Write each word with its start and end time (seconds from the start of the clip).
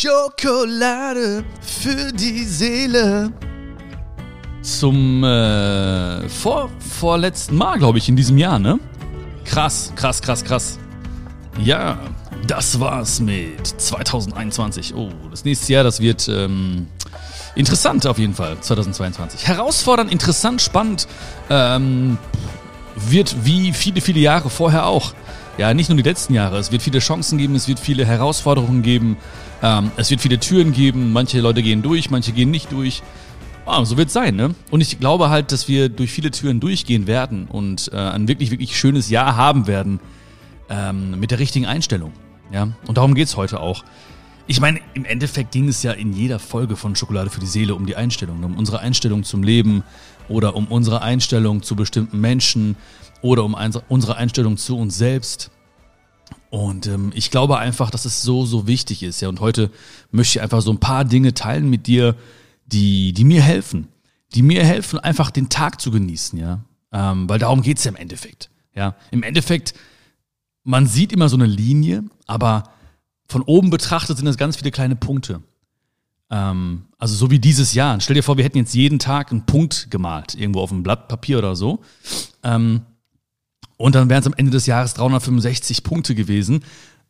Schokolade 0.00 1.44
für 1.60 2.12
die 2.12 2.44
Seele. 2.44 3.32
Zum 4.62 5.24
äh, 5.24 6.28
vor, 6.28 6.70
vorletzten 6.78 7.56
Mal, 7.56 7.78
glaube 7.78 7.98
ich, 7.98 8.08
in 8.08 8.14
diesem 8.14 8.38
Jahr, 8.38 8.60
ne? 8.60 8.78
Krass, 9.44 9.92
krass, 9.96 10.22
krass, 10.22 10.44
krass. 10.44 10.78
Ja, 11.60 11.98
das 12.46 12.78
war's 12.78 13.18
mit 13.18 13.66
2021. 13.66 14.94
Oh, 14.94 15.10
das 15.32 15.44
nächste 15.44 15.72
Jahr, 15.72 15.82
das 15.82 15.98
wird 15.98 16.28
ähm, 16.28 16.86
interessant 17.56 18.06
auf 18.06 18.18
jeden 18.18 18.34
Fall, 18.34 18.56
2022. 18.60 19.48
Herausfordernd, 19.48 20.12
interessant, 20.12 20.62
spannend. 20.62 21.08
Ähm, 21.50 22.18
wird 22.94 23.34
wie 23.44 23.72
viele, 23.72 24.00
viele 24.00 24.20
Jahre 24.20 24.48
vorher 24.48 24.86
auch. 24.86 25.12
Ja, 25.58 25.74
nicht 25.74 25.88
nur 25.88 25.96
die 25.96 26.04
letzten 26.04 26.34
Jahre. 26.34 26.56
Es 26.58 26.70
wird 26.70 26.82
viele 26.82 27.00
Chancen 27.00 27.36
geben, 27.36 27.56
es 27.56 27.66
wird 27.66 27.80
viele 27.80 28.06
Herausforderungen 28.06 28.82
geben, 28.82 29.16
ähm, 29.60 29.90
es 29.96 30.08
wird 30.08 30.20
viele 30.20 30.38
Türen 30.38 30.72
geben. 30.72 31.12
Manche 31.12 31.40
Leute 31.40 31.64
gehen 31.64 31.82
durch, 31.82 32.10
manche 32.10 32.30
gehen 32.30 32.52
nicht 32.52 32.70
durch. 32.70 33.02
Ah, 33.66 33.84
so 33.84 33.96
wird 33.96 34.06
es 34.06 34.14
sein, 34.14 34.36
ne? 34.36 34.54
Und 34.70 34.80
ich 34.82 35.00
glaube 35.00 35.30
halt, 35.30 35.50
dass 35.50 35.66
wir 35.66 35.88
durch 35.88 36.12
viele 36.12 36.30
Türen 36.30 36.60
durchgehen 36.60 37.08
werden 37.08 37.48
und 37.48 37.90
äh, 37.92 37.96
ein 37.96 38.28
wirklich, 38.28 38.52
wirklich 38.52 38.78
schönes 38.78 39.10
Jahr 39.10 39.36
haben 39.36 39.66
werden 39.66 39.98
ähm, 40.70 41.18
mit 41.18 41.32
der 41.32 41.40
richtigen 41.40 41.66
Einstellung. 41.66 42.12
Ja, 42.52 42.68
und 42.86 42.96
darum 42.96 43.14
geht's 43.14 43.36
heute 43.36 43.58
auch. 43.58 43.84
Ich 44.46 44.60
meine, 44.60 44.78
im 44.94 45.04
Endeffekt 45.04 45.50
ging 45.50 45.68
es 45.68 45.82
ja 45.82 45.90
in 45.90 46.12
jeder 46.12 46.38
Folge 46.38 46.76
von 46.76 46.94
Schokolade 46.94 47.30
für 47.30 47.40
die 47.40 47.46
Seele 47.46 47.74
um 47.74 47.84
die 47.84 47.96
Einstellung, 47.96 48.44
um 48.44 48.56
unsere 48.56 48.78
Einstellung 48.78 49.24
zum 49.24 49.42
Leben 49.42 49.82
oder 50.28 50.54
um 50.54 50.66
unsere 50.68 51.02
Einstellung 51.02 51.62
zu 51.62 51.74
bestimmten 51.74 52.20
Menschen 52.20 52.76
oder 53.22 53.44
um 53.44 53.56
unsere 53.88 54.16
Einstellung 54.16 54.56
zu 54.56 54.76
uns 54.78 54.96
selbst. 54.96 55.50
Und 56.50 56.86
ähm, 56.86 57.12
ich 57.14 57.30
glaube 57.30 57.58
einfach, 57.58 57.90
dass 57.90 58.04
es 58.04 58.22
so, 58.22 58.46
so 58.46 58.66
wichtig 58.66 59.02
ist. 59.02 59.20
Ja, 59.20 59.28
und 59.28 59.40
heute 59.40 59.70
möchte 60.10 60.38
ich 60.38 60.42
einfach 60.42 60.62
so 60.62 60.70
ein 60.70 60.80
paar 60.80 61.04
Dinge 61.04 61.34
teilen 61.34 61.68
mit 61.68 61.86
dir, 61.86 62.16
die, 62.66 63.12
die 63.12 63.24
mir 63.24 63.42
helfen. 63.42 63.88
Die 64.34 64.42
mir 64.42 64.64
helfen, 64.64 64.98
einfach 64.98 65.30
den 65.30 65.48
Tag 65.48 65.80
zu 65.80 65.90
genießen, 65.90 66.38
ja. 66.38 66.60
Ähm, 66.92 67.28
weil 67.28 67.38
darum 67.38 67.62
geht's 67.62 67.84
ja 67.84 67.90
im 67.90 67.96
Endeffekt. 67.96 68.50
Ja. 68.74 68.94
Im 69.10 69.22
Endeffekt, 69.22 69.74
man 70.64 70.86
sieht 70.86 71.12
immer 71.12 71.28
so 71.28 71.36
eine 71.36 71.46
Linie, 71.46 72.04
aber 72.26 72.70
von 73.26 73.42
oben 73.42 73.70
betrachtet 73.70 74.16
sind 74.16 74.26
das 74.26 74.38
ganz 74.38 74.56
viele 74.56 74.70
kleine 74.70 74.96
Punkte. 74.96 75.42
Ähm, 76.30 76.84
also 76.98 77.14
so 77.14 77.30
wie 77.30 77.38
dieses 77.38 77.74
Jahr. 77.74 78.00
Stell 78.00 78.14
dir 78.14 78.22
vor, 78.22 78.36
wir 78.36 78.44
hätten 78.44 78.58
jetzt 78.58 78.74
jeden 78.74 78.98
Tag 78.98 79.30
einen 79.30 79.44
Punkt 79.44 79.90
gemalt, 79.90 80.34
irgendwo 80.34 80.60
auf 80.60 80.72
einem 80.72 80.82
Blatt 80.82 81.08
Papier 81.08 81.38
oder 81.38 81.56
so. 81.56 81.80
Ähm, 82.42 82.82
und 83.78 83.94
dann 83.94 84.10
wären 84.10 84.20
es 84.20 84.26
am 84.26 84.34
Ende 84.36 84.50
des 84.52 84.66
Jahres 84.66 84.92
365 84.94 85.82
Punkte 85.82 86.14
gewesen, 86.14 86.62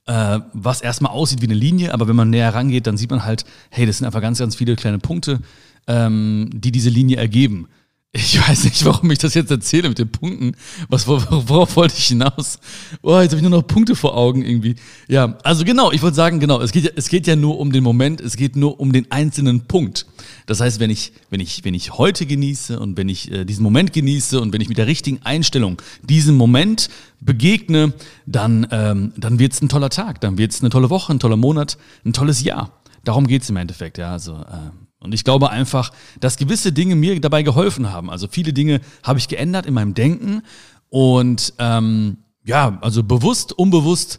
äh, 0.06 0.38
was 0.52 0.80
erstmal 0.80 1.12
aussieht 1.12 1.42
wie 1.42 1.46
eine 1.46 1.54
Linie, 1.54 1.92
aber 1.92 2.06
wenn 2.06 2.16
man 2.16 2.30
näher 2.30 2.54
rangeht, 2.54 2.86
dann 2.86 2.96
sieht 2.96 3.10
man 3.10 3.24
halt, 3.24 3.44
hey, 3.70 3.84
das 3.84 3.98
sind 3.98 4.06
einfach 4.06 4.20
ganz, 4.20 4.38
ganz 4.38 4.54
viele 4.54 4.76
kleine 4.76 4.98
Punkte, 4.98 5.40
ähm, 5.88 6.48
die 6.52 6.70
diese 6.70 6.90
Linie 6.90 7.16
ergeben. 7.16 7.68
Ich 8.12 8.40
weiß 8.40 8.64
nicht, 8.64 8.84
warum 8.86 9.10
ich 9.10 9.18
das 9.18 9.34
jetzt 9.34 9.50
erzähle 9.50 9.90
mit 9.90 9.98
den 9.98 10.10
Punkten. 10.10 10.52
Was, 10.88 11.06
worauf 11.06 11.76
wollte 11.76 11.94
ich 11.98 12.06
hinaus? 12.06 12.58
Oh, 13.02 13.20
jetzt 13.20 13.32
habe 13.32 13.36
ich 13.36 13.42
nur 13.42 13.50
noch 13.50 13.66
Punkte 13.66 13.94
vor 13.94 14.16
Augen 14.16 14.42
irgendwie. 14.42 14.76
Ja, 15.08 15.36
also 15.42 15.64
genau, 15.64 15.92
ich 15.92 16.00
wollte 16.00 16.16
sagen, 16.16 16.40
genau, 16.40 16.60
es 16.60 16.72
geht, 16.72 16.90
es 16.96 17.08
geht 17.08 17.26
ja 17.26 17.36
nur 17.36 17.58
um 17.58 17.70
den 17.70 17.84
Moment, 17.84 18.20
es 18.22 18.36
geht 18.36 18.56
nur 18.56 18.80
um 18.80 18.92
den 18.92 19.10
einzelnen 19.10 19.66
Punkt. 19.66 20.06
Das 20.48 20.60
heißt, 20.60 20.80
wenn 20.80 20.88
ich, 20.88 21.12
wenn 21.28 21.40
ich, 21.40 21.62
wenn 21.64 21.74
ich 21.74 21.98
heute 21.98 22.24
genieße 22.24 22.80
und 22.80 22.96
wenn 22.96 23.10
ich 23.10 23.30
äh, 23.30 23.44
diesen 23.44 23.62
Moment 23.62 23.92
genieße 23.92 24.40
und 24.40 24.52
wenn 24.54 24.62
ich 24.62 24.68
mit 24.70 24.78
der 24.78 24.86
richtigen 24.86 25.20
Einstellung 25.22 25.80
diesem 26.02 26.36
Moment 26.36 26.88
begegne, 27.20 27.92
dann, 28.24 28.66
ähm, 28.70 29.12
dann 29.18 29.38
wird 29.38 29.52
es 29.52 29.60
ein 29.60 29.68
toller 29.68 29.90
Tag, 29.90 30.22
dann 30.22 30.38
wird 30.38 30.52
es 30.52 30.60
eine 30.62 30.70
tolle 30.70 30.88
Woche, 30.88 31.12
ein 31.12 31.20
toller 31.20 31.36
Monat, 31.36 31.76
ein 32.06 32.14
tolles 32.14 32.42
Jahr. 32.42 32.72
Darum 33.04 33.26
geht 33.26 33.42
es 33.42 33.50
im 33.50 33.56
Endeffekt, 33.56 33.98
ja. 33.98 34.10
Also 34.10 34.36
äh, 34.36 34.70
und 35.00 35.12
ich 35.12 35.22
glaube 35.22 35.50
einfach, 35.50 35.92
dass 36.18 36.38
gewisse 36.38 36.72
Dinge 36.72 36.96
mir 36.96 37.20
dabei 37.20 37.42
geholfen 37.42 37.92
haben. 37.92 38.08
Also 38.08 38.26
viele 38.26 38.54
Dinge 38.54 38.80
habe 39.02 39.18
ich 39.18 39.28
geändert 39.28 39.66
in 39.66 39.74
meinem 39.74 39.92
Denken 39.92 40.40
und 40.88 41.52
ähm, 41.58 42.18
ja, 42.42 42.78
also 42.80 43.02
bewusst, 43.02 43.52
unbewusst, 43.52 44.18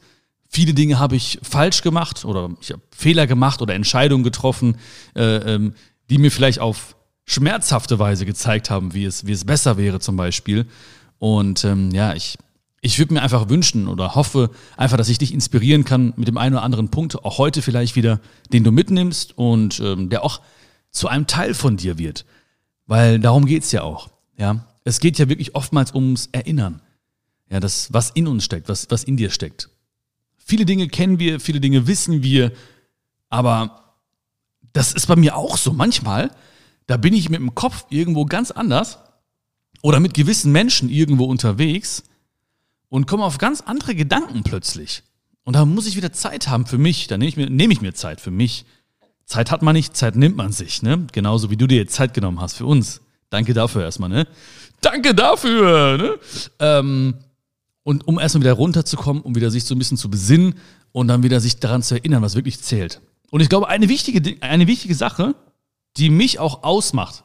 viele 0.50 0.73
Dinge 0.73 1.00
habe 1.00 1.16
ich 1.16 1.39
falsch 1.44 1.81
gemacht 1.81 2.25
oder 2.25 2.50
ich 2.62 2.72
habe 2.72 2.81
Fehler 2.91 3.28
gemacht 3.28 3.62
oder 3.62 3.75
Entscheidungen 3.75 4.23
getroffen, 4.23 4.78
äh, 5.16 5.56
ähm, 5.56 5.73
die 6.09 6.17
mir 6.17 6.31
vielleicht 6.31 6.59
auf 6.59 6.95
schmerzhafte 7.25 7.99
Weise 7.99 8.25
gezeigt 8.25 8.69
haben, 8.69 8.93
wie 8.93 9.05
es, 9.05 9.25
wie 9.25 9.31
es 9.31 9.45
besser 9.45 9.77
wäre 9.77 9.99
zum 9.99 10.15
Beispiel. 10.15 10.65
Und 11.19 11.63
ähm, 11.63 11.91
ja, 11.91 12.13
ich, 12.13 12.37
ich 12.81 12.97
würde 12.97 13.13
mir 13.13 13.21
einfach 13.21 13.49
wünschen 13.49 13.87
oder 13.87 14.15
hoffe 14.15 14.49
einfach, 14.77 14.97
dass 14.97 15.09
ich 15.09 15.19
dich 15.19 15.33
inspirieren 15.33 15.85
kann 15.85 16.13
mit 16.15 16.27
dem 16.27 16.37
einen 16.37 16.55
oder 16.55 16.63
anderen 16.63 16.89
Punkt, 16.89 17.23
auch 17.23 17.37
heute 17.37 17.61
vielleicht 17.61 17.95
wieder, 17.95 18.19
den 18.51 18.63
du 18.63 18.71
mitnimmst 18.71 19.37
und 19.37 19.79
ähm, 19.79 20.09
der 20.09 20.23
auch 20.23 20.41
zu 20.91 21.07
einem 21.07 21.27
Teil 21.27 21.53
von 21.53 21.77
dir 21.77 21.97
wird. 21.97 22.25
Weil 22.87 23.19
darum 23.19 23.45
geht's 23.45 23.71
ja 23.71 23.83
auch. 23.83 24.09
Ja? 24.37 24.65
Es 24.83 24.99
geht 24.99 25.19
ja 25.19 25.29
wirklich 25.29 25.53
oftmals 25.53 25.93
ums 25.93 26.29
Erinnern. 26.31 26.81
Ja, 27.51 27.59
das, 27.59 27.93
was 27.93 28.11
in 28.11 28.27
uns 28.27 28.45
steckt, 28.45 28.69
was, 28.69 28.89
was 28.89 29.03
in 29.03 29.17
dir 29.17 29.29
steckt. 29.29 29.69
Viele 30.37 30.65
Dinge 30.65 30.87
kennen 30.87 31.19
wir, 31.19 31.39
viele 31.39 31.59
Dinge 31.59 31.85
wissen 31.85 32.23
wir, 32.23 32.51
aber 33.29 33.78
das 34.74 34.94
ist 34.94 35.07
bei 35.07 35.16
mir 35.16 35.35
auch 35.35 35.57
so. 35.57 35.74
Manchmal, 35.74 36.31
da 36.88 36.97
bin 36.97 37.13
ich 37.13 37.30
mit 37.30 37.40
dem 37.40 37.56
Kopf 37.56 37.85
irgendwo 37.90 38.25
ganz 38.25 38.52
anders 38.52 39.00
oder 39.81 40.00
mit 40.00 40.13
gewissen 40.13 40.52
Menschen 40.52 40.90
irgendwo 40.90 41.25
unterwegs 41.25 42.03
und 42.90 43.07
komme 43.07 43.24
auf 43.24 43.38
ganz 43.38 43.62
andere 43.62 43.96
Gedanken 43.96 44.44
plötzlich. 44.44 45.03
Und 45.44 45.56
da 45.56 45.66
muss 45.66 45.88
ich 45.88 45.96
wieder 45.96 46.12
Zeit 46.12 46.47
haben 46.47 46.66
für 46.66 46.78
mich. 46.78 47.07
Da 47.07 47.18
nehme 47.18 47.30
ich 47.30 47.38
mir, 47.38 47.50
nehme 47.50 47.74
ich 47.74 47.81
mir 47.81 47.94
Zeit 47.94 48.22
für 48.22 48.31
mich. 48.31 48.66
Zeit 49.25 49.52
hat 49.52 49.62
man 49.62 49.75
nicht, 49.75 49.96
Zeit 49.96 50.16
nimmt 50.16 50.35
man 50.35 50.52
sich, 50.52 50.81
ne? 50.81 51.06
Genauso 51.12 51.50
wie 51.50 51.57
du 51.57 51.68
dir 51.68 51.78
jetzt 51.78 51.94
Zeit 51.94 52.13
genommen 52.13 52.41
hast 52.41 52.56
für 52.56 52.66
uns. 52.66 53.01
Danke 53.30 53.53
dafür 53.53 53.84
erstmal, 53.84 54.09
ne? 54.09 54.28
Danke 54.81 55.13
dafür, 55.13 55.97
ne? 55.97 56.19
Ähm, 56.59 57.13
und 57.84 58.07
um 58.07 58.19
erstmal 58.19 58.41
wieder 58.41 58.53
runterzukommen, 58.53 59.22
um 59.22 59.36
wieder 59.36 59.51
sich 59.51 59.63
so 59.63 59.75
ein 59.75 59.80
bisschen 59.80 59.97
zu 59.97 60.09
besinnen 60.09 60.56
und 60.91 61.07
dann 61.07 61.24
wieder 61.24 61.40
sich 61.40 61.59
daran 61.59 61.84
zu 61.84 61.96
erinnern, 61.96 62.22
was 62.22 62.36
wirklich 62.36 62.59
zählt. 62.59 63.01
Und 63.31 63.41
ich 63.41 63.50
glaube, 63.50 63.67
eine 63.67 63.90
wichtige, 63.90 64.41
eine 64.41 64.67
wichtige 64.67 64.95
Sache, 64.95 65.35
die 65.97 66.09
mich 66.09 66.40
auch 66.40 66.63
ausmacht 66.63 67.23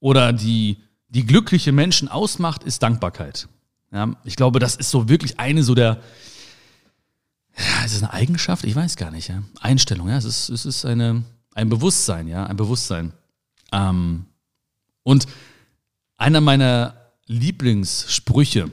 oder 0.00 0.32
die, 0.32 0.78
die 1.08 1.26
glückliche 1.26 1.72
Menschen 1.72 2.08
ausmacht, 2.08 2.62
ist 2.64 2.82
Dankbarkeit. 2.82 3.48
Ja, 3.90 4.14
ich 4.24 4.36
glaube, 4.36 4.58
das 4.58 4.76
ist 4.76 4.90
so 4.90 5.08
wirklich 5.08 5.40
eine 5.40 5.62
so 5.62 5.74
der, 5.74 6.00
ja, 7.56 7.84
ist 7.84 7.94
es 7.94 8.02
eine 8.02 8.12
Eigenschaft? 8.12 8.64
Ich 8.64 8.76
weiß 8.76 8.96
gar 8.96 9.10
nicht, 9.10 9.28
ja. 9.28 9.42
Einstellung, 9.60 10.08
ja. 10.08 10.16
Es 10.16 10.24
ist, 10.24 10.48
es 10.48 10.64
ist 10.64 10.84
eine, 10.84 11.24
ein 11.54 11.68
Bewusstsein, 11.68 12.28
ja, 12.28 12.46
ein 12.46 12.56
Bewusstsein. 12.56 13.12
Ähm, 13.72 14.26
und 15.02 15.26
einer 16.16 16.40
meiner 16.40 16.94
Lieblingssprüche 17.26 18.70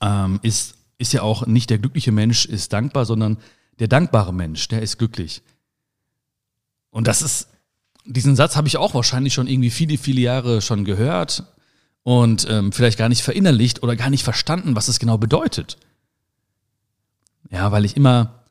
ähm, 0.00 0.40
ist, 0.42 0.74
ist 0.98 1.12
ja 1.12 1.22
auch 1.22 1.46
nicht 1.46 1.70
der 1.70 1.78
glückliche 1.78 2.12
Mensch 2.12 2.44
ist 2.44 2.72
dankbar, 2.72 3.06
sondern 3.06 3.38
der 3.78 3.88
dankbare 3.88 4.32
Mensch, 4.32 4.68
der 4.68 4.82
ist 4.82 4.98
glücklich. 4.98 5.42
Und 6.90 7.06
das 7.06 7.22
ist, 7.22 7.48
diesen 8.04 8.36
Satz 8.36 8.56
habe 8.56 8.68
ich 8.68 8.76
auch 8.76 8.94
wahrscheinlich 8.94 9.34
schon 9.34 9.48
irgendwie 9.48 9.70
viele, 9.70 9.98
viele 9.98 10.20
Jahre 10.20 10.60
schon 10.60 10.84
gehört 10.84 11.44
und 12.02 12.46
ähm, 12.48 12.70
vielleicht 12.70 12.98
gar 12.98 13.08
nicht 13.08 13.22
verinnerlicht 13.22 13.82
oder 13.82 13.96
gar 13.96 14.10
nicht 14.10 14.22
verstanden, 14.22 14.76
was 14.76 14.88
es 14.88 14.98
genau 14.98 15.18
bedeutet. 15.18 15.76
Ja, 17.50 17.72
weil 17.72 17.84
ich 17.84 17.96
immer, 17.96 18.44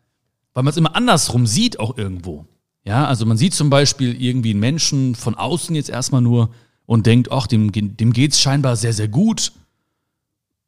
weil 0.54 0.64
man 0.64 0.72
es 0.72 0.78
immer 0.78 0.96
andersrum 0.96 1.48
sieht 1.48 1.80
auch 1.80 1.98
irgendwo. 1.98 2.46
Ja, 2.84 3.08
also 3.08 3.26
man 3.26 3.38
sieht 3.38 3.54
zum 3.54 3.70
Beispiel 3.70 4.22
irgendwie 4.22 4.52
einen 4.52 4.60
Menschen 4.60 5.16
von 5.16 5.36
außen 5.36 5.74
jetzt 5.76 5.90
erstmal 5.90 6.22
nur 6.22 6.54
und 6.86 7.06
denkt, 7.06 7.32
ach, 7.32 7.48
dem, 7.48 7.72
dem 7.72 8.12
geht's 8.12 8.42
scheinbar 8.42 8.76
sehr, 8.76 8.92
sehr 8.92 9.08
gut, 9.08 9.54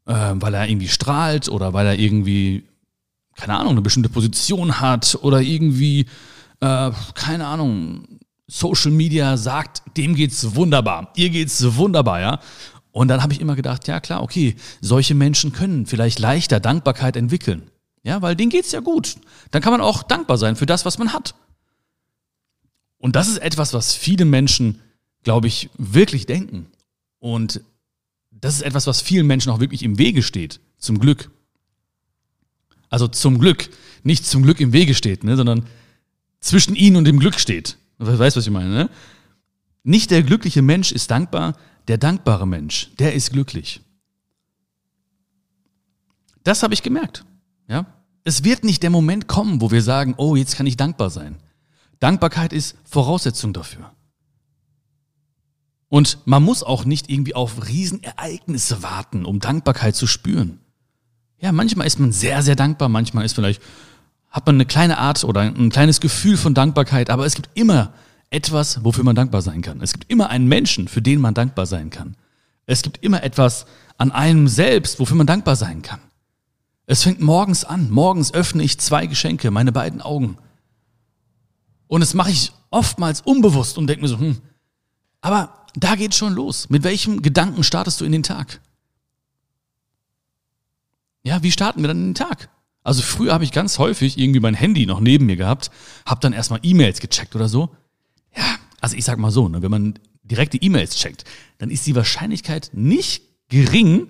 äh, 0.06 0.34
weil 0.36 0.54
er 0.54 0.70
irgendwie 0.70 0.88
strahlt 0.88 1.50
oder 1.50 1.74
weil 1.74 1.88
er 1.88 2.00
irgendwie, 2.00 2.64
keine 3.36 3.58
Ahnung, 3.58 3.74
eine 3.74 3.82
bestimmte 3.82 4.10
Position 4.10 4.80
hat 4.80 5.18
oder 5.22 5.42
irgendwie, 5.42 6.08
äh, 6.62 6.92
keine 7.14 7.48
Ahnung, 7.48 8.20
Social 8.48 8.92
Media 8.92 9.38
sagt, 9.38 9.82
dem 9.98 10.16
geht's 10.16 10.56
wunderbar, 10.56 11.12
ihr 11.16 11.30
geht's 11.30 11.76
wunderbar, 11.76 12.22
ja. 12.22 12.40
Und 12.92 13.10
dann 13.10 13.22
habe 13.22 13.34
ich 13.34 13.42
immer 13.42 13.56
gedacht, 13.56 13.88
ja 13.88 14.00
klar, 14.00 14.24
okay, 14.24 14.56
solche 14.80 15.16
Menschen 15.16 15.52
können 15.52 15.86
vielleicht 15.86 16.20
leichter 16.20 16.60
Dankbarkeit 16.60 17.18
entwickeln. 17.18 17.70
Ja, 18.04 18.22
weil 18.22 18.36
denen 18.36 18.52
geht's 18.52 18.72
ja 18.72 18.80
gut. 18.80 19.16
Dann 19.52 19.62
kann 19.62 19.74
man 19.74 19.82
auch 19.82 20.04
dankbar 20.04 20.38
sein 20.38 20.56
für 20.56 20.68
das, 20.68 20.86
was 20.86 20.98
man 20.98 21.12
hat. 21.12 21.36
Und 22.98 23.16
das 23.16 23.28
ist 23.28 23.40
etwas, 23.40 23.74
was 23.74 23.94
viele 23.94 24.26
Menschen, 24.26 24.80
glaube 25.24 25.48
ich, 25.48 25.70
wirklich 25.78 26.26
denken. 26.26 26.68
Und 27.20 27.62
das 28.32 28.56
ist 28.56 28.62
etwas, 28.62 28.88
was 28.88 29.02
vielen 29.02 29.28
Menschen 29.28 29.52
auch 29.52 29.60
wirklich 29.60 29.84
im 29.84 29.98
Wege 29.98 30.24
steht. 30.24 30.60
Zum 30.78 31.00
Glück. 31.00 31.32
Also 32.90 33.08
zum 33.08 33.40
Glück. 33.40 33.70
Nicht 34.04 34.26
zum 34.26 34.44
Glück 34.44 34.60
im 34.60 34.74
Wege 34.74 34.94
steht, 34.94 35.24
ne, 35.24 35.36
sondern 35.36 35.66
zwischen 36.40 36.76
ihnen 36.76 36.96
und 36.96 37.06
dem 37.06 37.20
Glück 37.20 37.40
steht. 37.40 37.78
Weißt 37.98 38.36
du, 38.36 38.40
was 38.40 38.46
ich 38.48 38.54
meine? 38.54 38.70
Ne? 38.70 38.90
Nicht 39.84 40.12
der 40.12 40.24
glückliche 40.24 40.62
Mensch 40.62 40.92
ist 40.92 41.12
dankbar, 41.12 41.56
der 41.88 41.98
dankbare 41.98 42.48
Mensch, 42.48 42.92
der 43.00 43.14
ist 43.14 43.32
glücklich. 43.32 43.82
Das 46.44 46.64
habe 46.64 46.74
ich 46.74 46.84
gemerkt. 46.84 47.26
Ja? 47.68 47.86
Es 48.24 48.44
wird 48.44 48.64
nicht 48.64 48.84
der 48.84 48.90
Moment 48.90 49.28
kommen, 49.28 49.62
wo 49.62 49.72
wir 49.72 49.82
sagen, 49.82 50.16
oh, 50.18 50.36
jetzt 50.36 50.56
kann 50.56 50.68
ich 50.68 50.78
dankbar 50.78 51.10
sein. 51.10 51.38
Dankbarkeit 52.00 52.54
ist 52.54 52.76
Voraussetzung 52.84 53.54
dafür. 53.54 53.92
Und 55.88 56.20
man 56.26 56.44
muss 56.44 56.64
auch 56.64 56.86
nicht 56.86 57.10
irgendwie 57.10 57.36
auf 57.36 57.68
Riesenereignisse 57.68 58.84
warten, 58.84 59.26
um 59.26 59.40
Dankbarkeit 59.40 59.96
zu 59.96 60.08
spüren. 60.08 60.60
Ja, 61.46 61.52
manchmal 61.52 61.86
ist 61.86 62.00
man 62.00 62.12
sehr, 62.12 62.42
sehr 62.42 62.56
dankbar, 62.56 62.90
manchmal 62.90 63.24
ist 63.24 63.36
vielleicht, 63.36 63.62
hat 64.32 64.48
man 64.48 64.56
eine 64.56 64.66
kleine 64.66 64.98
Art 64.98 65.24
oder 65.24 65.42
ein 65.42 65.70
kleines 65.70 66.00
Gefühl 66.00 66.38
von 66.38 66.56
Dankbarkeit, 66.56 67.12
aber 67.12 67.24
es 67.24 67.36
gibt 67.36 67.52
immer 67.54 67.94
etwas, 68.32 68.84
wofür 68.84 69.04
man 69.04 69.16
dankbar 69.16 69.44
sein 69.44 69.62
kann. 69.62 69.80
Es 69.80 69.94
gibt 69.94 70.10
immer 70.10 70.32
einen 70.32 70.48
Menschen, 70.48 70.88
für 70.88 71.04
den 71.04 71.22
man 71.22 71.36
dankbar 71.36 71.68
sein 71.68 71.92
kann. 71.92 72.16
Es 72.66 72.82
gibt 72.82 73.04
immer 73.04 73.22
etwas 73.22 73.68
an 74.00 74.12
einem 74.12 74.48
selbst, 74.48 75.00
wofür 75.00 75.16
man 75.16 75.28
dankbar 75.28 75.56
sein 75.56 75.84
kann. 75.84 76.00
Es 76.88 77.04
fängt 77.04 77.22
morgens 77.22 77.64
an. 77.64 77.92
Morgens 77.92 78.34
öffne 78.34 78.64
ich 78.64 78.80
zwei 78.80 79.06
Geschenke, 79.06 79.52
meine 79.52 79.72
beiden 79.72 80.02
Augen. 80.02 80.40
Und 81.86 82.02
das 82.02 82.16
mache 82.16 82.32
ich 82.32 82.54
oftmals 82.72 83.22
unbewusst 83.22 83.78
und 83.78 83.86
denke 83.86 84.02
mir 84.02 84.08
so, 84.08 84.18
hm, 84.18 84.42
aber 85.22 85.68
da 85.76 85.94
geht 85.94 86.16
schon 86.16 86.34
los. 86.34 86.72
Mit 86.72 86.84
welchem 86.84 87.22
Gedanken 87.22 87.62
startest 87.62 88.02
du 88.02 88.06
in 88.06 88.14
den 88.14 88.24
Tag? 88.24 88.62
Ja, 91.26 91.42
wie 91.42 91.52
starten 91.52 91.82
wir 91.82 91.88
dann 91.88 92.14
den 92.14 92.14
Tag? 92.14 92.50
Also 92.84 93.02
früher 93.02 93.34
habe 93.34 93.44
ich 93.44 93.52
ganz 93.52 93.80
häufig 93.80 94.20
irgendwie 94.20 94.40
mein 94.40 94.54
Handy 94.54 94.86
noch 94.86 95.00
neben 95.00 95.26
mir 95.26 95.36
gehabt, 95.36 95.72
habe 96.06 96.22
dann 96.22 96.34
erstmal 96.34 96.60
E-Mails 96.62 97.00
gecheckt 97.00 97.36
oder 97.36 97.50
so. 97.50 97.70
Ja, 98.38 98.44
also 98.80 98.96
ich 98.96 99.06
sag 99.06 99.18
mal 99.18 99.32
so, 99.32 99.50
ne, 99.50 99.64
wenn 99.64 99.72
man 99.72 100.00
direkte 100.22 100.58
E-Mails 100.58 100.96
checkt, 100.96 101.24
dann 101.58 101.72
ist 101.72 101.88
die 101.88 101.96
Wahrscheinlichkeit 101.96 102.70
nicht 102.74 103.24
gering, 103.50 104.08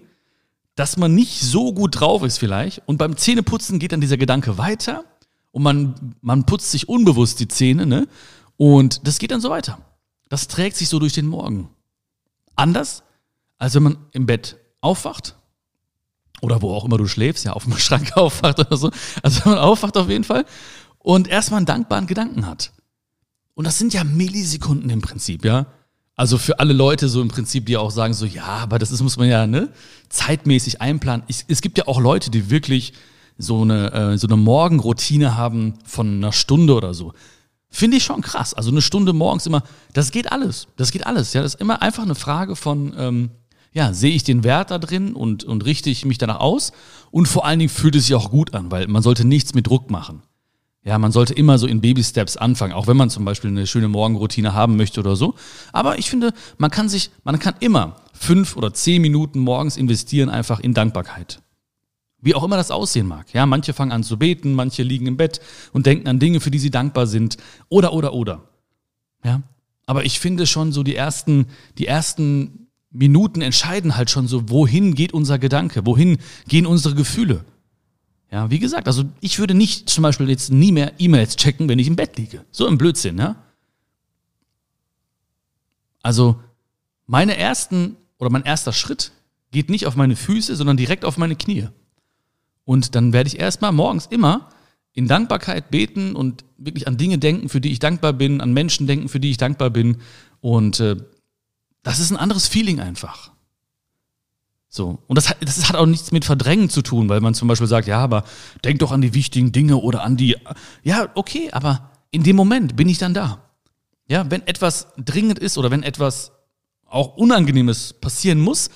dass 0.75 0.97
man 0.97 1.15
nicht 1.15 1.39
so 1.39 1.73
gut 1.73 2.01
drauf 2.01 2.21
ist 2.21 2.37
vielleicht. 2.37 2.81
Und 2.85 2.97
beim 2.97 3.15
Zähneputzen 3.15 3.79
geht 3.79 3.93
dann 3.93 4.01
dieser 4.01 4.17
Gedanke 4.17 4.57
weiter 4.57 5.05
und 5.51 5.63
man, 5.63 6.15
man 6.19 6.45
putzt 6.45 6.71
sich 6.71 6.89
unbewusst 6.89 7.39
die 7.39 7.47
Zähne, 7.47 7.85
ne? 7.85 8.09
Und 8.57 9.07
das 9.07 9.19
geht 9.19 9.31
dann 9.31 9.39
so 9.39 9.49
weiter. 9.49 9.79
Das 10.27 10.49
trägt 10.49 10.75
sich 10.75 10.89
so 10.89 10.99
durch 10.99 11.13
den 11.13 11.27
Morgen. 11.27 11.69
Anders, 12.57 13.03
als 13.57 13.73
wenn 13.73 13.83
man 13.83 13.97
im 14.11 14.25
Bett 14.25 14.57
aufwacht 14.81 15.35
oder 16.45 16.61
wo 16.61 16.73
auch 16.73 16.85
immer 16.85 16.97
du 16.97 17.07
schläfst, 17.07 17.43
ja, 17.45 17.53
auf 17.53 17.65
dem 17.65 17.77
Schrank 17.77 18.15
aufwacht 18.15 18.59
oder 18.59 18.77
so. 18.77 18.91
Also 19.21 19.43
wenn 19.43 19.53
man 19.53 19.61
aufwacht 19.61 19.97
auf 19.97 20.09
jeden 20.09 20.23
Fall 20.23 20.45
und 20.99 21.27
erstmal 21.27 21.57
einen 21.57 21.65
dankbaren 21.65 22.07
Gedanken 22.07 22.47
hat. 22.47 22.71
Und 23.55 23.65
das 23.65 23.77
sind 23.77 23.93
ja 23.93 24.03
Millisekunden 24.03 24.89
im 24.89 25.01
Prinzip, 25.01 25.45
ja. 25.45 25.67
Also 26.17 26.37
für 26.37 26.59
alle 26.59 26.73
Leute 26.73 27.09
so 27.09 27.21
im 27.21 27.27
Prinzip, 27.27 27.65
die 27.65 27.75
auch 27.75 27.91
sagen 27.91 28.13
so, 28.13 28.25
ja, 28.25 28.45
aber 28.45 28.79
das 28.79 28.91
ist, 28.91 29.01
muss 29.01 29.17
man 29.17 29.27
ja 29.27 29.47
ne, 29.47 29.69
zeitmäßig 30.07 30.81
einplanen. 30.81 31.25
Ich, 31.27 31.43
es 31.49 31.61
gibt 31.61 31.77
ja 31.77 31.87
auch 31.87 31.99
Leute, 31.99 32.31
die 32.31 32.49
wirklich 32.49 32.93
so 33.37 33.63
eine, 33.63 33.91
äh, 33.91 34.17
so 34.17 34.27
eine 34.27 34.37
Morgenroutine 34.37 35.35
haben 35.35 35.73
von 35.83 36.07
einer 36.07 36.31
Stunde 36.31 36.73
oder 36.73 36.93
so. 36.93 37.13
Finde 37.69 37.97
ich 37.97 38.03
schon 38.03 38.21
krass. 38.21 38.53
Also 38.53 38.71
eine 38.71 38.81
Stunde 38.81 39.11
morgens 39.11 39.45
immer, 39.45 39.63
das 39.91 40.11
geht 40.11 40.31
alles. 40.31 40.67
Das 40.77 40.93
geht 40.93 41.05
alles. 41.05 41.33
Ja, 41.33 41.41
das 41.41 41.55
ist 41.55 41.61
immer 41.61 41.81
einfach 41.81 42.03
eine 42.03 42.15
Frage 42.15 42.55
von, 42.55 42.93
ähm, 42.97 43.31
ja, 43.75 43.93
sehe 43.93 44.15
ich 44.15 44.23
den 44.23 44.45
Wert 44.45 44.71
da 44.71 44.77
drin 44.77 45.13
und, 45.13 45.43
und 45.43 45.65
richte 45.65 45.89
ich 45.89 46.05
mich 46.05 46.17
danach 46.17 46.39
aus? 46.39 46.71
Und 47.11 47.27
vor 47.27 47.45
allen 47.45 47.59
Dingen 47.59 47.69
fühlt 47.69 47.95
es 47.97 48.05
sich 48.05 48.15
auch 48.15 48.31
gut 48.31 48.53
an, 48.53 48.71
weil 48.71 48.87
man 48.87 49.03
sollte 49.03 49.25
nichts 49.25 49.53
mit 49.53 49.67
Druck 49.67 49.91
machen. 49.91 50.21
Ja, 50.83 50.97
man 50.97 51.11
sollte 51.11 51.33
immer 51.33 51.57
so 51.57 51.67
in 51.67 51.81
Baby-Steps 51.81 52.37
anfangen, 52.37 52.71
auch 52.71 52.87
wenn 52.87 52.95
man 52.95 53.09
zum 53.09 53.25
Beispiel 53.25 53.49
eine 53.49 53.67
schöne 53.67 53.89
Morgenroutine 53.89 54.53
haben 54.53 54.77
möchte 54.77 55.01
oder 55.01 55.17
so. 55.17 55.35
Aber 55.73 55.99
ich 55.99 56.09
finde, 56.09 56.31
man 56.57 56.71
kann 56.71 56.87
sich, 56.87 57.11
man 57.25 57.37
kann 57.37 57.55
immer 57.59 57.97
fünf 58.13 58.55
oder 58.55 58.73
zehn 58.73 59.01
Minuten 59.01 59.39
morgens 59.39 59.75
investieren 59.75 60.29
einfach 60.29 60.61
in 60.61 60.73
Dankbarkeit. 60.73 61.41
Wie 62.21 62.33
auch 62.33 62.45
immer 62.45 62.55
das 62.55 62.71
aussehen 62.71 63.07
mag. 63.07 63.33
Ja, 63.33 63.45
manche 63.45 63.73
fangen 63.73 63.91
an 63.91 64.03
zu 64.03 64.17
beten, 64.17 64.53
manche 64.53 64.83
liegen 64.83 65.05
im 65.05 65.17
Bett 65.17 65.41
und 65.73 65.85
denken 65.85 66.07
an 66.07 66.19
Dinge, 66.19 66.39
für 66.39 66.49
die 66.49 66.59
sie 66.59 66.71
dankbar 66.71 67.07
sind. 67.07 67.35
Oder, 67.67 67.91
oder, 67.91 68.13
oder. 68.13 68.43
Ja. 69.23 69.41
Aber 69.85 70.05
ich 70.05 70.19
finde 70.21 70.47
schon 70.47 70.71
so 70.71 70.81
die 70.81 70.95
ersten, 70.95 71.47
die 71.77 71.87
ersten 71.87 72.64
Minuten 72.95 73.41
entscheiden 73.41 73.97
halt 73.97 74.09
schon 74.09 74.27
so, 74.27 74.49
wohin 74.49 74.95
geht 74.95 75.13
unser 75.13 75.37
Gedanke? 75.37 75.85
Wohin 75.85 76.17
gehen 76.47 76.65
unsere 76.65 76.95
Gefühle? 76.95 77.43
Ja, 78.31 78.49
wie 78.49 78.59
gesagt, 78.59 78.87
also 78.87 79.03
ich 79.19 79.37
würde 79.39 79.53
nicht 79.53 79.89
zum 79.89 80.01
Beispiel 80.01 80.29
jetzt 80.29 80.51
nie 80.51 80.71
mehr 80.71 80.93
E-Mails 80.97 81.35
checken, 81.35 81.69
wenn 81.69 81.79
ich 81.79 81.87
im 81.87 81.95
Bett 81.95 82.17
liege. 82.17 82.45
So 82.51 82.67
im 82.67 82.77
Blödsinn, 82.77 83.17
ja. 83.17 83.35
Also 86.01 86.39
meine 87.05 87.37
ersten 87.37 87.97
oder 88.17 88.29
mein 88.29 88.43
erster 88.43 88.73
Schritt 88.73 89.11
geht 89.51 89.69
nicht 89.69 89.85
auf 89.85 89.95
meine 89.95 90.15
Füße, 90.15 90.55
sondern 90.55 90.77
direkt 90.77 91.05
auf 91.05 91.17
meine 91.17 91.35
Knie. 91.35 91.67
Und 92.63 92.95
dann 92.95 93.13
werde 93.13 93.27
ich 93.27 93.39
erstmal 93.39 93.71
morgens 93.71 94.07
immer 94.07 94.49
in 94.93 95.07
Dankbarkeit 95.07 95.69
beten 95.69 96.15
und 96.15 96.45
wirklich 96.57 96.87
an 96.87 96.97
Dinge 96.97 97.17
denken, 97.17 97.49
für 97.49 97.61
die 97.61 97.71
ich 97.71 97.79
dankbar 97.79 98.13
bin, 98.13 98.39
an 98.41 98.53
Menschen 98.53 98.87
denken, 98.87 99.09
für 99.09 99.19
die 99.19 99.31
ich 99.31 99.37
dankbar 99.37 99.69
bin. 99.69 99.97
Und 100.39 100.79
äh, 100.79 100.95
das 101.85 101.99
ist 101.99 102.09
ein 102.09 102.17
anderes 102.17 102.47
Feeling 102.47 102.79
einfach. 102.79 103.31
So. 104.69 104.99
Und 105.07 105.15
das 105.15 105.29
hat, 105.29 105.37
das 105.39 105.69
hat 105.69 105.75
auch 105.75 105.85
nichts 105.85 106.11
mit 106.11 106.25
Verdrängen 106.25 106.69
zu 106.69 106.81
tun, 106.81 107.07
weil 107.07 107.21
man 107.21 107.35
zum 107.35 107.47
Beispiel 107.47 107.67
sagt, 107.67 107.87
ja, 107.87 107.99
aber 107.99 108.23
denk 108.63 108.79
doch 108.79 108.91
an 108.91 109.01
die 109.01 109.13
wichtigen 109.13 109.51
Dinge 109.51 109.77
oder 109.77 110.03
an 110.03 110.17
die. 110.17 110.35
Ja, 110.83 111.09
okay, 111.13 111.49
aber 111.51 111.91
in 112.09 112.23
dem 112.23 112.35
Moment 112.35 112.75
bin 112.75 112.89
ich 112.89 112.97
dann 112.97 113.13
da. 113.13 113.39
Ja, 114.07 114.29
wenn 114.31 114.45
etwas 114.47 114.87
dringend 114.97 115.37
ist 115.37 115.59
oder 115.59 115.69
wenn 115.69 115.83
etwas 115.83 116.31
auch 116.85 117.15
Unangenehmes 117.17 117.93
passieren 117.93 118.39
muss, 118.41 118.71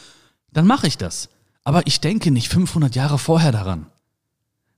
dann 0.53 0.67
mache 0.67 0.85
ich 0.85 0.97
das. 0.97 1.29
Aber 1.63 1.87
ich 1.87 2.01
denke 2.01 2.29
nicht 2.29 2.47
500 2.47 2.95
Jahre 2.95 3.17
vorher 3.17 3.51
daran. 3.51 3.87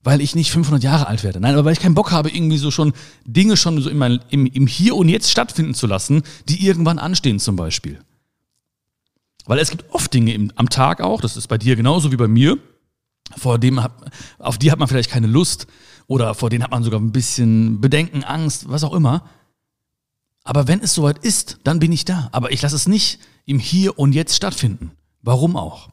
Weil 0.04 0.22
ich 0.22 0.36
nicht 0.36 0.52
500 0.52 0.82
Jahre 0.82 1.08
alt 1.08 1.26
werde. 1.26 1.42
Nein, 1.42 1.54
aber 1.54 1.66
weil 1.66 1.74
ich 1.74 1.82
keinen 1.82 1.96
Bock 1.96 2.12
habe, 2.12 2.32
irgendwie 2.32 2.58
so 2.58 2.72
schon 2.72 2.94
Dinge 3.26 3.58
schon 3.58 3.80
so 3.82 3.90
in 3.90 3.98
mein, 3.98 4.22
im, 4.30 4.46
im 4.46 4.68
Hier 4.68 4.96
und 4.96 5.10
Jetzt 5.10 5.30
stattfinden 5.30 5.74
zu 5.74 5.86
lassen, 5.86 6.24
die 6.48 6.66
irgendwann 6.66 6.98
anstehen 6.98 7.38
zum 7.38 7.58
Beispiel. 7.58 8.00
Weil 9.46 9.60
es 9.60 9.70
gibt 9.70 9.92
oft 9.92 10.14
Dinge 10.14 10.34
im, 10.34 10.52
am 10.56 10.70
Tag 10.70 11.02
auch, 11.02 11.22
das 11.22 11.38
ist 11.38 11.48
bei 11.48 11.58
dir 11.58 11.76
genauso 11.76 12.12
wie 12.12 12.18
bei 12.18 12.28
mir, 12.28 12.58
vor 13.38 13.60
dem 13.60 13.82
hat, 13.82 13.94
auf 14.40 14.58
die 14.58 14.72
hat 14.72 14.80
man 14.80 14.88
vielleicht 14.88 15.10
keine 15.10 15.28
Lust 15.28 15.68
oder 16.08 16.36
vor 16.36 16.50
denen 16.50 16.64
hat 16.64 16.72
man 16.72 16.84
sogar 16.84 17.00
ein 17.00 17.12
bisschen 17.12 17.82
Bedenken, 17.82 18.24
Angst, 18.24 18.70
was 18.70 18.84
auch 18.84 18.94
immer. 18.94 19.30
Aber 20.44 20.68
wenn 20.68 20.82
es 20.82 20.94
soweit 20.94 21.20
ist, 21.20 21.60
dann 21.64 21.80
bin 21.80 21.92
ich 21.92 22.06
da. 22.06 22.30
Aber 22.32 22.52
ich 22.52 22.62
lasse 22.62 22.76
es 22.76 22.88
nicht 22.88 23.20
im 23.46 23.60
Hier 23.60 23.98
und 24.00 24.14
Jetzt 24.14 24.36
stattfinden. 24.36 24.92
Warum 25.22 25.56
auch? 25.56 25.90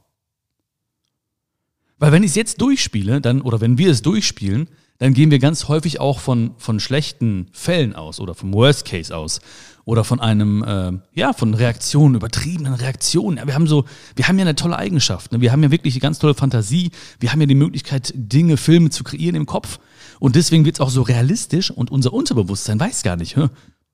Weil 1.99 2.13
wenn 2.13 2.23
ich 2.23 2.31
es 2.31 2.37
jetzt 2.37 2.61
durchspiele, 2.61 3.21
dann, 3.21 3.43
oder 3.43 3.61
wenn 3.61 3.79
wir 3.79 3.91
es 3.91 4.03
durchspielen, 4.03 4.69
dann 4.99 5.15
gehen 5.15 5.31
wir 5.31 5.39
ganz 5.39 5.69
häufig 5.69 6.01
auch 6.01 6.19
von, 6.19 6.53
von 6.59 6.81
schlechten 6.81 7.47
Fällen 7.53 7.95
aus 7.95 8.19
oder 8.19 8.35
vom 8.35 8.53
Worst 8.53 8.85
Case 8.85 9.17
aus 9.17 9.41
oder 9.85 10.05
von 10.05 10.21
einem, 10.21 10.63
äh, 10.65 10.93
ja, 11.15 11.33
von 11.33 11.55
Reaktionen, 11.55 12.17
übertriebenen 12.17 12.75
Reaktionen. 12.75 13.39
Ja, 13.39 13.47
wir 13.47 13.55
haben 13.55 13.67
so, 13.67 13.85
wir 14.17 14.29
haben 14.29 14.39
ja 14.39 14.45
eine 14.45 14.57
tolle 14.57 14.77
Eigenschaft. 14.77 15.33
Ne? 15.33 15.41
Wir 15.41 15.53
haben 15.53 15.63
ja 15.63 15.71
wirklich 15.71 15.95
eine 15.95 16.01
ganz 16.01 16.19
tolle 16.19 16.35
Fantasie. 16.35 16.91
Wir 17.21 17.33
haben 17.33 17.41
ja 17.41 17.47
die 17.47 17.55
Möglichkeit, 17.55 18.13
Dinge, 18.15 18.57
Filme 18.57 18.91
zu 18.91 19.05
kreieren 19.05 19.37
im 19.37 19.47
Kopf. 19.47 19.79
Und 20.19 20.37
deswegen 20.37 20.65
wird 20.65 20.77
es 20.77 20.81
auch 20.81 20.91
so 20.91 21.03
realistisch 21.03 21.71
und 21.71 21.91
unser 21.91 22.13
Unterbewusstsein 22.13 22.79
weiß 22.79 23.03
gar 23.03 23.17
nicht, 23.17 23.37
hä? 23.37 23.49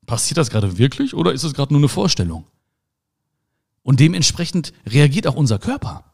passiert 0.06 0.38
das 0.38 0.50
gerade 0.50 0.78
wirklich 0.78 1.14
oder 1.14 1.32
ist 1.32 1.44
es 1.44 1.54
gerade 1.54 1.72
nur 1.72 1.80
eine 1.80 1.88
Vorstellung? 1.88 2.44
Und 3.82 4.00
dementsprechend 4.00 4.72
reagiert 4.86 5.26
auch 5.26 5.36
unser 5.36 5.58
Körper. 5.58 6.04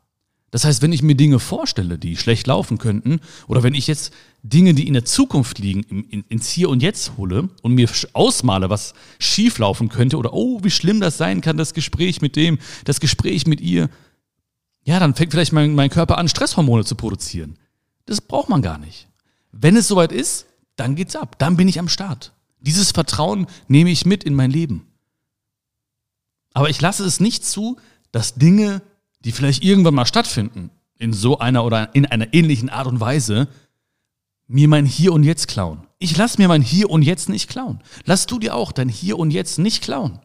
Das 0.51 0.65
heißt, 0.65 0.83
wenn 0.83 0.93
ich 0.93 1.03
mir 1.03 1.15
Dinge 1.15 1.39
vorstelle, 1.39 1.97
die 1.97 2.17
schlecht 2.17 2.47
laufen 2.47 2.79
könnten, 2.79 3.21
oder 3.47 3.63
wenn 3.63 3.75
ich 3.75 3.87
jetzt 3.87 4.13
Dinge, 4.43 4.75
die 4.75 4.89
in 4.89 4.95
der 4.95 5.05
Zukunft 5.05 5.59
liegen, 5.59 5.83
ins 6.29 6.51
Hier 6.51 6.69
und 6.71 6.83
Jetzt 6.83 7.17
hole 7.17 7.51
und 7.63 7.75
mir 7.75 7.89
ausmale, 8.15 8.69
was 8.69 8.95
schief 9.21 9.59
laufen 9.59 9.89
könnte, 9.89 10.17
oder 10.17 10.33
oh, 10.33 10.61
wie 10.65 10.71
schlimm 10.71 11.01
das 11.01 11.19
sein 11.19 11.41
kann, 11.41 11.57
das 11.57 11.73
Gespräch 11.73 12.21
mit 12.21 12.35
dem, 12.35 12.59
das 12.85 12.99
Gespräch 12.99 13.47
mit 13.47 13.61
ihr, 13.61 13.91
ja, 14.83 14.99
dann 14.99 15.15
fängt 15.15 15.33
vielleicht 15.33 15.53
mein, 15.53 15.75
mein 15.75 15.91
Körper 15.91 16.19
an, 16.19 16.29
Stresshormone 16.29 16.85
zu 16.85 16.97
produzieren. 16.97 17.57
Das 18.07 18.21
braucht 18.21 18.49
man 18.49 18.63
gar 18.63 18.79
nicht. 18.79 19.07
Wenn 19.53 19.77
es 19.77 19.87
soweit 19.87 20.11
ist, 20.11 20.47
dann 20.77 20.97
geht's 20.97 21.17
ab. 21.17 21.39
Dann 21.39 21.57
bin 21.57 21.69
ich 21.69 21.79
am 21.79 21.89
Start. 21.89 22.33
Dieses 22.61 22.91
Vertrauen 22.91 23.47
nehme 23.69 23.91
ich 23.91 24.07
mit 24.07 24.25
in 24.25 24.35
mein 24.35 24.51
Leben. 24.51 24.87
Aber 26.53 26.71
ich 26.71 26.81
lasse 26.81 27.05
es 27.05 27.21
nicht 27.21 27.45
zu, 27.45 27.79
dass 28.11 28.35
Dinge 28.35 28.83
die 29.25 29.33
vielleicht 29.33 29.63
irgendwann 29.65 29.95
mal 29.95 30.07
stattfinden, 30.07 30.71
in 30.99 31.13
so 31.13 31.39
einer 31.39 31.65
oder 31.65 31.95
in 31.95 32.07
einer 32.07 32.33
ähnlichen 32.35 32.69
Art 32.69 32.87
und 32.87 33.01
Weise, 33.01 33.49
mir 34.47 34.69
mein 34.69 34.87
Hier 34.87 35.13
und 35.13 35.23
Jetzt 35.23 35.49
klauen. 35.49 35.87
Ich 35.99 36.17
lass 36.17 36.39
mir 36.39 36.49
mein 36.49 36.63
Hier 36.63 36.91
und 36.91 37.03
Jetzt 37.03 37.29
nicht 37.29 37.49
klauen. 37.49 37.81
Lass 38.05 38.27
du 38.27 38.39
dir 38.39 38.55
auch 38.55 38.73
dein 38.73 38.89
Hier 38.89 39.19
und 39.19 39.31
Jetzt 39.31 39.59
nicht 39.59 39.83
klauen. 39.83 40.21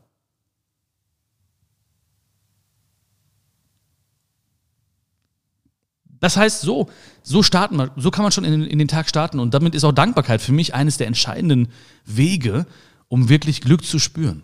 Das 6.20 6.38
heißt, 6.38 6.62
so, 6.62 6.90
so 7.22 7.44
starten 7.44 7.76
wir, 7.78 7.92
so 7.98 8.10
kann 8.10 8.24
man 8.24 8.32
schon 8.32 8.46
in, 8.46 8.64
in, 8.64 8.80
den 8.80 8.88
Tag 8.88 9.08
starten 9.08 9.40
und 9.40 9.54
damit 9.54 9.76
ist 9.76 9.84
auch 9.84 9.92
Dankbarkeit 9.92 10.42
für 10.42 10.54
mich 10.54 10.74
eines 10.74 10.98
der 10.98 11.08
entscheidenden 11.08 11.68
Wege, 12.04 12.66
um 13.08 13.30
wirklich 13.30 13.62
Glück 13.62 13.86
zu 13.86 14.00
spüren. 14.00 14.42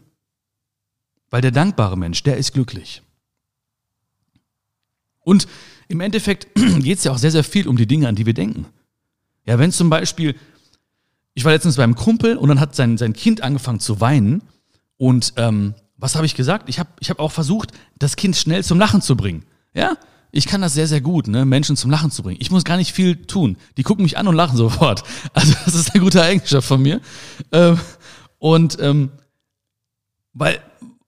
Weil 1.31 1.41
der 1.41 1.51
dankbare 1.51 1.97
Mensch, 1.97 2.21
der 2.23 2.37
ist 2.37 2.53
glücklich. 2.53 3.01
Und 5.21 5.47
im 5.87 6.01
Endeffekt 6.01 6.47
geht 6.79 6.97
es 6.97 7.03
ja 7.03 7.11
auch 7.11 7.17
sehr, 7.17 7.31
sehr 7.31 7.43
viel 7.43 7.67
um 7.67 7.77
die 7.77 7.87
Dinge, 7.87 8.07
an 8.07 8.15
die 8.15 8.25
wir 8.25 8.33
denken. 8.33 8.65
Ja, 9.45 9.59
wenn 9.59 9.71
zum 9.71 9.89
Beispiel, 9.89 10.35
ich 11.33 11.45
war 11.45 11.51
letztens 11.51 11.77
beim 11.77 11.95
Kumpel 11.95 12.37
und 12.37 12.49
dann 12.49 12.59
hat 12.59 12.75
sein, 12.75 12.97
sein 12.97 13.13
Kind 13.13 13.41
angefangen 13.41 13.79
zu 13.79 14.01
weinen 14.01 14.43
und 14.97 15.33
ähm, 15.37 15.73
was 15.97 16.15
habe 16.15 16.25
ich 16.25 16.35
gesagt? 16.35 16.67
Ich 16.67 16.79
habe 16.79 16.89
ich 16.99 17.09
hab 17.09 17.19
auch 17.19 17.31
versucht, 17.31 17.71
das 17.99 18.15
Kind 18.15 18.35
schnell 18.35 18.63
zum 18.63 18.79
Lachen 18.79 19.01
zu 19.01 19.15
bringen. 19.15 19.45
Ja, 19.73 19.97
ich 20.31 20.47
kann 20.47 20.61
das 20.61 20.73
sehr, 20.73 20.87
sehr 20.87 21.01
gut, 21.01 21.27
ne? 21.27 21.45
Menschen 21.45 21.75
zum 21.75 21.91
Lachen 21.91 22.09
zu 22.09 22.23
bringen. 22.23 22.39
Ich 22.41 22.51
muss 22.51 22.63
gar 22.63 22.77
nicht 22.77 22.93
viel 22.93 23.15
tun. 23.25 23.57
Die 23.77 23.83
gucken 23.83 24.03
mich 24.03 24.17
an 24.17 24.27
und 24.27 24.35
lachen 24.35 24.57
sofort. 24.57 25.03
Also 25.33 25.53
das 25.65 25.75
ist 25.75 25.93
eine 25.93 26.03
gute 26.03 26.21
Eigenschaft 26.23 26.67
von 26.67 26.81
mir. 26.81 27.01
Ähm, 27.51 27.79
und 28.39 28.77
ähm, 28.79 29.11
weil, 30.33 30.59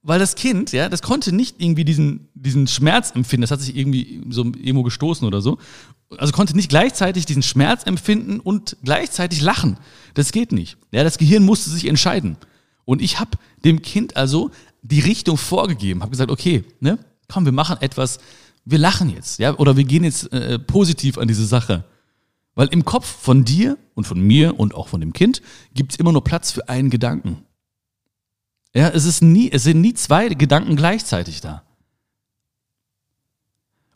weil 0.04 0.18
das 0.18 0.34
Kind, 0.34 0.72
ja, 0.72 0.90
das 0.90 1.00
konnte 1.00 1.34
nicht 1.34 1.56
irgendwie 1.58 1.84
diesen, 1.84 2.28
diesen 2.34 2.66
Schmerz 2.66 3.12
empfinden. 3.14 3.40
Das 3.40 3.50
hat 3.50 3.62
sich 3.62 3.74
irgendwie 3.74 4.22
so 4.28 4.44
irgendwo 4.44 4.82
gestoßen 4.82 5.26
oder 5.26 5.40
so. 5.40 5.58
Also 6.18 6.32
konnte 6.32 6.54
nicht 6.54 6.68
gleichzeitig 6.68 7.24
diesen 7.24 7.42
Schmerz 7.42 7.84
empfinden 7.86 8.38
und 8.38 8.76
gleichzeitig 8.84 9.40
lachen. 9.40 9.78
Das 10.12 10.30
geht 10.30 10.52
nicht. 10.52 10.76
Ja, 10.92 11.04
das 11.04 11.16
Gehirn 11.16 11.42
musste 11.42 11.70
sich 11.70 11.88
entscheiden. 11.88 12.36
Und 12.84 13.00
ich 13.00 13.18
habe 13.18 13.30
dem 13.64 13.80
Kind 13.80 14.14
also 14.14 14.50
die 14.82 15.00
Richtung 15.00 15.38
vorgegeben, 15.38 16.02
habe 16.02 16.10
gesagt, 16.10 16.30
okay, 16.30 16.64
ne, 16.80 16.98
komm, 17.32 17.46
wir 17.46 17.52
machen 17.52 17.78
etwas, 17.80 18.18
wir 18.66 18.78
lachen 18.78 19.08
jetzt, 19.08 19.38
ja, 19.38 19.56
oder 19.56 19.78
wir 19.78 19.84
gehen 19.84 20.04
jetzt 20.04 20.30
äh, 20.34 20.58
positiv 20.58 21.16
an 21.16 21.28
diese 21.28 21.46
Sache. 21.46 21.84
Weil 22.54 22.68
im 22.68 22.84
Kopf 22.84 23.06
von 23.06 23.46
dir 23.46 23.78
und 23.94 24.06
von 24.06 24.20
mir 24.20 24.60
und 24.60 24.74
auch 24.74 24.88
von 24.88 25.00
dem 25.00 25.14
Kind 25.14 25.40
gibt 25.72 25.92
es 25.92 25.98
immer 25.98 26.12
nur 26.12 26.22
Platz 26.22 26.52
für 26.52 26.68
einen 26.68 26.90
Gedanken. 26.90 27.38
Ja, 28.74 28.88
es 28.88 29.04
ist 29.04 29.22
nie, 29.22 29.50
es 29.50 29.62
sind 29.62 29.80
nie 29.80 29.94
zwei 29.94 30.28
Gedanken 30.28 30.76
gleichzeitig 30.76 31.40
da. 31.40 31.62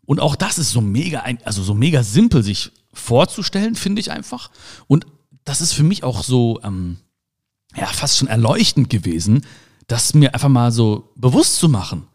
Und 0.06 0.20
auch 0.20 0.36
das 0.36 0.58
ist 0.58 0.70
so 0.70 0.80
mega, 0.80 1.24
also 1.44 1.62
so 1.62 1.74
mega 1.74 2.02
simpel 2.02 2.42
sich 2.42 2.70
vorzustellen, 2.94 3.74
finde 3.74 4.00
ich 4.00 4.10
einfach. 4.10 4.50
Und 4.86 5.06
das 5.44 5.60
ist 5.60 5.72
für 5.72 5.82
mich 5.82 6.04
auch 6.04 6.22
so, 6.22 6.60
ähm, 6.62 6.98
ja, 7.76 7.86
fast 7.86 8.18
schon 8.18 8.28
erleuchtend 8.28 8.88
gewesen, 8.88 9.44
das 9.86 10.14
mir 10.14 10.32
einfach 10.32 10.48
mal 10.48 10.72
so 10.72 11.10
bewusst 11.16 11.56
zu 11.56 11.68
machen. 11.68 12.06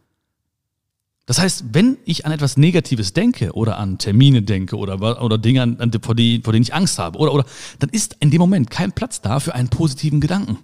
Das 1.25 1.39
heißt, 1.39 1.65
wenn 1.72 1.98
ich 2.05 2.25
an 2.25 2.32
etwas 2.32 2.58
Negatives 2.58 3.13
denke 3.13 3.53
oder 3.53 3.77
an 3.77 3.98
Termine 3.98 4.41
denke 4.41 4.75
oder, 4.75 5.22
oder 5.22 5.38
Dinge, 5.38 5.62
an, 5.62 5.91
vor, 6.01 6.15
die, 6.15 6.41
vor 6.43 6.53
denen 6.53 6.63
ich 6.63 6.74
Angst 6.74 7.00
habe, 7.00 7.17
oder, 7.20 7.34
oder, 7.34 7.46
dann 7.79 7.89
ist 7.89 8.17
in 8.20 8.32
dem 8.32 8.39
Moment 8.39 8.70
kein 8.70 8.91
Platz 8.91 9.22
da 9.22 9.39
für 9.39 9.53
einen 9.53 9.70
positiven 9.70 10.20
Gedanken. 10.20 10.58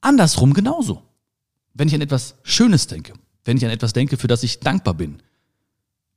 Andersrum 0.00 0.54
genauso. 0.54 1.02
Wenn 1.74 1.88
ich 1.88 1.94
an 1.94 2.00
etwas 2.00 2.36
Schönes 2.42 2.86
denke, 2.86 3.12
wenn 3.44 3.56
ich 3.56 3.64
an 3.64 3.70
etwas 3.70 3.92
denke, 3.92 4.16
für 4.16 4.28
das 4.28 4.42
ich 4.42 4.60
dankbar 4.60 4.94
bin, 4.94 5.22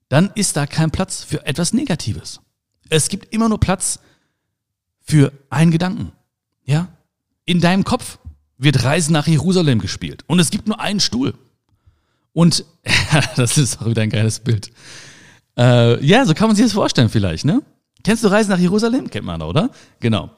dann 0.09 0.31
ist 0.35 0.57
da 0.57 0.65
kein 0.65 0.91
Platz 0.91 1.23
für 1.23 1.45
etwas 1.45 1.73
Negatives. 1.73 2.41
Es 2.89 3.07
gibt 3.07 3.33
immer 3.33 3.47
nur 3.47 3.59
Platz 3.59 3.99
für 5.01 5.31
einen 5.49 5.71
Gedanken. 5.71 6.11
Ja? 6.65 6.89
In 7.45 7.61
deinem 7.61 7.83
Kopf 7.83 8.19
wird 8.57 8.83
Reisen 8.83 9.13
nach 9.13 9.27
Jerusalem 9.27 9.79
gespielt 9.79 10.23
und 10.27 10.39
es 10.39 10.51
gibt 10.51 10.67
nur 10.67 10.79
einen 10.79 10.99
Stuhl. 10.99 11.33
Und 12.33 12.65
das 13.35 13.57
ist 13.57 13.81
auch 13.81 13.87
wieder 13.87 14.01
ein 14.01 14.09
geiles 14.09 14.39
Bild. 14.39 14.71
Äh, 15.57 16.03
ja, 16.05 16.25
so 16.25 16.33
kann 16.33 16.47
man 16.47 16.55
sich 16.55 16.65
das 16.65 16.73
vorstellen 16.73 17.09
vielleicht, 17.09 17.45
ne? 17.45 17.61
Kennst 18.03 18.23
du 18.23 18.29
Reisen 18.29 18.49
nach 18.51 18.59
Jerusalem? 18.59 19.09
Kennt 19.09 19.25
man, 19.25 19.41
oder? 19.41 19.69
Genau. 19.99 20.31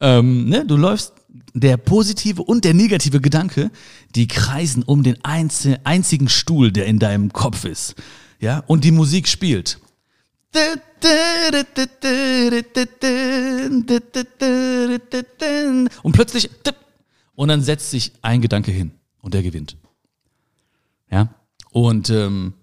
Ähm, 0.00 0.48
ne? 0.48 0.64
Du 0.64 0.76
läufst, 0.76 1.12
der 1.54 1.76
positive 1.76 2.42
und 2.42 2.64
der 2.64 2.74
negative 2.74 3.20
Gedanke, 3.20 3.70
die 4.14 4.28
kreisen 4.28 4.82
um 4.82 5.02
den 5.02 5.16
einzigen 5.24 6.28
Stuhl, 6.28 6.72
der 6.72 6.86
in 6.86 6.98
deinem 6.98 7.32
Kopf 7.32 7.64
ist. 7.64 7.94
Ja, 8.38 8.60
und 8.66 8.84
die 8.84 8.90
Musik 8.90 9.28
spielt. 9.28 9.78
Und 16.02 16.12
plötzlich, 16.12 16.50
und 17.34 17.48
dann 17.48 17.62
setzt 17.62 17.90
sich 17.90 18.12
ein 18.22 18.40
Gedanke 18.40 18.72
hin 18.72 18.92
und 19.20 19.34
der 19.34 19.42
gewinnt. 19.42 19.76
Ja, 21.10 21.34
und 21.70 22.10
ähm, 22.10 22.54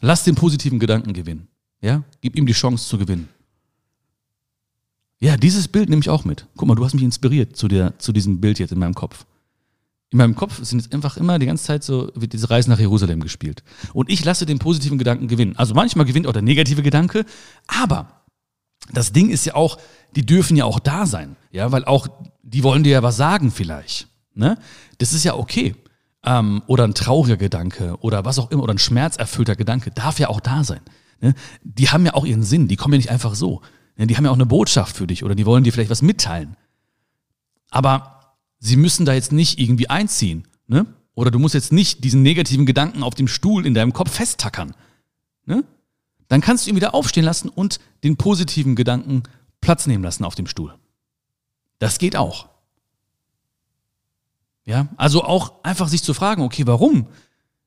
lass 0.00 0.24
den 0.24 0.34
positiven 0.34 0.78
Gedanken 0.78 1.12
gewinnen. 1.12 1.48
Ja, 1.80 2.02
gib 2.20 2.36
ihm 2.36 2.46
die 2.46 2.52
Chance 2.52 2.88
zu 2.88 2.96
gewinnen. 2.96 3.28
Ja, 5.24 5.38
dieses 5.38 5.68
Bild 5.68 5.88
nehme 5.88 6.00
ich 6.00 6.10
auch 6.10 6.26
mit. 6.26 6.46
Guck 6.54 6.68
mal, 6.68 6.74
du 6.74 6.84
hast 6.84 6.92
mich 6.92 7.02
inspiriert 7.02 7.56
zu, 7.56 7.66
der, 7.66 7.98
zu 7.98 8.12
diesem 8.12 8.42
Bild 8.42 8.58
jetzt 8.58 8.72
in 8.72 8.78
meinem 8.78 8.92
Kopf. 8.92 9.24
In 10.10 10.18
meinem 10.18 10.34
Kopf 10.34 10.62
sind 10.62 10.82
jetzt 10.82 10.92
einfach 10.92 11.16
immer 11.16 11.38
die 11.38 11.46
ganze 11.46 11.64
Zeit 11.64 11.82
so, 11.82 12.12
wird 12.14 12.34
diese 12.34 12.50
Reise 12.50 12.68
nach 12.68 12.78
Jerusalem 12.78 13.20
gespielt. 13.20 13.64
Und 13.94 14.10
ich 14.10 14.22
lasse 14.22 14.44
den 14.44 14.58
positiven 14.58 14.98
Gedanken 14.98 15.26
gewinnen. 15.26 15.56
Also 15.56 15.72
manchmal 15.72 16.04
gewinnt 16.04 16.26
auch 16.26 16.34
der 16.34 16.42
negative 16.42 16.82
Gedanke, 16.82 17.24
aber 17.66 18.20
das 18.92 19.12
Ding 19.12 19.30
ist 19.30 19.46
ja 19.46 19.54
auch, 19.54 19.78
die 20.14 20.26
dürfen 20.26 20.58
ja 20.58 20.66
auch 20.66 20.78
da 20.78 21.06
sein. 21.06 21.36
Ja, 21.52 21.72
weil 21.72 21.86
auch, 21.86 22.06
die 22.42 22.62
wollen 22.62 22.84
dir 22.84 22.92
ja 22.92 23.02
was 23.02 23.16
sagen 23.16 23.50
vielleicht. 23.50 24.08
Ne? 24.34 24.58
Das 24.98 25.14
ist 25.14 25.24
ja 25.24 25.36
okay 25.36 25.74
ähm, 26.22 26.62
oder 26.66 26.84
ein 26.84 26.92
trauriger 26.92 27.38
Gedanke 27.38 27.96
oder 28.00 28.26
was 28.26 28.38
auch 28.38 28.50
immer 28.50 28.62
oder 28.62 28.74
ein 28.74 28.78
schmerzerfüllter 28.78 29.56
Gedanke 29.56 29.90
darf 29.90 30.18
ja 30.18 30.28
auch 30.28 30.40
da 30.40 30.64
sein. 30.64 30.82
Ne? 31.22 31.34
Die 31.62 31.88
haben 31.88 32.04
ja 32.04 32.12
auch 32.12 32.26
ihren 32.26 32.42
Sinn, 32.42 32.68
die 32.68 32.76
kommen 32.76 32.92
ja 32.92 32.98
nicht 32.98 33.10
einfach 33.10 33.34
so. 33.34 33.62
Ne? 33.96 34.06
Die 34.06 34.16
haben 34.16 34.24
ja 34.24 34.30
auch 34.30 34.36
eine 34.36 34.46
Botschaft 34.46 34.96
für 34.96 35.06
dich 35.06 35.24
oder 35.24 35.34
die 35.34 35.46
wollen 35.46 35.64
dir 35.64 35.72
vielleicht 35.72 35.90
was 35.90 36.02
mitteilen. 36.02 36.56
Aber 37.70 38.34
sie 38.58 38.76
müssen 38.76 39.06
da 39.06 39.12
jetzt 39.14 39.32
nicht 39.32 39.58
irgendwie 39.58 39.90
einziehen. 39.90 40.46
Ne? 40.66 40.86
Oder 41.14 41.30
du 41.30 41.38
musst 41.38 41.54
jetzt 41.54 41.72
nicht 41.72 42.04
diesen 42.04 42.22
negativen 42.22 42.66
Gedanken 42.66 43.02
auf 43.02 43.14
dem 43.14 43.28
Stuhl 43.28 43.66
in 43.66 43.74
deinem 43.74 43.92
Kopf 43.92 44.10
festtackern. 44.12 44.74
Ne? 45.46 45.64
Dann 46.28 46.40
kannst 46.40 46.66
du 46.66 46.70
ihn 46.70 46.76
wieder 46.76 46.94
aufstehen 46.94 47.24
lassen 47.24 47.48
und 47.48 47.78
den 48.02 48.16
positiven 48.16 48.74
Gedanken 48.74 49.22
Platz 49.60 49.86
nehmen 49.86 50.02
lassen 50.02 50.24
auf 50.24 50.34
dem 50.34 50.46
Stuhl. 50.46 50.74
Das 51.78 51.98
geht 51.98 52.16
auch. 52.16 52.48
Ja, 54.64 54.88
also 54.96 55.24
auch 55.24 55.62
einfach 55.62 55.88
sich 55.88 56.02
zu 56.02 56.14
fragen, 56.14 56.42
okay, 56.42 56.66
warum 56.66 57.06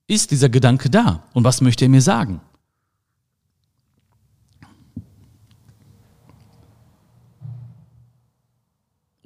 ist 0.07 0.31
dieser 0.31 0.49
Gedanke 0.49 0.89
da 0.89 1.23
und 1.33 1.43
was 1.43 1.61
möchte 1.61 1.85
er 1.85 1.89
mir 1.89 2.01
sagen? 2.01 2.41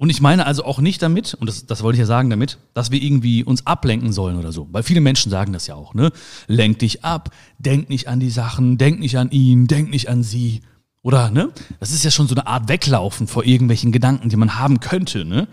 Und 0.02 0.10
ich 0.10 0.20
meine 0.20 0.46
also 0.46 0.64
auch 0.64 0.80
nicht 0.80 1.00
damit, 1.00 1.34
und 1.34 1.46
das, 1.46 1.64
das 1.64 1.84
wollte 1.84 1.94
ich 1.94 2.00
ja 2.00 2.06
sagen 2.06 2.28
damit, 2.28 2.58
dass 2.74 2.90
wir 2.90 3.00
irgendwie 3.00 3.44
uns 3.44 3.68
ablenken 3.68 4.12
sollen 4.12 4.36
oder 4.36 4.50
so. 4.50 4.66
Weil 4.72 4.82
viele 4.82 5.00
Menschen 5.00 5.30
sagen 5.30 5.52
das 5.52 5.68
ja 5.68 5.76
auch, 5.76 5.94
ne? 5.94 6.10
Lenk 6.48 6.80
dich 6.80 7.04
ab, 7.04 7.30
denk 7.60 7.88
nicht 7.88 8.08
an 8.08 8.18
die 8.18 8.28
Sachen, 8.28 8.78
denk 8.78 8.98
nicht 8.98 9.16
an 9.16 9.30
ihn, 9.30 9.68
denk 9.68 9.90
nicht 9.90 10.08
an 10.08 10.24
sie. 10.24 10.62
Oder, 11.02 11.30
ne? 11.30 11.52
Das 11.78 11.92
ist 11.92 12.02
ja 12.02 12.10
schon 12.10 12.26
so 12.26 12.34
eine 12.34 12.48
Art 12.48 12.68
Weglaufen 12.68 13.28
vor 13.28 13.44
irgendwelchen 13.44 13.92
Gedanken, 13.92 14.28
die 14.28 14.34
man 14.34 14.58
haben 14.58 14.80
könnte, 14.80 15.24
ne? 15.24 15.46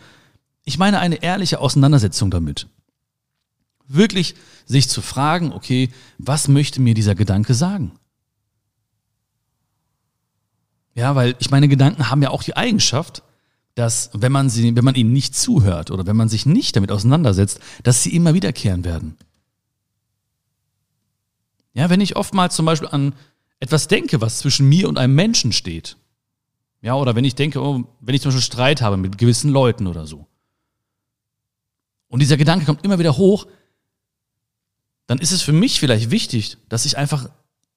Ich 0.66 0.80
meine 0.80 0.98
eine 0.98 1.22
ehrliche 1.22 1.60
Auseinandersetzung 1.60 2.32
damit. 2.32 2.66
Wirklich 3.86 4.34
sich 4.66 4.90
zu 4.90 5.04
fragen, 5.04 5.54
okay, 5.54 5.90
was 6.18 6.48
möchte 6.48 6.82
mir 6.82 6.96
dieser 6.96 7.14
Gedanke 7.14 7.54
sagen? 7.54 7.92
Ja, 10.96 11.14
weil 11.14 11.36
ich 11.38 11.52
meine, 11.52 11.68
Gedanken 11.68 12.10
haben 12.10 12.24
ja 12.24 12.32
auch 12.32 12.42
die 12.42 12.58
Eigenschaft, 12.58 13.22
dass 13.80 14.10
wenn 14.12 14.34
man 14.34 14.50
sie, 14.50 14.76
wenn 14.76 14.84
man 14.84 14.96
ihnen 14.96 15.14
nicht 15.14 15.36
zuhört 15.36 15.90
oder 15.90 16.06
wenn 16.06 16.18
man 16.18 16.28
sich 16.28 16.46
nicht 16.46 16.76
damit 16.76 16.92
auseinandersetzt, 16.92 17.62
dass 17.84 18.04
sie 18.04 18.14
immer 18.14 18.34
wiederkehren 18.34 18.84
werden. 18.84 19.16
Ja, 21.74 21.90
wenn 21.90 22.02
ich 22.02 22.18
oftmals 22.18 22.58
zum 22.58 22.66
Beispiel 22.66 22.90
an 22.90 23.14
etwas 23.62 23.88
denke, 23.88 24.20
was 24.20 24.40
zwischen 24.40 24.68
mir 24.68 24.90
und 24.90 24.98
einem 24.98 25.16
Menschen 25.16 25.54
steht, 25.54 25.96
ja, 26.82 26.96
oder 26.96 27.16
wenn 27.16 27.24
ich 27.24 27.36
denke, 27.36 27.62
oh, 27.62 27.86
wenn 28.02 28.16
ich 28.16 28.22
zum 28.22 28.30
Beispiel 28.30 28.44
Streit 28.44 28.82
habe 28.82 28.98
mit 28.98 29.18
gewissen 29.18 29.50
Leuten 29.50 29.88
oder 29.88 30.06
so, 30.06 30.28
und 32.10 32.20
dieser 32.20 32.36
Gedanke 32.36 32.66
kommt 32.66 32.84
immer 32.84 33.00
wieder 33.00 33.16
hoch, 33.16 33.48
dann 35.08 35.20
ist 35.20 35.32
es 35.32 35.42
für 35.42 35.54
mich 35.54 35.80
vielleicht 35.80 36.12
wichtig, 36.12 36.58
dass 36.68 36.84
ich 36.84 36.98
einfach 36.98 37.30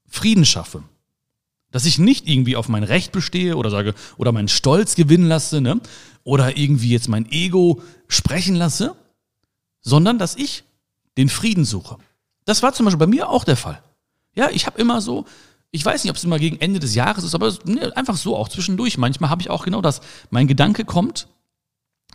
Frieden 0.09 0.45
schaffe. 0.45 0.83
Dass 1.73 1.87
ich 1.87 1.99
nicht 1.99 2.29
irgendwie 2.29 2.57
auf 2.57 2.69
mein 2.69 2.85
Recht 2.85 3.11
bestehe 3.11 3.57
oder 3.57 3.71
sage, 3.71 3.95
oder 4.17 4.31
meinen 4.31 4.49
Stolz 4.49 4.95
gewinnen 4.95 5.27
lasse, 5.27 5.61
ne? 5.61 5.81
oder 6.25 6.57
irgendwie 6.57 6.91
jetzt 6.91 7.09
mein 7.09 7.31
Ego 7.31 7.83
sprechen 8.09 8.55
lasse, 8.55 8.95
sondern 9.81 10.19
dass 10.19 10.37
ich 10.37 10.65
den 11.17 11.29
Frieden 11.29 11.65
suche. 11.65 11.97
Das 12.45 12.63
war 12.63 12.73
zum 12.73 12.85
Beispiel 12.85 12.99
bei 12.99 13.07
mir 13.07 13.29
auch 13.29 13.45
der 13.45 13.57
Fall. 13.57 13.83
Ja, 14.35 14.49
ich 14.51 14.67
habe 14.67 14.81
immer 14.81 15.01
so, 15.01 15.27
ich 15.71 15.85
weiß 15.85 16.05
nicht, 16.05 16.11
ob 16.11 16.17
es 16.17 16.25
immer 16.25 16.39
gegen 16.39 16.61
Ende 16.61 16.81
des 16.81 16.95
Jahres 16.95 17.25
ist, 17.25 17.35
aber 17.35 17.53
ne, 17.65 17.95
einfach 17.97 18.17
so 18.17 18.37
auch 18.37 18.49
zwischendurch. 18.49 18.99
Manchmal 18.99 19.31
habe 19.31 19.43
ich 19.43 19.51
auch 19.51 19.65
genau 19.65 19.81
das. 19.81 20.01
Mein 20.31 20.47
Gedanke 20.47 20.85
kommt 20.85 21.29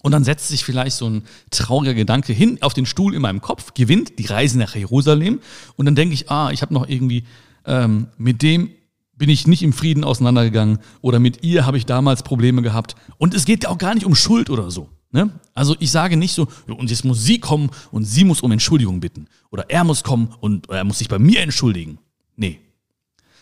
und 0.01 0.11
dann 0.11 0.23
setzt 0.23 0.47
sich 0.47 0.63
vielleicht 0.63 0.95
so 0.95 1.09
ein 1.09 1.23
trauriger 1.51 1.93
Gedanke 1.93 2.33
hin 2.33 2.59
auf 2.61 2.73
den 2.73 2.85
Stuhl 2.85 3.13
in 3.13 3.21
meinem 3.21 3.41
Kopf, 3.41 3.73
gewinnt 3.73 4.19
die 4.19 4.25
Reise 4.25 4.57
nach 4.57 4.75
Jerusalem. 4.75 5.41
Und 5.75 5.85
dann 5.85 5.95
denke 5.95 6.13
ich, 6.13 6.29
ah, 6.29 6.51
ich 6.51 6.61
habe 6.61 6.73
noch 6.73 6.87
irgendwie, 6.87 7.25
ähm, 7.65 8.07
mit 8.17 8.41
dem 8.41 8.71
bin 9.17 9.29
ich 9.29 9.47
nicht 9.47 9.63
im 9.63 9.74
Frieden 9.74 10.03
auseinandergegangen 10.03 10.79
oder 11.01 11.19
mit 11.19 11.43
ihr 11.43 11.65
habe 11.65 11.77
ich 11.77 11.86
damals 11.86 12.24
Probleme 12.24 12.62
gehabt. 12.62 12.95
Und 13.17 13.33
es 13.33 13.45
geht 13.45 13.63
ja 13.63 13.69
auch 13.69 13.77
gar 13.77 13.95
nicht 13.95 14.05
um 14.05 14.15
Schuld 14.15 14.50
oder 14.50 14.71
so. 14.71 14.89
Ne? 15.12 15.31
Also 15.53 15.75
ich 15.79 15.91
sage 15.91 16.17
nicht 16.17 16.33
so, 16.33 16.47
und 16.67 16.89
jetzt 16.89 17.05
muss 17.05 17.24
sie 17.24 17.39
kommen 17.39 17.69
und 17.91 18.03
sie 18.05 18.24
muss 18.24 18.41
um 18.41 18.51
Entschuldigung 18.51 19.00
bitten. 19.00 19.27
Oder 19.50 19.69
er 19.69 19.83
muss 19.83 20.03
kommen 20.03 20.33
und 20.39 20.69
er 20.69 20.83
muss 20.83 21.00
sich 21.00 21.09
bei 21.09 21.19
mir 21.19 21.41
entschuldigen. 21.41 21.97
Nee. 22.36 22.59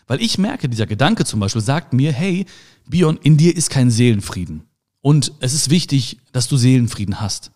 Weil 0.08 0.22
ich 0.22 0.38
merke, 0.38 0.70
dieser 0.70 0.86
Gedanke 0.86 1.26
zum 1.26 1.40
Beispiel 1.40 1.62
sagt 1.62 1.94
mir, 1.94 2.14
hey, 2.14 2.46
Bion, 2.88 3.18
in 3.18 3.38
dir 3.38 3.56
ist 3.56 3.70
kein 3.70 3.90
Seelenfrieden. 3.90 4.64
Und 5.02 5.34
es 5.40 5.54
ist 5.54 5.70
wichtig, 5.70 6.20
dass 6.32 6.48
du 6.48 6.58
Seelenfrieden 6.58 7.20
hast. 7.20 7.52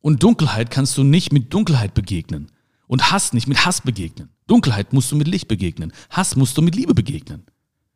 Und 0.00 0.22
Dunkelheit 0.22 0.70
kannst 0.70 0.98
du 0.98 1.04
nicht 1.04 1.32
mit 1.32 1.54
Dunkelheit 1.54 1.94
begegnen. 1.94 2.50
Und 2.88 3.12
Hass 3.12 3.32
nicht 3.32 3.46
mit 3.46 3.64
Hass 3.64 3.80
begegnen. 3.80 4.28
Dunkelheit 4.46 4.92
musst 4.92 5.10
du 5.12 5.16
mit 5.16 5.28
Licht 5.28 5.48
begegnen. 5.48 5.92
Hass 6.10 6.36
musst 6.36 6.56
du 6.56 6.62
mit 6.62 6.74
Liebe 6.74 6.94
begegnen. 6.94 7.44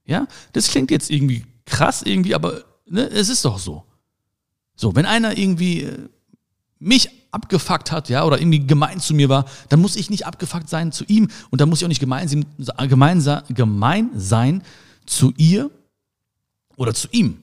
Ja, 0.04 0.26
das 0.52 0.68
klingt 0.68 0.90
jetzt 0.90 1.10
irgendwie 1.10 1.44
krass 1.64 2.02
irgendwie, 2.02 2.34
aber 2.34 2.64
ne, 2.86 3.08
es 3.08 3.28
ist 3.28 3.44
doch 3.44 3.58
so. 3.58 3.84
So, 4.76 4.94
wenn 4.94 5.06
einer 5.06 5.36
irgendwie 5.36 5.82
äh, 5.82 6.08
mich 6.78 7.10
abgefuckt 7.30 7.92
hat, 7.92 8.08
ja, 8.08 8.24
oder 8.24 8.38
irgendwie 8.38 8.66
gemein 8.66 9.00
zu 9.00 9.14
mir 9.14 9.28
war, 9.28 9.46
dann 9.68 9.80
muss 9.80 9.96
ich 9.96 10.10
nicht 10.10 10.26
abgefuckt 10.26 10.68
sein 10.68 10.92
zu 10.92 11.04
ihm 11.04 11.28
und 11.50 11.60
dann 11.60 11.68
muss 11.68 11.80
ich 11.80 11.84
auch 11.84 11.88
nicht 11.88 12.00
gemein, 12.00 12.46
gemein, 12.88 13.42
gemein 13.48 14.10
sein 14.14 14.62
zu 15.06 15.32
ihr 15.36 15.70
oder 16.76 16.94
zu 16.94 17.08
ihm. 17.10 17.42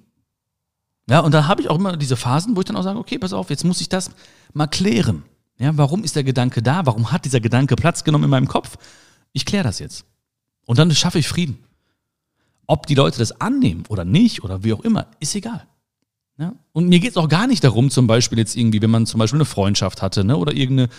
Ja, 1.10 1.20
und 1.20 1.34
dann 1.34 1.48
habe 1.48 1.62
ich 1.62 1.70
auch 1.70 1.78
immer 1.78 1.98
diese 1.98 2.16
Phasen, 2.16 2.56
wo 2.56 2.62
ich 2.62 2.66
dann 2.66 2.76
auch 2.76 2.84
sage, 2.84 2.98
okay, 2.98 3.20
pass 3.20 3.34
auf, 3.34 3.50
jetzt 3.50 3.66
muss 3.66 3.82
ich 3.82 3.90
das 3.90 4.12
mal 4.54 4.68
klären. 4.68 5.24
Ja, 5.60 5.78
warum 5.78 6.04
ist 6.04 6.16
der 6.16 6.24
Gedanke 6.24 6.62
da? 6.62 6.86
Warum 6.86 7.12
hat 7.12 7.26
dieser 7.26 7.40
Gedanke 7.40 7.76
Platz 7.76 8.04
genommen 8.04 8.26
in 8.26 8.30
meinem 8.30 8.48
Kopf? 8.48 8.78
Ich 9.32 9.46
kläre 9.46 9.64
das 9.64 9.80
jetzt. 9.80 10.06
Und 10.66 10.80
dann 10.80 10.94
schaffe 10.94 11.20
ich 11.20 11.28
Frieden. 11.28 11.60
Ob 12.66 12.88
die 12.88 12.96
Leute 12.96 13.20
das 13.20 13.40
annehmen 13.42 13.84
oder 13.90 14.06
nicht 14.06 14.44
oder 14.44 14.64
wie 14.64 14.74
auch 14.74 14.82
immer, 14.82 15.08
ist 15.20 15.36
egal. 15.36 15.68
Ja? 16.38 16.54
Und 16.72 16.88
mir 16.88 17.00
geht 17.00 17.12
es 17.12 17.18
auch 17.18 17.30
gar 17.30 17.48
nicht 17.48 17.64
darum, 17.64 17.90
zum 17.90 18.08
Beispiel 18.08 18.38
jetzt 18.38 18.56
irgendwie, 18.56 18.82
wenn 18.82 18.90
man 18.90 19.06
zum 19.06 19.20
Beispiel 19.20 19.38
eine 19.38 19.46
Freundschaft 19.46 20.02
hatte 20.02 20.24
ne, 20.24 20.38
oder 20.38 20.54
irgendeine, 20.54 20.90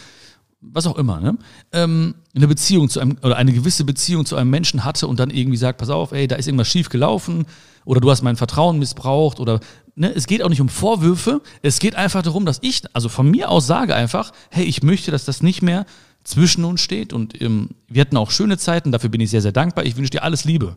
was 0.73 0.87
auch 0.87 0.97
immer, 0.97 1.21
ne, 1.21 1.37
ähm, 1.73 2.15
eine 2.35 2.49
Beziehung 2.49 2.89
zu 2.89 3.01
einem 3.01 3.17
oder 3.23 3.37
eine 3.37 3.53
gewisse 3.53 3.85
Beziehung 3.85 4.27
zu 4.27 4.37
einem 4.37 4.51
Menschen 4.51 4.85
hatte 4.85 5.07
und 5.07 5.21
dann 5.21 5.31
irgendwie 5.31 5.57
sagt, 5.57 5.79
pass 5.79 5.91
auf, 5.91 6.13
ey, 6.13 6.27
da 6.27 6.37
ist 6.37 6.47
irgendwas 6.47 6.69
schief 6.69 6.89
gelaufen 6.89 7.47
oder 7.85 8.01
du 8.01 8.11
hast 8.11 8.23
mein 8.23 8.37
Vertrauen 8.37 8.79
missbraucht 8.79 9.41
oder 9.41 9.61
ne, 9.95 10.13
es 10.15 10.27
geht 10.27 10.43
auch 10.43 10.49
nicht 10.49 10.61
um 10.61 10.69
Vorwürfe, 10.69 11.43
es 11.63 11.79
geht 11.79 11.95
einfach 11.95 12.23
darum, 12.23 12.47
dass 12.47 12.59
ich, 12.63 12.83
also 12.93 13.09
von 13.09 13.31
mir 13.31 13.51
aus 13.51 13.67
sage 13.67 13.95
einfach, 13.95 14.33
hey, 14.51 14.65
ich 14.65 14.83
möchte, 14.83 15.11
dass 15.11 15.25
das 15.25 15.43
nicht 15.43 15.63
mehr 15.63 15.87
zwischen 16.25 16.65
uns 16.65 16.81
steht 16.81 17.13
und 17.13 17.41
ähm, 17.41 17.71
wir 17.87 18.01
hatten 18.01 18.17
auch 18.17 18.31
schöne 18.31 18.59
Zeiten, 18.59 18.93
dafür 18.93 19.11
bin 19.11 19.21
ich 19.21 19.31
sehr, 19.31 19.43
sehr 19.43 19.53
dankbar. 19.53 19.85
Ich 19.85 19.97
wünsche 19.97 20.11
dir 20.11 20.23
alles 20.23 20.45
Liebe. 20.45 20.77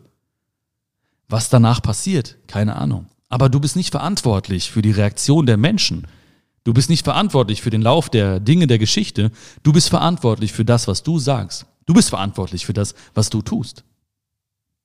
Was 1.28 1.48
danach 1.48 1.82
passiert, 1.82 2.36
keine 2.46 2.76
Ahnung. 2.76 3.06
Aber 3.28 3.48
du 3.48 3.60
bist 3.60 3.76
nicht 3.76 3.90
verantwortlich 3.90 4.70
für 4.70 4.82
die 4.82 4.90
Reaktion 4.90 5.46
der 5.46 5.56
Menschen. 5.56 6.06
Du 6.68 6.74
bist 6.74 6.90
nicht 6.90 7.02
verantwortlich 7.02 7.62
für 7.62 7.70
den 7.70 7.80
Lauf 7.80 8.10
der 8.10 8.40
Dinge 8.40 8.66
der 8.66 8.78
Geschichte. 8.78 9.32
Du 9.62 9.72
bist 9.72 9.88
verantwortlich 9.88 10.52
für 10.52 10.66
das, 10.66 10.86
was 10.86 11.02
du 11.02 11.18
sagst. 11.18 11.64
Du 11.86 11.94
bist 11.94 12.10
verantwortlich 12.10 12.66
für 12.66 12.74
das, 12.74 12.94
was 13.14 13.30
du 13.30 13.40
tust. 13.40 13.84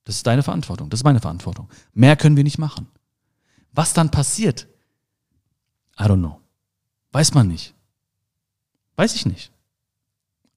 Das 0.06 0.16
ist 0.16 0.26
deine 0.26 0.44
Verantwortung. 0.44 0.90
Das 0.90 1.02
ist 1.02 1.04
meine 1.04 1.20
Verantwortung. 1.20 1.68
Mehr 1.94 2.16
können 2.16 2.38
wir 2.38 2.46
nicht 2.46 2.58
machen. 2.58 2.88
Was 3.74 3.92
dann 3.92 4.12
passiert? 4.12 4.66
I 6.00 6.04
don't 6.04 6.20
know. 6.20 6.40
Weiß 7.12 7.34
man 7.34 7.50
nicht. 7.50 7.74
Weiß 8.96 9.14
ich 9.16 9.26
nicht. 9.26 9.52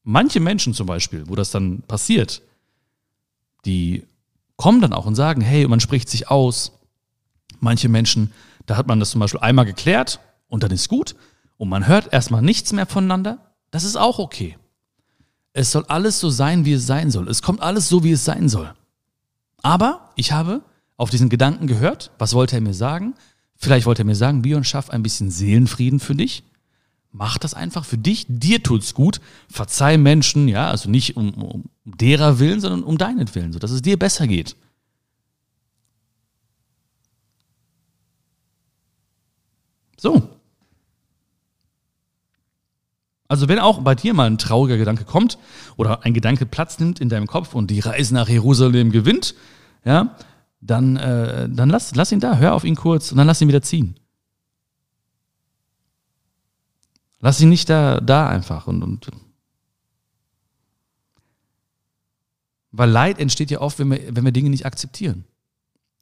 Manche 0.04 0.38
Menschen 0.38 0.74
zum 0.74 0.86
Beispiel, 0.86 1.28
wo 1.28 1.34
das 1.34 1.50
dann 1.50 1.82
passiert, 1.88 2.40
die 3.64 4.04
kommen 4.54 4.80
dann 4.80 4.92
auch 4.92 5.06
und 5.06 5.16
sagen, 5.16 5.40
hey, 5.40 5.66
man 5.66 5.80
spricht 5.80 6.08
sich 6.08 6.30
aus, 6.30 6.76
Manche 7.60 7.88
Menschen, 7.88 8.32
da 8.66 8.76
hat 8.76 8.86
man 8.86 9.00
das 9.00 9.10
zum 9.10 9.20
Beispiel 9.20 9.40
einmal 9.40 9.64
geklärt 9.64 10.20
und 10.48 10.62
dann 10.62 10.70
ist 10.70 10.88
gut 10.88 11.16
und 11.56 11.68
man 11.68 11.86
hört 11.86 12.12
erstmal 12.12 12.42
nichts 12.42 12.72
mehr 12.72 12.86
voneinander. 12.86 13.52
Das 13.70 13.84
ist 13.84 13.96
auch 13.96 14.18
okay. 14.18 14.56
Es 15.52 15.72
soll 15.72 15.84
alles 15.86 16.20
so 16.20 16.28
sein, 16.28 16.64
wie 16.64 16.74
es 16.74 16.86
sein 16.86 17.10
soll. 17.10 17.28
Es 17.28 17.42
kommt 17.42 17.60
alles 17.62 17.88
so, 17.88 18.04
wie 18.04 18.12
es 18.12 18.24
sein 18.24 18.48
soll. 18.48 18.74
Aber 19.62 20.10
ich 20.16 20.32
habe 20.32 20.62
auf 20.96 21.10
diesen 21.10 21.28
Gedanken 21.28 21.66
gehört. 21.66 22.10
Was 22.18 22.34
wollte 22.34 22.56
er 22.56 22.60
mir 22.60 22.74
sagen? 22.74 23.14
Vielleicht 23.56 23.86
wollte 23.86 24.02
er 24.02 24.06
mir 24.06 24.16
sagen, 24.16 24.42
Bion, 24.42 24.64
schaff 24.64 24.90
ein 24.90 25.02
bisschen 25.02 25.30
Seelenfrieden 25.30 25.98
für 25.98 26.14
dich. 26.14 26.44
Mach 27.10 27.38
das 27.38 27.54
einfach 27.54 27.86
für 27.86 27.96
dich. 27.96 28.26
Dir 28.28 28.62
tut's 28.62 28.92
gut. 28.92 29.20
Verzeih 29.48 29.96
Menschen, 29.96 30.48
ja, 30.48 30.68
also 30.70 30.90
nicht 30.90 31.16
um, 31.16 31.32
um 31.34 31.64
derer 31.84 32.38
Willen, 32.38 32.60
sondern 32.60 32.82
um 32.84 32.98
deinen 32.98 33.34
Willen, 33.34 33.54
so 33.54 33.58
dass 33.58 33.70
es 33.70 33.80
dir 33.80 33.98
besser 33.98 34.26
geht. 34.26 34.56
So. 39.96 40.35
Also 43.28 43.48
wenn 43.48 43.58
auch 43.58 43.80
bei 43.80 43.94
dir 43.94 44.14
mal 44.14 44.28
ein 44.28 44.38
trauriger 44.38 44.76
Gedanke 44.76 45.04
kommt 45.04 45.38
oder 45.76 46.04
ein 46.04 46.14
Gedanke 46.14 46.46
Platz 46.46 46.78
nimmt 46.78 47.00
in 47.00 47.08
deinem 47.08 47.26
Kopf 47.26 47.54
und 47.54 47.70
die 47.70 47.80
Reise 47.80 48.14
nach 48.14 48.28
Jerusalem 48.28 48.92
gewinnt, 48.92 49.34
ja, 49.84 50.16
dann, 50.60 50.96
äh, 50.96 51.48
dann 51.48 51.68
lass, 51.68 51.94
lass 51.94 52.12
ihn 52.12 52.20
da, 52.20 52.36
hör 52.38 52.54
auf 52.54 52.64
ihn 52.64 52.76
kurz 52.76 53.10
und 53.10 53.18
dann 53.18 53.26
lass 53.26 53.40
ihn 53.40 53.48
wieder 53.48 53.62
ziehen. 53.62 53.98
Lass 57.20 57.40
ihn 57.40 57.48
nicht 57.48 57.68
da, 57.68 58.00
da 58.00 58.28
einfach 58.28 58.66
und, 58.66 58.82
und 58.82 59.10
weil 62.72 62.90
Leid 62.90 63.18
entsteht 63.18 63.50
ja 63.50 63.60
oft, 63.60 63.78
wenn 63.78 63.90
wir, 63.90 64.14
wenn 64.14 64.24
wir 64.24 64.32
Dinge 64.32 64.50
nicht 64.50 64.66
akzeptieren. 64.66 65.24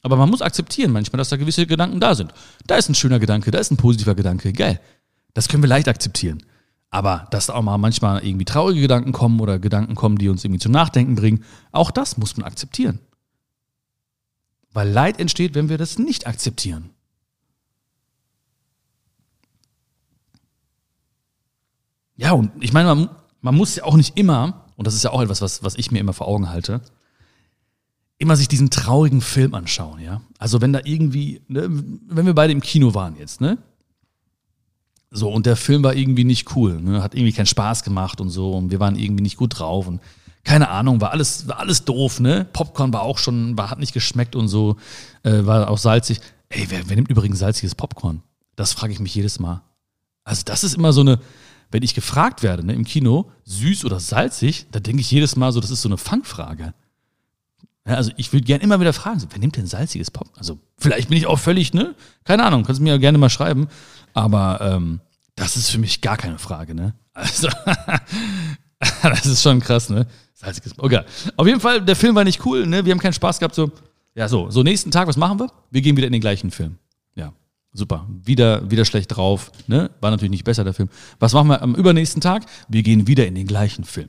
Aber 0.02 0.16
man 0.16 0.28
muss 0.28 0.42
akzeptieren 0.42 0.92
manchmal, 0.92 1.18
dass 1.18 1.28
da 1.28 1.36
gewisse 1.36 1.66
Gedanken 1.66 2.00
da 2.00 2.14
sind. 2.14 2.34
Da 2.66 2.76
ist 2.76 2.88
ein 2.88 2.94
schöner 2.94 3.20
Gedanke, 3.20 3.50
da 3.50 3.58
ist 3.58 3.70
ein 3.70 3.76
positiver 3.76 4.14
Gedanke, 4.14 4.52
geil. 4.52 4.80
Das 5.32 5.48
können 5.48 5.62
wir 5.62 5.68
leicht 5.68 5.88
akzeptieren. 5.88 6.42
Aber 6.94 7.26
dass 7.32 7.46
da 7.46 7.54
auch 7.54 7.62
mal 7.62 7.76
manchmal 7.76 8.24
irgendwie 8.24 8.44
traurige 8.44 8.82
Gedanken 8.82 9.10
kommen 9.10 9.40
oder 9.40 9.58
Gedanken 9.58 9.96
kommen, 9.96 10.16
die 10.16 10.28
uns 10.28 10.44
irgendwie 10.44 10.60
zum 10.60 10.70
Nachdenken 10.70 11.16
bringen, 11.16 11.42
auch 11.72 11.90
das 11.90 12.18
muss 12.18 12.36
man 12.36 12.46
akzeptieren. 12.46 13.00
Weil 14.72 14.90
Leid 14.90 15.18
entsteht, 15.18 15.56
wenn 15.56 15.68
wir 15.68 15.76
das 15.76 15.98
nicht 15.98 16.28
akzeptieren. 16.28 16.90
Ja, 22.14 22.30
und 22.30 22.52
ich 22.62 22.72
meine, 22.72 22.94
man, 22.94 23.10
man 23.40 23.56
muss 23.56 23.74
ja 23.74 23.82
auch 23.82 23.96
nicht 23.96 24.16
immer, 24.16 24.66
und 24.76 24.86
das 24.86 24.94
ist 24.94 25.02
ja 25.02 25.10
auch 25.10 25.20
etwas, 25.20 25.42
was, 25.42 25.64
was 25.64 25.74
ich 25.74 25.90
mir 25.90 25.98
immer 25.98 26.12
vor 26.12 26.28
Augen 26.28 26.48
halte, 26.48 26.80
immer 28.18 28.36
sich 28.36 28.46
diesen 28.46 28.70
traurigen 28.70 29.20
Film 29.20 29.54
anschauen, 29.54 29.98
ja. 29.98 30.20
Also 30.38 30.60
wenn 30.60 30.72
da 30.72 30.78
irgendwie, 30.84 31.42
ne, 31.48 31.66
wenn 32.06 32.26
wir 32.26 32.36
beide 32.36 32.52
im 32.52 32.60
Kino 32.60 32.94
waren 32.94 33.16
jetzt, 33.16 33.40
ne? 33.40 33.58
So, 35.16 35.30
und 35.30 35.46
der 35.46 35.54
Film 35.54 35.84
war 35.84 35.94
irgendwie 35.94 36.24
nicht 36.24 36.56
cool, 36.56 36.80
ne? 36.80 37.00
hat 37.00 37.14
irgendwie 37.14 37.32
keinen 37.32 37.46
Spaß 37.46 37.84
gemacht 37.84 38.20
und 38.20 38.30
so, 38.30 38.52
und 38.52 38.72
wir 38.72 38.80
waren 38.80 38.96
irgendwie 38.96 39.22
nicht 39.22 39.36
gut 39.36 39.58
drauf 39.58 39.86
und 39.86 40.00
keine 40.42 40.68
Ahnung, 40.68 41.00
war 41.00 41.12
alles, 41.12 41.46
war 41.46 41.60
alles 41.60 41.84
doof, 41.84 42.18
ne? 42.18 42.46
Popcorn 42.52 42.92
war 42.92 43.02
auch 43.02 43.18
schon, 43.18 43.56
war, 43.56 43.70
hat 43.70 43.78
nicht 43.78 43.94
geschmeckt 43.94 44.36
und 44.36 44.48
so, 44.48 44.76
äh, 45.22 45.46
war 45.46 45.70
auch 45.70 45.78
salzig. 45.78 46.20
Ey, 46.50 46.66
wer, 46.68 46.88
wer 46.88 46.96
nimmt 46.96 47.10
übrigens 47.10 47.38
salziges 47.38 47.76
Popcorn? 47.76 48.22
Das 48.56 48.72
frage 48.72 48.92
ich 48.92 49.00
mich 49.00 49.14
jedes 49.14 49.38
Mal. 49.38 49.62
Also, 50.24 50.42
das 50.44 50.64
ist 50.64 50.74
immer 50.74 50.92
so 50.92 51.00
eine, 51.00 51.18
wenn 51.70 51.82
ich 51.82 51.94
gefragt 51.94 52.42
werde, 52.42 52.66
ne, 52.66 52.74
im 52.74 52.84
Kino, 52.84 53.30
süß 53.44 53.84
oder 53.84 54.00
salzig, 54.00 54.66
da 54.70 54.80
denke 54.80 55.00
ich 55.00 55.10
jedes 55.10 55.36
Mal 55.36 55.50
so, 55.52 55.60
das 55.60 55.70
ist 55.70 55.80
so 55.80 55.88
eine 55.88 55.96
Fangfrage. 55.96 56.74
Ja, 57.86 57.96
also 57.96 58.12
ich 58.16 58.32
würde 58.32 58.44
gerne 58.44 58.64
immer 58.64 58.80
wieder 58.80 58.92
fragen, 58.92 59.22
wer 59.28 59.38
nimmt 59.38 59.56
denn 59.56 59.66
salziges 59.66 60.10
Pop? 60.10 60.28
Also 60.36 60.58
vielleicht 60.78 61.08
bin 61.10 61.18
ich 61.18 61.26
auch 61.26 61.38
völlig, 61.38 61.74
ne? 61.74 61.94
Keine 62.24 62.44
Ahnung, 62.44 62.64
kannst 62.64 62.78
du 62.78 62.82
mir 62.82 62.90
ja 62.90 62.96
gerne 62.96 63.18
mal 63.18 63.28
schreiben. 63.28 63.68
Aber 64.14 64.60
ähm, 64.62 65.00
das 65.36 65.56
ist 65.56 65.70
für 65.70 65.78
mich 65.78 66.00
gar 66.00 66.16
keine 66.16 66.38
Frage, 66.38 66.74
ne? 66.74 66.94
Also, 67.12 67.48
das 69.02 69.26
ist 69.26 69.42
schon 69.42 69.60
krass, 69.60 69.90
ne? 69.90 70.06
Salziges 70.32 70.74
Pop. 70.74 70.86
Okay. 70.86 71.00
Auf 71.36 71.46
jeden 71.46 71.60
Fall, 71.60 71.82
der 71.82 71.96
Film 71.96 72.14
war 72.14 72.24
nicht 72.24 72.44
cool, 72.46 72.66
ne? 72.66 72.84
Wir 72.86 72.92
haben 72.92 73.00
keinen 73.00 73.12
Spaß 73.12 73.38
gehabt. 73.38 73.54
So, 73.54 73.70
ja, 74.14 74.28
so, 74.28 74.50
so 74.50 74.62
nächsten 74.62 74.90
Tag, 74.90 75.06
was 75.06 75.18
machen 75.18 75.38
wir? 75.38 75.50
Wir 75.70 75.82
gehen 75.82 75.96
wieder 75.96 76.06
in 76.06 76.12
den 76.12 76.22
gleichen 76.22 76.50
Film. 76.50 76.78
Ja, 77.14 77.34
super. 77.72 78.06
Wieder, 78.08 78.70
wieder 78.70 78.86
schlecht 78.86 79.14
drauf, 79.14 79.52
ne? 79.66 79.90
War 80.00 80.10
natürlich 80.10 80.30
nicht 80.30 80.44
besser, 80.44 80.64
der 80.64 80.72
Film. 80.72 80.88
Was 81.18 81.34
machen 81.34 81.48
wir 81.48 81.60
am 81.60 81.74
übernächsten 81.74 82.22
Tag? 82.22 82.46
Wir 82.68 82.82
gehen 82.82 83.06
wieder 83.06 83.26
in 83.26 83.34
den 83.34 83.46
gleichen 83.46 83.84
Film. 83.84 84.08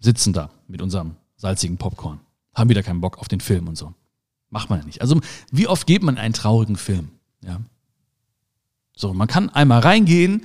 Sitzen 0.00 0.34
da 0.34 0.50
mit 0.68 0.82
unserem 0.82 1.16
salzigen 1.36 1.78
Popcorn 1.78 2.20
haben 2.54 2.70
wieder 2.70 2.82
keinen 2.82 3.00
Bock 3.00 3.18
auf 3.18 3.28
den 3.28 3.40
Film 3.40 3.68
und 3.68 3.76
so. 3.76 3.94
Macht 4.50 4.70
man 4.70 4.80
ja 4.80 4.84
nicht. 4.84 5.00
Also, 5.00 5.20
wie 5.50 5.66
oft 5.66 5.86
geht 5.86 6.02
man 6.02 6.18
einen 6.18 6.34
traurigen 6.34 6.76
Film? 6.76 7.10
Ja. 7.42 7.60
So, 8.94 9.14
man 9.14 9.28
kann 9.28 9.48
einmal 9.48 9.80
reingehen, 9.80 10.44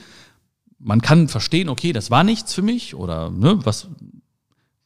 man 0.80 1.02
kann 1.02 1.28
verstehen, 1.28 1.70
okay, 1.70 1.92
das 1.92 2.10
war 2.12 2.24
nichts 2.24 2.54
für 2.54 2.62
mich 2.62 2.96
oder 2.96 3.30
ne, 3.30 3.60
was, 3.66 3.90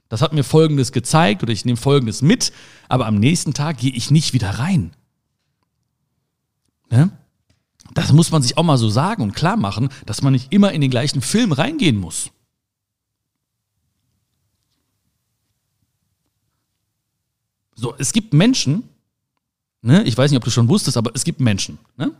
das 0.09 0.21
hat 0.21 0.33
mir 0.33 0.43
Folgendes 0.43 0.91
gezeigt 0.91 1.43
oder 1.43 1.53
ich 1.53 1.65
nehme 1.65 1.77
Folgendes 1.77 2.21
mit, 2.21 2.51
aber 2.89 3.05
am 3.05 3.15
nächsten 3.15 3.53
Tag 3.53 3.77
gehe 3.77 3.91
ich 3.91 4.09
nicht 4.09 4.33
wieder 4.33 4.49
rein. 4.49 4.91
Ne? 6.89 7.11
Das 7.93 8.11
muss 8.11 8.31
man 8.31 8.41
sich 8.41 8.57
auch 8.57 8.63
mal 8.63 8.77
so 8.77 8.89
sagen 8.89 9.21
und 9.21 9.35
klar 9.35 9.57
machen, 9.57 9.89
dass 10.05 10.21
man 10.21 10.33
nicht 10.33 10.51
immer 10.51 10.71
in 10.71 10.81
den 10.81 10.91
gleichen 10.91 11.21
Film 11.21 11.51
reingehen 11.51 11.97
muss. 11.97 12.31
So, 17.81 17.95
es 17.97 18.13
gibt 18.13 18.31
Menschen, 18.31 18.83
ne, 19.81 20.03
ich 20.03 20.15
weiß 20.15 20.29
nicht, 20.29 20.37
ob 20.37 20.43
du 20.43 20.51
schon 20.51 20.69
wusstest, 20.69 20.97
aber 20.97 21.09
es 21.15 21.23
gibt 21.23 21.39
Menschen, 21.39 21.79
ne? 21.97 22.11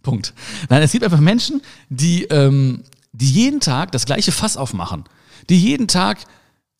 Punkt. 0.00 0.32
Nein, 0.70 0.82
es 0.82 0.92
gibt 0.92 1.04
einfach 1.04 1.20
Menschen, 1.20 1.60
die, 1.90 2.24
ähm, 2.24 2.82
die 3.12 3.30
jeden 3.30 3.60
Tag 3.60 3.92
das 3.92 4.06
gleiche 4.06 4.32
Fass 4.32 4.56
aufmachen, 4.56 5.04
die 5.50 5.60
jeden 5.60 5.86
Tag 5.86 6.24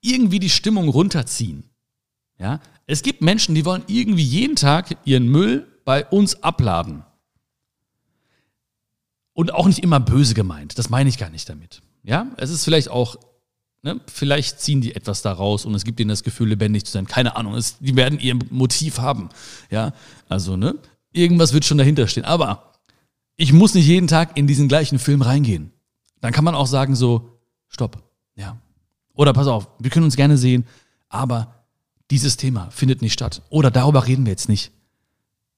irgendwie 0.00 0.38
die 0.38 0.48
Stimmung 0.48 0.88
runterziehen. 0.88 1.64
Ja, 2.38 2.60
es 2.86 3.02
gibt 3.02 3.20
Menschen, 3.20 3.54
die 3.54 3.66
wollen 3.66 3.82
irgendwie 3.86 4.22
jeden 4.22 4.56
Tag 4.56 4.96
ihren 5.04 5.28
Müll 5.28 5.66
bei 5.84 6.06
uns 6.06 6.42
abladen. 6.42 7.04
Und 9.34 9.52
auch 9.52 9.66
nicht 9.66 9.80
immer 9.80 10.00
böse 10.00 10.32
gemeint. 10.32 10.78
Das 10.78 10.88
meine 10.88 11.10
ich 11.10 11.18
gar 11.18 11.28
nicht 11.28 11.50
damit. 11.50 11.82
Ja, 12.02 12.28
es 12.38 12.48
ist 12.48 12.64
vielleicht 12.64 12.88
auch, 12.88 13.18
ne, 13.86 14.00
vielleicht 14.12 14.60
ziehen 14.60 14.80
die 14.80 14.94
etwas 14.94 15.22
daraus 15.22 15.64
und 15.64 15.74
es 15.74 15.84
gibt 15.84 16.00
ihnen 16.00 16.10
das 16.10 16.24
Gefühl, 16.24 16.48
lebendig 16.48 16.84
zu 16.84 16.92
sein. 16.92 17.06
Keine 17.06 17.36
Ahnung, 17.36 17.54
es, 17.54 17.78
die 17.78 17.96
werden 17.96 18.18
ihr 18.18 18.36
Motiv 18.50 18.98
haben. 18.98 19.30
Ja, 19.70 19.92
also, 20.28 20.56
ne, 20.56 20.74
irgendwas 21.12 21.52
wird 21.52 21.64
schon 21.64 21.78
dahinter 21.78 22.06
stehen. 22.08 22.24
Aber 22.24 22.72
ich 23.36 23.52
muss 23.52 23.74
nicht 23.74 23.86
jeden 23.86 24.08
Tag 24.08 24.36
in 24.36 24.46
diesen 24.46 24.68
gleichen 24.68 24.98
Film 24.98 25.22
reingehen. 25.22 25.72
Dann 26.20 26.32
kann 26.32 26.44
man 26.44 26.54
auch 26.54 26.66
sagen 26.66 26.96
so, 26.96 27.38
stopp. 27.68 28.02
Ja. 28.34 28.58
Oder 29.14 29.32
pass 29.32 29.46
auf, 29.46 29.68
wir 29.78 29.90
können 29.90 30.04
uns 30.04 30.16
gerne 30.16 30.36
sehen, 30.36 30.66
aber 31.08 31.54
dieses 32.10 32.36
Thema 32.36 32.70
findet 32.70 33.02
nicht 33.02 33.12
statt. 33.12 33.42
Oder 33.48 33.70
darüber 33.70 34.06
reden 34.06 34.26
wir 34.26 34.32
jetzt 34.32 34.48
nicht. 34.48 34.72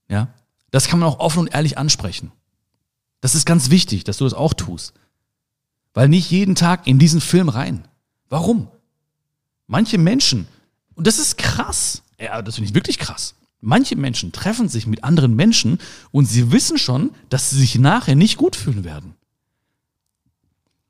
Ja. 0.08 0.28
Das 0.70 0.86
kann 0.86 0.98
man 0.98 1.08
auch 1.08 1.18
offen 1.18 1.40
und 1.40 1.54
ehrlich 1.54 1.78
ansprechen. 1.78 2.30
Das 3.22 3.34
ist 3.34 3.46
ganz 3.46 3.70
wichtig, 3.70 4.04
dass 4.04 4.18
du 4.18 4.24
das 4.24 4.34
auch 4.34 4.52
tust. 4.52 4.92
Weil 5.94 6.08
nicht 6.08 6.30
jeden 6.30 6.54
Tag 6.54 6.86
in 6.86 6.98
diesen 6.98 7.22
Film 7.22 7.48
rein. 7.48 7.88
Warum? 8.28 8.68
Manche 9.66 9.98
Menschen, 9.98 10.46
und 10.94 11.06
das 11.06 11.18
ist 11.18 11.38
krass, 11.38 12.02
ja, 12.18 12.42
das 12.42 12.56
finde 12.56 12.68
ich 12.68 12.74
wirklich 12.74 12.98
krass. 12.98 13.34
Manche 13.60 13.96
Menschen 13.96 14.32
treffen 14.32 14.68
sich 14.68 14.86
mit 14.86 15.04
anderen 15.04 15.34
Menschen 15.34 15.78
und 16.10 16.26
sie 16.26 16.52
wissen 16.52 16.78
schon, 16.78 17.10
dass 17.28 17.50
sie 17.50 17.58
sich 17.58 17.78
nachher 17.78 18.14
nicht 18.14 18.36
gut 18.36 18.56
fühlen 18.56 18.84
werden. 18.84 19.14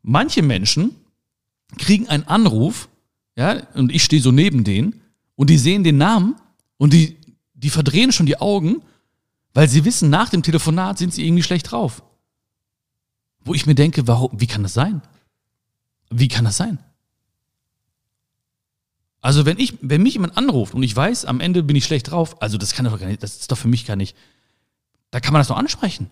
Manche 0.02 0.42
Menschen 0.42 0.94
kriegen 1.76 2.08
einen 2.08 2.24
Anruf, 2.24 2.88
ja, 3.36 3.66
und 3.74 3.92
ich 3.92 4.04
stehe 4.04 4.22
so 4.22 4.32
neben 4.32 4.64
denen 4.64 5.00
und 5.34 5.50
die 5.50 5.58
sehen 5.58 5.84
den 5.84 5.98
Namen 5.98 6.36
und 6.76 6.92
die, 6.92 7.16
die 7.54 7.70
verdrehen 7.70 8.12
schon 8.12 8.26
die 8.26 8.40
Augen, 8.40 8.82
weil 9.54 9.68
sie 9.68 9.84
wissen, 9.84 10.10
nach 10.10 10.28
dem 10.28 10.42
Telefonat 10.42 10.98
sind 10.98 11.14
sie 11.14 11.26
irgendwie 11.26 11.42
schlecht 11.42 11.70
drauf. 11.70 12.02
Wo 13.40 13.54
ich 13.54 13.66
mir 13.66 13.74
denke, 13.74 14.06
warum, 14.06 14.30
wie 14.38 14.46
kann 14.46 14.62
das 14.62 14.74
sein? 14.74 15.02
Wie 16.10 16.28
kann 16.28 16.44
das 16.44 16.56
sein? 16.56 16.78
Also 19.20 19.46
wenn 19.46 19.58
ich, 19.58 19.74
wenn 19.80 20.02
mich 20.02 20.14
jemand 20.14 20.36
anruft 20.36 20.74
und 20.74 20.82
ich 20.82 20.94
weiß, 20.94 21.24
am 21.24 21.40
Ende 21.40 21.62
bin 21.62 21.76
ich 21.76 21.84
schlecht 21.84 22.10
drauf, 22.10 22.40
also 22.40 22.56
das 22.56 22.72
kann 22.72 22.84
doch 22.84 22.98
gar 22.98 23.08
nicht, 23.08 23.22
das 23.22 23.40
ist 23.40 23.50
doch 23.50 23.58
für 23.58 23.68
mich 23.68 23.84
gar 23.84 23.96
nicht, 23.96 24.16
da 25.10 25.20
kann 25.20 25.32
man 25.32 25.40
das 25.40 25.48
doch 25.48 25.56
ansprechen. 25.56 26.10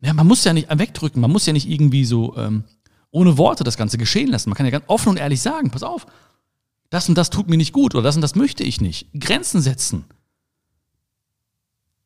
Ja, 0.00 0.12
man 0.12 0.26
muss 0.26 0.44
ja 0.44 0.52
nicht 0.52 0.68
wegdrücken, 0.70 1.20
man 1.20 1.30
muss 1.30 1.46
ja 1.46 1.52
nicht 1.52 1.68
irgendwie 1.68 2.04
so 2.04 2.36
ähm, 2.36 2.64
ohne 3.10 3.38
Worte 3.38 3.64
das 3.64 3.76
Ganze 3.76 3.96
geschehen 3.96 4.28
lassen. 4.28 4.50
Man 4.50 4.56
kann 4.56 4.66
ja 4.66 4.72
ganz 4.72 4.84
offen 4.88 5.10
und 5.10 5.16
ehrlich 5.18 5.40
sagen, 5.40 5.70
pass 5.70 5.82
auf, 5.82 6.06
das 6.90 7.08
und 7.08 7.16
das 7.16 7.30
tut 7.30 7.48
mir 7.48 7.56
nicht 7.56 7.72
gut 7.72 7.94
oder 7.94 8.02
das 8.02 8.16
und 8.16 8.22
das 8.22 8.34
möchte 8.34 8.64
ich 8.64 8.80
nicht. 8.80 9.08
Grenzen 9.18 9.60
setzen. 9.62 10.04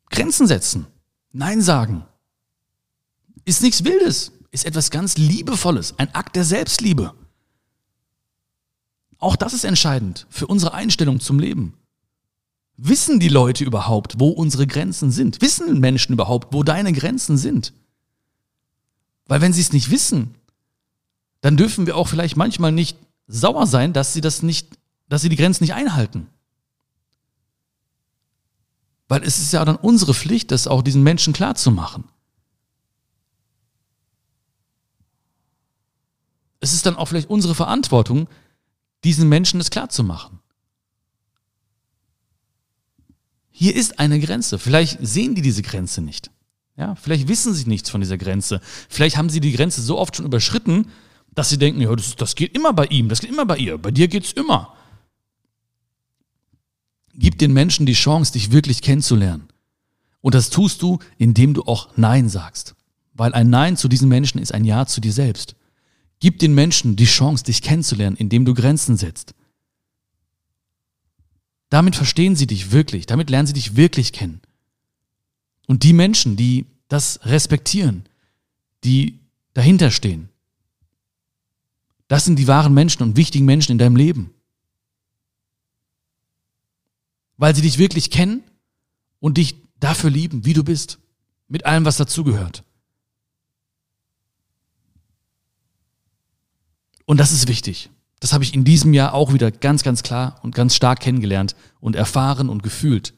Grenzen 0.09 0.47
setzen. 0.47 0.87
Nein 1.31 1.61
sagen. 1.61 2.05
Ist 3.45 3.61
nichts 3.61 3.83
Wildes, 3.83 4.33
ist 4.51 4.65
etwas 4.65 4.91
ganz 4.91 5.17
Liebevolles, 5.17 5.97
ein 5.97 6.13
Akt 6.13 6.35
der 6.35 6.43
Selbstliebe. 6.43 7.13
Auch 9.21 9.35
das 9.35 9.53
ist 9.53 9.63
entscheidend 9.63 10.25
für 10.29 10.47
unsere 10.47 10.73
Einstellung 10.73 11.19
zum 11.19 11.39
Leben. 11.39 11.77
Wissen 12.75 13.19
die 13.19 13.29
Leute 13.29 13.63
überhaupt, 13.63 14.19
wo 14.19 14.29
unsere 14.29 14.65
Grenzen 14.65 15.11
sind? 15.11 15.41
Wissen 15.41 15.79
Menschen 15.79 16.13
überhaupt, 16.13 16.51
wo 16.51 16.63
deine 16.63 16.91
Grenzen 16.91 17.37
sind? 17.37 17.71
Weil 19.27 19.39
wenn 19.39 19.53
sie 19.53 19.61
es 19.61 19.73
nicht 19.73 19.91
wissen, 19.91 20.33
dann 21.41 21.55
dürfen 21.55 21.85
wir 21.85 21.95
auch 21.95 22.07
vielleicht 22.07 22.35
manchmal 22.35 22.71
nicht 22.71 22.97
sauer 23.27 23.67
sein, 23.67 23.93
dass 23.93 24.11
sie 24.13 24.21
das 24.21 24.41
nicht, 24.41 24.67
dass 25.07 25.21
sie 25.21 25.29
die 25.29 25.35
Grenzen 25.35 25.63
nicht 25.63 25.75
einhalten. 25.75 26.27
Weil 29.07 29.23
es 29.23 29.37
ist 29.37 29.53
ja 29.53 29.63
dann 29.63 29.75
unsere 29.75 30.15
Pflicht, 30.15 30.49
das 30.49 30.67
auch 30.67 30.81
diesen 30.81 31.03
Menschen 31.03 31.33
klarzumachen. 31.33 32.05
Es 36.59 36.73
ist 36.73 36.87
dann 36.87 36.95
auch 36.95 37.07
vielleicht 37.07 37.29
unsere 37.29 37.53
Verantwortung, 37.53 38.27
diesen 39.03 39.29
Menschen 39.29 39.59
das 39.59 39.69
klarzumachen. 39.69 40.39
Hier 43.49 43.75
ist 43.75 43.99
eine 43.99 44.19
Grenze. 44.19 44.57
Vielleicht 44.57 44.97
sehen 45.01 45.35
die 45.35 45.41
diese 45.41 45.61
Grenze 45.61 46.01
nicht. 46.01 46.31
Ja, 46.77 46.95
vielleicht 46.95 47.27
wissen 47.27 47.53
sie 47.53 47.67
nichts 47.67 47.89
von 47.89 48.01
dieser 48.01 48.17
Grenze. 48.17 48.61
Vielleicht 48.89 49.17
haben 49.17 49.29
sie 49.29 49.39
die 49.39 49.51
Grenze 49.51 49.81
so 49.81 49.99
oft 49.99 50.15
schon 50.15 50.25
überschritten, 50.25 50.87
dass 51.33 51.49
sie 51.49 51.57
denken, 51.57 51.81
ja, 51.81 51.95
das, 51.95 52.15
das 52.15 52.35
geht 52.35 52.55
immer 52.55 52.73
bei 52.73 52.85
ihm, 52.87 53.09
das 53.09 53.21
geht 53.21 53.29
immer 53.29 53.45
bei 53.45 53.57
ihr, 53.57 53.77
bei 53.77 53.91
dir 53.91 54.07
geht's 54.07 54.31
immer. 54.31 54.75
Gib 57.13 57.37
den 57.37 57.53
Menschen 57.53 57.85
die 57.85 57.93
Chance, 57.93 58.33
dich 58.33 58.51
wirklich 58.51 58.81
kennenzulernen. 58.81 59.49
Und 60.21 60.33
das 60.33 60.49
tust 60.49 60.81
du, 60.81 60.99
indem 61.17 61.53
du 61.53 61.63
auch 61.63 61.89
Nein 61.97 62.29
sagst. 62.29 62.75
Weil 63.13 63.33
ein 63.33 63.49
Nein 63.49 63.75
zu 63.77 63.87
diesen 63.87 64.07
Menschen 64.07 64.39
ist 64.39 64.53
ein 64.53 64.65
Ja 64.65 64.85
zu 64.85 65.01
dir 65.01 65.11
selbst. 65.11 65.55
Gib 66.21 66.37
den 66.37 66.53
Menschen 66.53 66.95
die 66.95 67.05
Chance, 67.05 67.43
dich 67.43 67.63
kennenzulernen, 67.63 68.15
indem 68.15 68.45
du 68.45 68.53
Grenzen 68.53 68.95
setzt. 68.95 69.33
Damit 71.69 71.95
verstehen 71.95 72.35
sie 72.35 72.47
dich 72.47 72.71
wirklich, 72.71 73.07
damit 73.07 73.29
lernen 73.29 73.47
sie 73.47 73.53
dich 73.53 73.75
wirklich 73.75 74.13
kennen. 74.13 74.39
Und 75.67 75.83
die 75.83 75.93
Menschen, 75.93 76.37
die 76.37 76.67
das 76.89 77.19
respektieren, 77.25 78.03
die 78.83 79.19
dahinter 79.53 79.89
stehen, 79.89 80.29
das 82.07 82.25
sind 82.25 82.37
die 82.37 82.47
wahren 82.47 82.73
Menschen 82.73 83.01
und 83.01 83.15
wichtigen 83.15 83.45
Menschen 83.45 83.71
in 83.71 83.77
deinem 83.79 83.95
Leben. 83.95 84.31
Weil 87.37 87.55
sie 87.55 87.61
dich 87.63 87.79
wirklich 87.79 88.11
kennen 88.11 88.43
und 89.19 89.37
dich 89.37 89.55
dafür 89.79 90.11
lieben, 90.11 90.45
wie 90.45 90.53
du 90.53 90.63
bist, 90.63 90.99
mit 91.47 91.65
allem, 91.65 91.85
was 91.85 91.97
dazugehört. 91.97 92.63
Und 97.05 97.19
das 97.19 97.31
ist 97.31 97.47
wichtig. 97.47 97.89
Das 98.19 98.33
habe 98.33 98.43
ich 98.43 98.53
in 98.53 98.63
diesem 98.63 98.93
Jahr 98.93 99.13
auch 99.13 99.33
wieder 99.33 99.51
ganz, 99.51 99.83
ganz 99.83 100.03
klar 100.03 100.39
und 100.43 100.53
ganz 100.53 100.75
stark 100.75 100.99
kennengelernt 100.99 101.55
und 101.79 101.95
erfahren 101.95 102.49
und 102.49 102.61
gefühlt. 102.61 103.13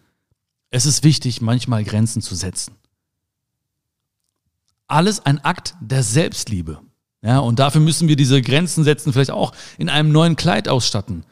Es 0.69 0.85
ist 0.85 1.03
wichtig, 1.03 1.41
manchmal 1.41 1.83
Grenzen 1.83 2.21
zu 2.21 2.35
setzen. 2.35 2.75
Alles 4.87 5.25
ein 5.25 5.43
Akt 5.43 5.75
der 5.81 6.03
Selbstliebe. 6.03 6.79
Ja, 7.21 7.39
und 7.39 7.59
dafür 7.59 7.81
müssen 7.81 8.07
wir 8.07 8.15
diese 8.15 8.41
Grenzen 8.41 8.83
setzen, 8.83 9.13
vielleicht 9.13 9.31
auch 9.31 9.53
in 9.77 9.89
einem 9.89 10.11
neuen 10.11 10.35
Kleid 10.35 10.67
ausstatten. 10.67 11.25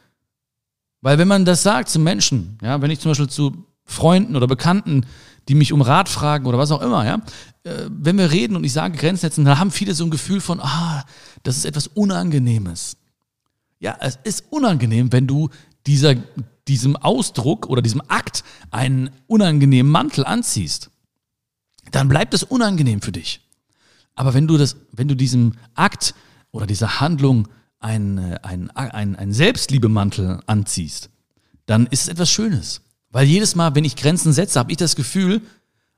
Weil 1.00 1.18
wenn 1.18 1.28
man 1.28 1.44
das 1.44 1.62
sagt 1.62 1.88
zu 1.88 1.98
Menschen, 1.98 2.58
ja, 2.62 2.80
wenn 2.80 2.90
ich 2.90 3.00
zum 3.00 3.10
Beispiel 3.10 3.28
zu 3.28 3.66
Freunden 3.84 4.36
oder 4.36 4.46
Bekannten, 4.46 5.04
die 5.48 5.54
mich 5.54 5.72
um 5.72 5.82
Rat 5.82 6.08
fragen 6.08 6.46
oder 6.46 6.58
was 6.58 6.70
auch 6.70 6.82
immer, 6.82 7.04
ja, 7.04 7.22
äh, 7.64 7.88
wenn 7.88 8.18
wir 8.18 8.30
reden 8.30 8.56
und 8.56 8.64
ich 8.64 8.72
sage 8.72 8.96
Grenzen 8.96 9.22
setzen, 9.22 9.44
dann 9.44 9.58
haben 9.58 9.70
viele 9.70 9.94
so 9.94 10.04
ein 10.04 10.10
Gefühl 10.10 10.40
von, 10.40 10.60
ah, 10.60 11.04
das 11.42 11.56
ist 11.56 11.64
etwas 11.64 11.86
Unangenehmes. 11.88 12.96
Ja, 13.78 13.96
es 14.00 14.18
ist 14.22 14.44
unangenehm, 14.50 15.12
wenn 15.12 15.26
du 15.26 15.50
dieser, 15.86 16.14
diesem 16.68 16.96
Ausdruck 16.96 17.66
oder 17.66 17.82
diesem 17.82 18.02
Akt 18.08 18.44
einen 18.70 19.10
unangenehmen 19.26 19.90
Mantel 19.90 20.24
anziehst. 20.24 20.90
Dann 21.90 22.08
bleibt 22.08 22.32
es 22.34 22.44
unangenehm 22.44 23.02
für 23.02 23.10
dich. 23.10 23.40
Aber 24.14 24.34
wenn 24.34 24.46
du 24.46 24.56
das, 24.56 24.76
wenn 24.92 25.08
du 25.08 25.16
diesem 25.16 25.54
Akt 25.74 26.14
oder 26.52 26.66
dieser 26.66 27.00
Handlung 27.00 27.48
einen, 27.80 28.36
einen, 28.38 28.70
einen, 28.70 29.16
einen 29.16 29.32
Selbstliebemantel 29.32 30.40
anziehst, 30.46 31.10
dann 31.66 31.86
ist 31.86 32.02
es 32.02 32.08
etwas 32.08 32.30
Schönes. 32.30 32.82
Weil 33.12 33.26
jedes 33.26 33.54
Mal, 33.54 33.74
wenn 33.74 33.84
ich 33.84 33.94
Grenzen 33.94 34.32
setze, 34.32 34.58
habe 34.58 34.72
ich 34.72 34.78
das 34.78 34.96
Gefühl, 34.96 35.42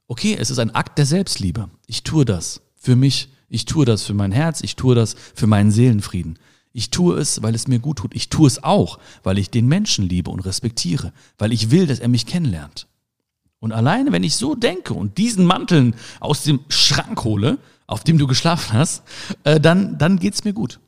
okay, 0.09 0.37
es 0.39 0.51
ist 0.51 0.59
ein 0.59 0.75
Akt 0.75 0.99
der 0.99 1.07
Selbstliebe. 1.07 1.71
Ich 1.87 2.03
tue 2.03 2.25
das 2.25 2.61
für 2.75 2.97
mich, 2.97 3.29
ich 3.49 3.65
tue 3.65 3.87
das 3.87 4.03
für 4.03 4.15
mein 4.15 4.33
Herz, 4.33 4.61
ich 4.63 4.77
tue 4.77 4.97
das 4.97 5.15
für 5.35 5.47
meinen 5.47 5.71
Seelenfrieden. 5.71 6.39
Ich 6.73 6.91
tue 6.91 7.17
es, 7.17 7.41
weil 7.41 7.55
es 7.55 7.69
mir 7.69 7.79
gut 7.79 7.99
tut. 7.99 8.17
Ich 8.17 8.29
tue 8.29 8.49
es 8.49 8.65
auch, 8.65 8.99
weil 9.23 9.39
ich 9.39 9.49
den 9.49 9.69
Menschen 9.69 10.09
liebe 10.09 10.31
und 10.31 10.41
respektiere, 10.41 11.13
weil 11.39 11.53
ich 11.53 11.71
will, 11.71 11.87
dass 11.87 12.01
er 12.01 12.09
mich 12.09 12.27
kennenlernt. 12.27 12.89
Und 13.61 13.71
alleine, 13.71 14.11
wenn 14.11 14.25
ich 14.25 14.35
so 14.35 14.57
denke 14.57 14.93
und 14.93 15.17
diesen 15.17 15.47
Manteln 15.47 15.95
aus 16.19 16.43
dem 16.43 16.61
Schrank 16.69 17.23
hole, 17.23 17.59
auf 17.87 18.03
dem 18.03 18.19
du 18.19 18.27
geschlafen 18.27 18.73
hast, 18.73 19.05
äh, 19.45 19.61
dann, 19.61 19.99
dann 19.99 20.19
geht's 20.19 20.43
mir 20.43 20.53
gut. 20.53 20.81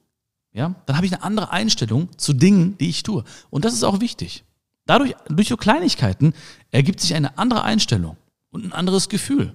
Ja, 0.53 0.75
dann 0.87 0.97
habe 0.97 1.07
ich 1.07 1.13
eine 1.15 1.23
andere 1.23 1.53
Einstellung 1.53 2.09
zu 2.17 2.33
Dingen, 2.33 2.77
die 2.79 2.89
ich 2.89 3.05
tue. 3.05 3.23
Und 3.49 3.65
das 3.65 3.75
ist 3.75 3.85
auch 3.85 4.01
wichtig. 4.01 4.45
Dadurch, 4.87 5.15
durch 5.29 5.49
so 5.49 5.57
Kleinigkeiten, 5.57 6.33
ergibt 6.71 7.01
sich 7.01 7.15
eine 7.15 7.39
andere 7.39 7.65
Einstellung 7.65 8.17
und 8.51 8.65
ein 8.65 8.73
anderes 8.73 9.09
Gefühl. 9.09 9.55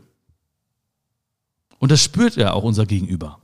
Und 1.79 1.91
das 1.91 2.03
spürt 2.03 2.35
ja 2.35 2.53
auch 2.53 2.63
unser 2.63 2.85
Gegenüber. 2.85 3.39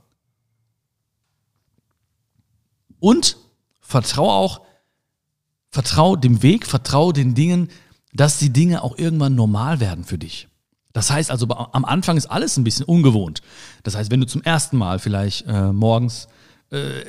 Und 3.00 3.36
vertrau 3.80 4.30
auch, 4.30 4.60
vertrau 5.70 6.14
dem 6.14 6.42
Weg, 6.42 6.66
vertrau 6.66 7.12
den 7.12 7.34
Dingen, 7.34 7.68
dass 8.12 8.38
die 8.38 8.52
Dinge 8.52 8.82
auch 8.82 8.96
irgendwann 8.98 9.34
normal 9.34 9.80
werden 9.80 10.04
für 10.04 10.18
dich. 10.18 10.48
Das 10.92 11.10
heißt 11.10 11.30
also, 11.30 11.48
am 11.48 11.84
Anfang 11.84 12.16
ist 12.16 12.26
alles 12.26 12.56
ein 12.56 12.64
bisschen 12.64 12.84
ungewohnt. 12.86 13.40
Das 13.82 13.94
heißt, 13.94 14.10
wenn 14.10 14.20
du 14.20 14.26
zum 14.26 14.42
ersten 14.42 14.76
Mal 14.76 14.98
vielleicht 14.98 15.46
äh, 15.46 15.72
morgens 15.72 16.28
äh, 16.70 17.04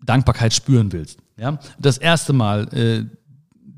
Dankbarkeit 0.00 0.52
spüren 0.52 0.92
willst, 0.92 1.18
ja, 1.36 1.58
das 1.78 1.98
erste 1.98 2.32
Mal 2.32 2.68
äh, 2.74 3.04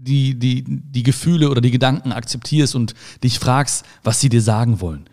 die, 0.05 0.39
die, 0.39 0.65
die 0.67 1.03
Gefühle 1.03 1.51
oder 1.51 1.61
die 1.61 1.71
Gedanken 1.71 2.13
akzeptierst 2.13 2.75
und 2.75 2.95
dich 3.23 3.39
fragst, 3.39 3.85
was 4.03 4.21
sie 4.21 4.29
dir 4.29 4.43
sagen 4.43 4.81
wollen. 4.81 5.09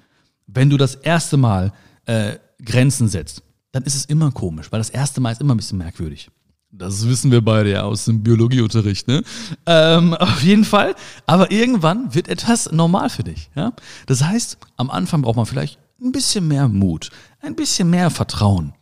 Wenn 0.47 0.69
du 0.69 0.77
das 0.77 0.95
erste 0.95 1.37
Mal 1.37 1.71
äh, 2.05 2.37
Grenzen 2.63 3.07
setzt, 3.07 3.43
dann 3.71 3.83
ist 3.83 3.95
es 3.95 4.05
immer 4.05 4.31
komisch, 4.31 4.71
weil 4.71 4.79
das 4.79 4.89
erste 4.89 5.21
Mal 5.21 5.31
ist 5.31 5.41
immer 5.41 5.55
ein 5.55 5.57
bisschen 5.57 5.77
merkwürdig. 5.77 6.29
Das 6.73 7.07
wissen 7.07 7.31
wir 7.31 7.41
beide 7.41 7.71
ja 7.71 7.83
aus 7.83 8.05
dem 8.05 8.23
Biologieunterricht, 8.23 9.07
ne? 9.07 9.23
Ähm, 9.65 10.13
auf 10.19 10.41
jeden 10.41 10.63
Fall. 10.63 10.95
Aber 11.25 11.51
irgendwann 11.51 12.13
wird 12.13 12.27
etwas 12.27 12.71
normal 12.71 13.09
für 13.09 13.23
dich, 13.23 13.49
ja? 13.55 13.73
Das 14.07 14.23
heißt, 14.23 14.57
am 14.77 14.89
Anfang 14.89 15.21
braucht 15.21 15.35
man 15.35 15.45
vielleicht 15.45 15.79
ein 16.01 16.11
bisschen 16.11 16.47
mehr 16.47 16.67
Mut, 16.67 17.11
ein 17.41 17.55
bisschen 17.55 17.89
mehr 17.89 18.09
Vertrauen, 18.09 18.73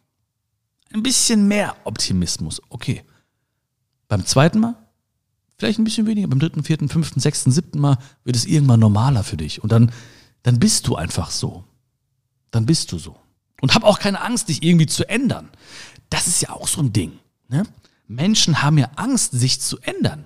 ein 0.93 1.03
bisschen 1.03 1.47
mehr 1.47 1.75
Optimismus. 1.83 2.61
Okay. 2.69 3.03
Beim 4.07 4.25
zweiten 4.25 4.59
Mal 4.59 4.75
vielleicht 5.59 5.77
ein 5.77 5.83
bisschen 5.83 6.07
weniger. 6.07 6.27
Beim 6.27 6.39
dritten, 6.39 6.63
vierten, 6.63 6.89
fünften, 6.89 7.19
sechsten, 7.19 7.51
siebten 7.51 7.79
Mal 7.79 7.97
wird 8.23 8.35
es 8.35 8.45
irgendwann 8.45 8.79
normaler 8.79 9.23
für 9.23 9.37
dich. 9.37 9.61
Und 9.61 9.71
dann, 9.71 9.91
dann 10.41 10.59
bist 10.59 10.87
du 10.87 10.95
einfach 10.95 11.29
so. 11.29 11.65
Dann 12.49 12.65
bist 12.65 12.91
du 12.91 12.97
so. 12.97 13.17
Und 13.61 13.75
hab 13.75 13.83
auch 13.83 13.99
keine 13.99 14.21
Angst, 14.21 14.49
dich 14.49 14.63
irgendwie 14.63 14.87
zu 14.87 15.07
ändern. 15.07 15.49
Das 16.09 16.27
ist 16.27 16.41
ja 16.41 16.51
auch 16.51 16.67
so 16.67 16.81
ein 16.81 16.93
Ding. 16.93 17.11
Ne? 17.49 17.63
Menschen 18.07 18.63
haben 18.63 18.77
ja 18.77 18.89
Angst, 18.95 19.33
sich 19.33 19.59
zu 19.59 19.77
ändern. 19.81 20.25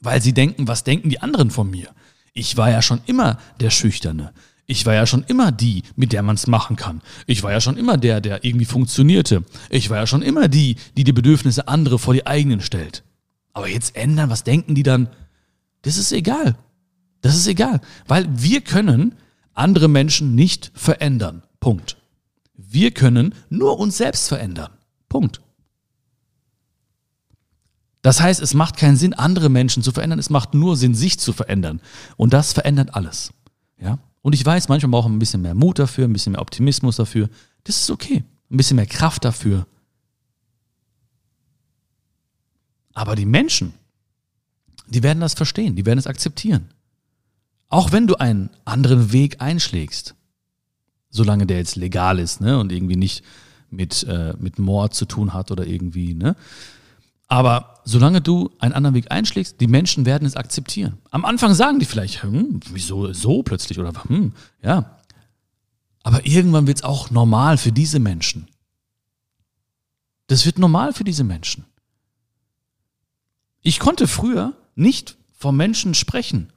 Weil 0.00 0.22
sie 0.22 0.32
denken, 0.32 0.68
was 0.68 0.84
denken 0.84 1.10
die 1.10 1.20
anderen 1.20 1.50
von 1.50 1.68
mir? 1.68 1.90
Ich 2.32 2.56
war 2.56 2.70
ja 2.70 2.80
schon 2.80 3.00
immer 3.06 3.38
der 3.58 3.70
Schüchterne. 3.70 4.32
Ich 4.66 4.86
war 4.86 4.94
ja 4.94 5.04
schon 5.04 5.24
immer 5.24 5.50
die, 5.50 5.82
mit 5.96 6.12
der 6.12 6.22
man 6.22 6.36
es 6.36 6.46
machen 6.46 6.76
kann. 6.76 7.02
Ich 7.26 7.42
war 7.42 7.50
ja 7.50 7.60
schon 7.60 7.76
immer 7.76 7.98
der, 7.98 8.20
der 8.20 8.44
irgendwie 8.44 8.64
funktionierte. 8.64 9.44
Ich 9.68 9.90
war 9.90 9.96
ja 9.96 10.06
schon 10.06 10.22
immer 10.22 10.46
die, 10.46 10.76
die 10.96 11.02
die 11.02 11.12
Bedürfnisse 11.12 11.66
anderer 11.66 11.98
vor 11.98 12.14
die 12.14 12.26
eigenen 12.26 12.60
stellt. 12.60 13.02
Aber 13.52 13.68
jetzt 13.68 13.96
ändern, 13.96 14.30
was 14.30 14.44
denken 14.44 14.74
die 14.74 14.82
dann? 14.82 15.08
Das 15.82 15.96
ist 15.96 16.12
egal. 16.12 16.56
Das 17.20 17.36
ist 17.36 17.46
egal. 17.46 17.80
Weil 18.06 18.26
wir 18.30 18.60
können 18.60 19.14
andere 19.54 19.88
Menschen 19.88 20.34
nicht 20.34 20.70
verändern. 20.74 21.42
Punkt. 21.58 21.96
Wir 22.54 22.92
können 22.92 23.34
nur 23.48 23.78
uns 23.78 23.96
selbst 23.96 24.28
verändern. 24.28 24.70
Punkt. 25.08 25.40
Das 28.02 28.20
heißt, 28.20 28.40
es 28.40 28.54
macht 28.54 28.76
keinen 28.76 28.96
Sinn, 28.96 29.12
andere 29.12 29.50
Menschen 29.50 29.82
zu 29.82 29.92
verändern. 29.92 30.18
Es 30.18 30.30
macht 30.30 30.54
nur 30.54 30.76
Sinn, 30.76 30.94
sich 30.94 31.18
zu 31.18 31.32
verändern. 31.32 31.80
Und 32.16 32.32
das 32.32 32.52
verändert 32.52 32.94
alles. 32.94 33.32
Ja? 33.78 33.98
Und 34.22 34.34
ich 34.34 34.44
weiß, 34.44 34.68
manchmal 34.68 34.90
brauchen 34.90 35.12
wir 35.12 35.16
ein 35.16 35.20
bisschen 35.20 35.42
mehr 35.42 35.54
Mut 35.54 35.78
dafür, 35.78 36.06
ein 36.06 36.12
bisschen 36.12 36.32
mehr 36.32 36.42
Optimismus 36.42 36.96
dafür. 36.96 37.28
Das 37.64 37.76
ist 37.76 37.90
okay. 37.90 38.24
Ein 38.50 38.56
bisschen 38.56 38.76
mehr 38.76 38.86
Kraft 38.86 39.24
dafür. 39.24 39.66
Aber 42.94 43.16
die 43.16 43.26
Menschen, 43.26 43.74
die 44.88 45.02
werden 45.02 45.20
das 45.20 45.34
verstehen, 45.34 45.76
die 45.76 45.86
werden 45.86 45.98
es 45.98 46.06
akzeptieren. 46.06 46.70
Auch 47.68 47.92
wenn 47.92 48.06
du 48.06 48.16
einen 48.16 48.50
anderen 48.64 49.12
Weg 49.12 49.40
einschlägst, 49.40 50.14
solange 51.10 51.46
der 51.46 51.58
jetzt 51.58 51.76
legal 51.76 52.18
ist 52.18 52.40
ne, 52.40 52.58
und 52.58 52.72
irgendwie 52.72 52.96
nicht 52.96 53.24
mit, 53.70 54.02
äh, 54.04 54.34
mit 54.38 54.58
Mord 54.58 54.94
zu 54.94 55.04
tun 55.06 55.32
hat 55.32 55.50
oder 55.50 55.66
irgendwie, 55.66 56.14
ne? 56.14 56.36
Aber 57.28 57.80
solange 57.84 58.20
du 58.20 58.50
einen 58.58 58.72
anderen 58.72 58.96
Weg 58.96 59.12
einschlägst, 59.12 59.60
die 59.60 59.68
Menschen 59.68 60.04
werden 60.04 60.26
es 60.26 60.34
akzeptieren. 60.34 60.98
Am 61.12 61.24
Anfang 61.24 61.54
sagen 61.54 61.78
die 61.78 61.84
vielleicht, 61.84 62.24
hm, 62.24 62.58
wieso 62.72 63.12
so 63.12 63.44
plötzlich 63.44 63.78
oder 63.78 63.92
hm, 64.08 64.32
ja. 64.62 64.98
Aber 66.02 66.26
irgendwann 66.26 66.66
wird 66.66 66.78
es 66.78 66.82
auch 66.82 67.10
normal 67.10 67.56
für 67.56 67.70
diese 67.70 68.00
Menschen. 68.00 68.48
Das 70.26 70.44
wird 70.44 70.58
normal 70.58 70.92
für 70.92 71.04
diese 71.04 71.22
Menschen. 71.22 71.66
Ich 73.62 73.78
konnte 73.78 74.06
früher 74.06 74.56
nicht 74.74 75.16
vor 75.32 75.52
Menschen 75.52 75.94
sprechen. 75.94 76.52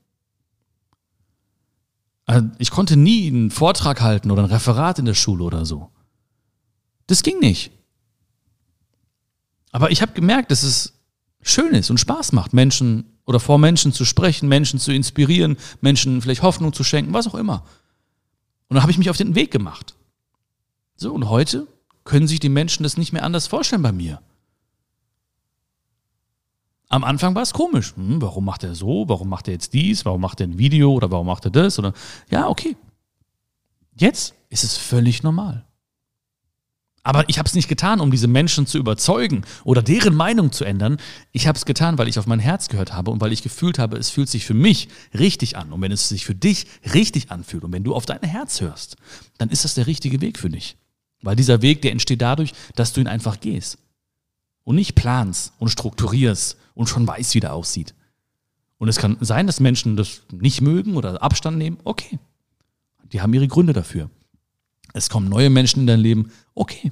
Also 2.26 2.48
ich 2.58 2.72
konnte 2.72 2.96
nie 2.96 3.28
einen 3.28 3.52
Vortrag 3.52 4.02
halten 4.02 4.32
oder 4.32 4.44
ein 4.44 4.50
Referat 4.50 5.00
in 5.00 5.06
der 5.06 5.14
Schule 5.14 5.44
oder 5.44 5.66
so. 5.66 5.90
Das 7.08 7.24
ging 7.24 7.40
nicht. 7.40 7.72
Aber 9.72 9.92
ich 9.92 10.02
habe 10.02 10.14
gemerkt, 10.14 10.52
dass 10.52 10.64
es 10.64 10.94
schön 11.42 11.74
ist 11.74 11.90
und 11.90 12.00
Spaß 12.00 12.32
macht, 12.32 12.54
Menschen 12.54 13.18
oder 13.26 13.40
vor 13.40 13.58
Menschen 13.58 13.92
zu 13.92 14.06
sprechen, 14.06 14.48
Menschen 14.48 14.80
zu 14.80 14.94
inspirieren, 14.94 15.58
Menschen 15.82 16.22
vielleicht 16.22 16.44
Hoffnung 16.44 16.74
zu 16.74 16.84
schenken, 16.84 17.14
was 17.14 17.28
auch 17.28 17.36
immer. 17.36 17.66
Und 18.68 18.76
dann 18.76 18.82
habe 18.82 18.92
ich 18.92 18.98
mich 18.98 19.10
auf 19.10 19.18
den 19.18 19.36
Weg 19.36 19.52
gemacht. 19.52 19.96
So, 20.96 21.14
und 21.14 21.30
heute 21.30 21.68
können 22.04 22.28
sich 22.28 22.40
die 22.40 22.50
Menschen 22.50 22.84
das 22.84 22.98
nicht 22.98 23.14
mehr 23.14 23.24
anders 23.24 23.48
vorstellen 23.48 23.82
bei 23.82 23.92
mir. 23.92 24.22
Am 26.94 27.04
Anfang 27.04 27.34
war 27.34 27.42
es 27.42 27.54
komisch. 27.54 27.96
Hm, 27.96 28.22
warum 28.22 28.46
macht 28.46 28.64
er 28.64 28.76
so? 28.76 29.06
Warum 29.08 29.28
macht 29.28 29.48
er 29.48 29.56
jetzt 29.56 29.74
dies? 29.74 30.06
Warum 30.06 30.22
macht 30.22 30.40
er 30.40 30.46
ein 30.46 30.60
Video? 30.60 30.94
Oder 30.94 31.10
warum 31.10 31.26
macht 31.26 31.44
er 31.44 31.50
das? 31.50 31.80
Oder 31.80 31.92
ja, 32.30 32.48
okay. 32.48 32.78
Jetzt 33.96 34.36
ist 34.50 34.64
es 34.64 34.78
völlig 34.78 35.24
normal. 35.24 35.66
Aber 37.02 37.28
ich 37.30 37.40
habe 37.40 37.48
es 37.48 37.56
nicht 37.56 37.68
getan, 37.68 38.00
um 38.00 38.12
diese 38.12 38.28
Menschen 38.28 38.68
zu 38.68 38.78
überzeugen 38.78 39.44
oder 39.64 39.82
deren 39.82 40.14
Meinung 40.14 40.52
zu 40.52 40.66
ändern. 40.66 40.98
Ich 41.32 41.48
habe 41.48 41.58
es 41.58 41.66
getan, 41.66 41.98
weil 41.98 42.08
ich 42.08 42.20
auf 42.20 42.28
mein 42.28 42.38
Herz 42.38 42.68
gehört 42.70 42.94
habe 42.94 43.10
und 43.10 43.20
weil 43.22 43.34
ich 43.34 43.42
gefühlt 43.42 43.80
habe, 43.80 43.98
es 43.98 44.12
fühlt 44.12 44.30
sich 44.30 44.46
für 44.46 44.54
mich 44.54 44.88
richtig 45.18 45.58
an. 45.58 45.74
Und 45.74 45.82
wenn 45.82 45.92
es 45.92 46.10
sich 46.10 46.26
für 46.26 46.36
dich 46.36 46.68
richtig 46.94 47.32
anfühlt 47.32 47.64
und 47.64 47.74
wenn 47.74 47.84
du 47.84 47.96
auf 47.96 48.06
dein 48.06 48.22
Herz 48.22 48.62
hörst, 48.62 48.98
dann 49.40 49.50
ist 49.50 49.66
das 49.66 49.74
der 49.74 49.88
richtige 49.88 50.22
Weg 50.22 50.38
für 50.38 50.52
dich. 50.52 50.78
Weil 51.24 51.36
dieser 51.36 51.64
Weg, 51.64 51.82
der 51.82 51.92
entsteht 51.92 52.22
dadurch, 52.22 52.54
dass 52.76 52.94
du 52.94 53.02
ihn 53.02 53.08
einfach 53.08 53.40
gehst. 53.40 53.80
Und 54.64 54.76
nicht 54.76 54.96
planst 54.96 55.54
und 55.60 55.70
strukturierst 55.70 56.58
und 56.74 56.88
schon 56.88 57.08
weißt, 57.08 57.36
wie 57.36 57.40
der 57.40 57.54
aussieht. 57.54 57.94
Und 58.78 58.88
es 58.88 58.98
kann 58.98 59.18
sein, 59.20 59.48
dass 59.48 59.60
Menschen 59.60 59.96
das 59.96 60.22
nicht 60.32 60.62
mögen 60.62 60.96
oder 60.96 61.22
Abstand 61.22 61.58
nehmen. 61.58 61.78
Okay. 61.84 62.20
Die 63.12 63.22
haben 63.22 63.34
ihre 63.34 63.48
Gründe 63.48 63.74
dafür. 63.74 64.10
Es 64.94 65.10
kommen 65.10 65.30
neue 65.30 65.50
Menschen 65.50 65.82
in 65.82 65.88
dein 65.88 66.00
Leben, 66.00 66.32
okay. 66.54 66.92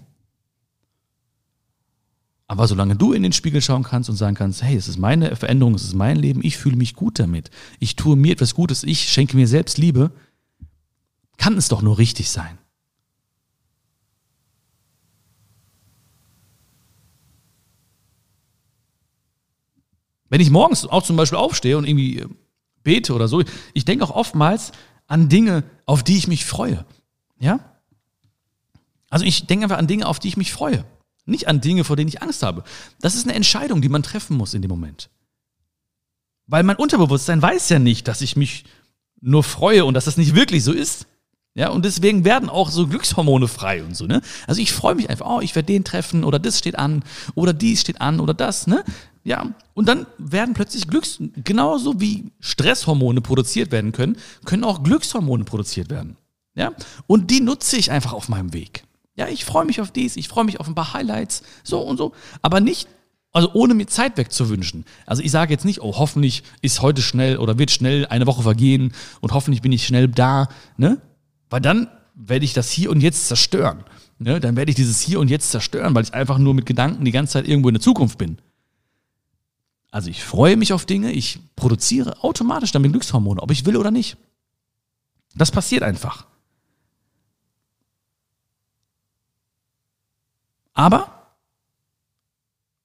Aber 2.47 2.67
solange 2.67 2.95
du 2.95 3.13
in 3.13 3.23
den 3.23 3.31
Spiegel 3.31 3.62
schauen 3.62 3.84
kannst 3.84 4.10
und 4.10 4.17
sagen 4.17 4.36
kannst, 4.36 4.62
hey, 4.62 4.75
es 4.75 4.88
ist 4.88 4.97
meine 4.97 5.36
Veränderung, 5.36 5.73
es 5.73 5.84
ist 5.84 5.93
mein 5.93 6.17
Leben, 6.17 6.43
ich 6.43 6.57
fühle 6.57 6.75
mich 6.75 6.95
gut 6.95 7.17
damit, 7.17 7.49
ich 7.79 7.95
tue 7.95 8.17
mir 8.17 8.34
etwas 8.34 8.55
Gutes, 8.55 8.84
ich 8.84 9.10
schenke 9.10 9.38
mir 9.38 9.47
selbst 9.47 9.77
Liebe, 9.77 10.12
kann 11.38 11.57
es 11.57 11.69
doch 11.69 11.81
nur 11.81 11.97
richtig 11.97 12.29
sein. 12.29 12.57
Wenn 20.31 20.39
ich 20.39 20.49
morgens 20.49 20.87
auch 20.87 21.03
zum 21.03 21.17
Beispiel 21.17 21.37
aufstehe 21.37 21.77
und 21.77 21.85
irgendwie 21.85 22.19
äh, 22.19 22.27
bete 22.83 23.13
oder 23.13 23.27
so, 23.27 23.43
ich 23.73 23.83
denke 23.83 24.05
auch 24.05 24.11
oftmals 24.11 24.71
an 25.05 25.27
Dinge, 25.27 25.65
auf 25.85 26.03
die 26.03 26.17
ich 26.17 26.27
mich 26.29 26.45
freue. 26.45 26.85
Ja? 27.37 27.59
Also 29.09 29.25
ich 29.25 29.45
denke 29.45 29.65
einfach 29.65 29.77
an 29.77 29.87
Dinge, 29.87 30.07
auf 30.07 30.19
die 30.19 30.29
ich 30.29 30.37
mich 30.37 30.53
freue. 30.53 30.85
Nicht 31.25 31.49
an 31.49 31.59
Dinge, 31.59 31.83
vor 31.83 31.97
denen 31.97 32.07
ich 32.07 32.21
Angst 32.21 32.43
habe. 32.43 32.63
Das 33.01 33.13
ist 33.13 33.25
eine 33.25 33.35
Entscheidung, 33.35 33.81
die 33.81 33.89
man 33.89 34.03
treffen 34.03 34.37
muss 34.37 34.53
in 34.53 34.61
dem 34.61 34.69
Moment. 34.69 35.09
Weil 36.47 36.63
mein 36.63 36.77
Unterbewusstsein 36.77 37.41
weiß 37.41 37.67
ja 37.67 37.79
nicht, 37.79 38.07
dass 38.07 38.21
ich 38.21 38.37
mich 38.37 38.63
nur 39.19 39.43
freue 39.43 39.83
und 39.83 39.95
dass 39.95 40.05
das 40.05 40.15
nicht 40.15 40.33
wirklich 40.33 40.63
so 40.63 40.71
ist. 40.71 41.07
Ja, 41.53 41.69
und 41.69 41.83
deswegen 41.83 42.23
werden 42.23 42.49
auch 42.49 42.69
so 42.69 42.87
Glückshormone 42.87 43.47
frei 43.49 43.83
und 43.83 43.95
so, 43.95 44.05
ne? 44.05 44.21
Also 44.47 44.61
ich 44.61 44.71
freue 44.71 44.95
mich 44.95 45.09
einfach, 45.09 45.25
oh, 45.29 45.41
ich 45.41 45.53
werde 45.53 45.67
den 45.67 45.83
treffen 45.83 46.23
oder 46.23 46.39
das 46.39 46.57
steht 46.57 46.79
an 46.79 47.03
oder 47.35 47.51
dies 47.51 47.81
steht 47.81 47.99
an 47.99 48.21
oder 48.21 48.33
das, 48.33 48.67
ne? 48.67 48.85
Ja, 49.23 49.53
und 49.73 49.87
dann 49.87 50.07
werden 50.17 50.53
plötzlich 50.53 50.87
Glücks, 50.87 51.19
genauso 51.43 51.99
wie 51.99 52.31
Stresshormone 52.39 53.21
produziert 53.21 53.71
werden 53.71 53.91
können, 53.91 54.17
können 54.45 54.63
auch 54.63 54.81
Glückshormone 54.81 55.43
produziert 55.43 55.89
werden. 55.89 56.15
Ja, 56.55 56.71
und 57.05 57.29
die 57.31 57.41
nutze 57.41 57.77
ich 57.77 57.91
einfach 57.91 58.13
auf 58.13 58.29
meinem 58.29 58.53
Weg. 58.53 58.83
Ja, 59.15 59.27
ich 59.27 59.43
freue 59.43 59.65
mich 59.65 59.81
auf 59.81 59.91
dies, 59.91 60.15
ich 60.15 60.29
freue 60.29 60.45
mich 60.45 60.59
auf 60.59 60.67
ein 60.67 60.75
paar 60.75 60.93
Highlights, 60.93 61.43
so 61.63 61.81
und 61.81 61.97
so, 61.97 62.13
aber 62.41 62.61
nicht, 62.61 62.87
also 63.33 63.51
ohne 63.53 63.73
mir 63.73 63.87
Zeit 63.87 64.17
wegzuwünschen. 64.17 64.85
Also 65.05 65.21
ich 65.21 65.31
sage 65.31 65.53
jetzt 65.53 65.65
nicht, 65.65 65.81
oh, 65.81 65.97
hoffentlich 65.97 66.43
ist 66.61 66.81
heute 66.81 67.01
schnell 67.01 67.37
oder 67.37 67.59
wird 67.59 67.71
schnell 67.71 68.05
eine 68.07 68.25
Woche 68.25 68.41
vergehen 68.41 68.93
und 69.19 69.33
hoffentlich 69.33 69.61
bin 69.61 69.73
ich 69.73 69.85
schnell 69.85 70.07
da, 70.07 70.47
ne? 70.77 71.01
Weil 71.51 71.61
dann 71.61 71.89
werde 72.15 72.45
ich 72.45 72.53
das 72.53 72.71
hier 72.71 72.89
und 72.89 73.01
jetzt 73.01 73.27
zerstören. 73.27 73.83
Ne? 74.19 74.39
Dann 74.39 74.55
werde 74.55 74.71
ich 74.71 74.75
dieses 74.75 75.01
hier 75.01 75.19
und 75.19 75.29
jetzt 75.29 75.51
zerstören, 75.51 75.93
weil 75.93 76.03
ich 76.03 76.13
einfach 76.13 76.37
nur 76.37 76.53
mit 76.53 76.65
Gedanken 76.65 77.05
die 77.05 77.11
ganze 77.11 77.33
Zeit 77.33 77.47
irgendwo 77.47 77.69
in 77.69 77.75
der 77.75 77.81
Zukunft 77.81 78.17
bin. 78.17 78.37
Also 79.91 80.09
ich 80.09 80.23
freue 80.23 80.55
mich 80.55 80.71
auf 80.71 80.85
Dinge, 80.85 81.11
ich 81.11 81.39
produziere 81.57 82.23
automatisch 82.23 82.71
damit 82.71 82.93
Glückshormone, 82.93 83.41
ob 83.41 83.51
ich 83.51 83.65
will 83.65 83.75
oder 83.75 83.91
nicht. 83.91 84.15
Das 85.35 85.51
passiert 85.51 85.83
einfach. 85.83 86.25
Aber, 90.73 91.33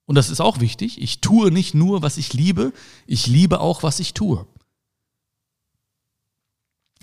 und 0.05 0.15
das 0.15 0.29
ist 0.29 0.41
auch 0.41 0.59
wichtig, 0.59 1.01
ich 1.01 1.21
tue 1.21 1.51
nicht 1.51 1.73
nur, 1.73 2.01
was 2.01 2.17
ich 2.17 2.33
liebe, 2.33 2.73
ich 3.05 3.27
liebe 3.27 3.61
auch, 3.61 3.81
was 3.81 4.01
ich 4.01 4.13
tue. 4.13 4.45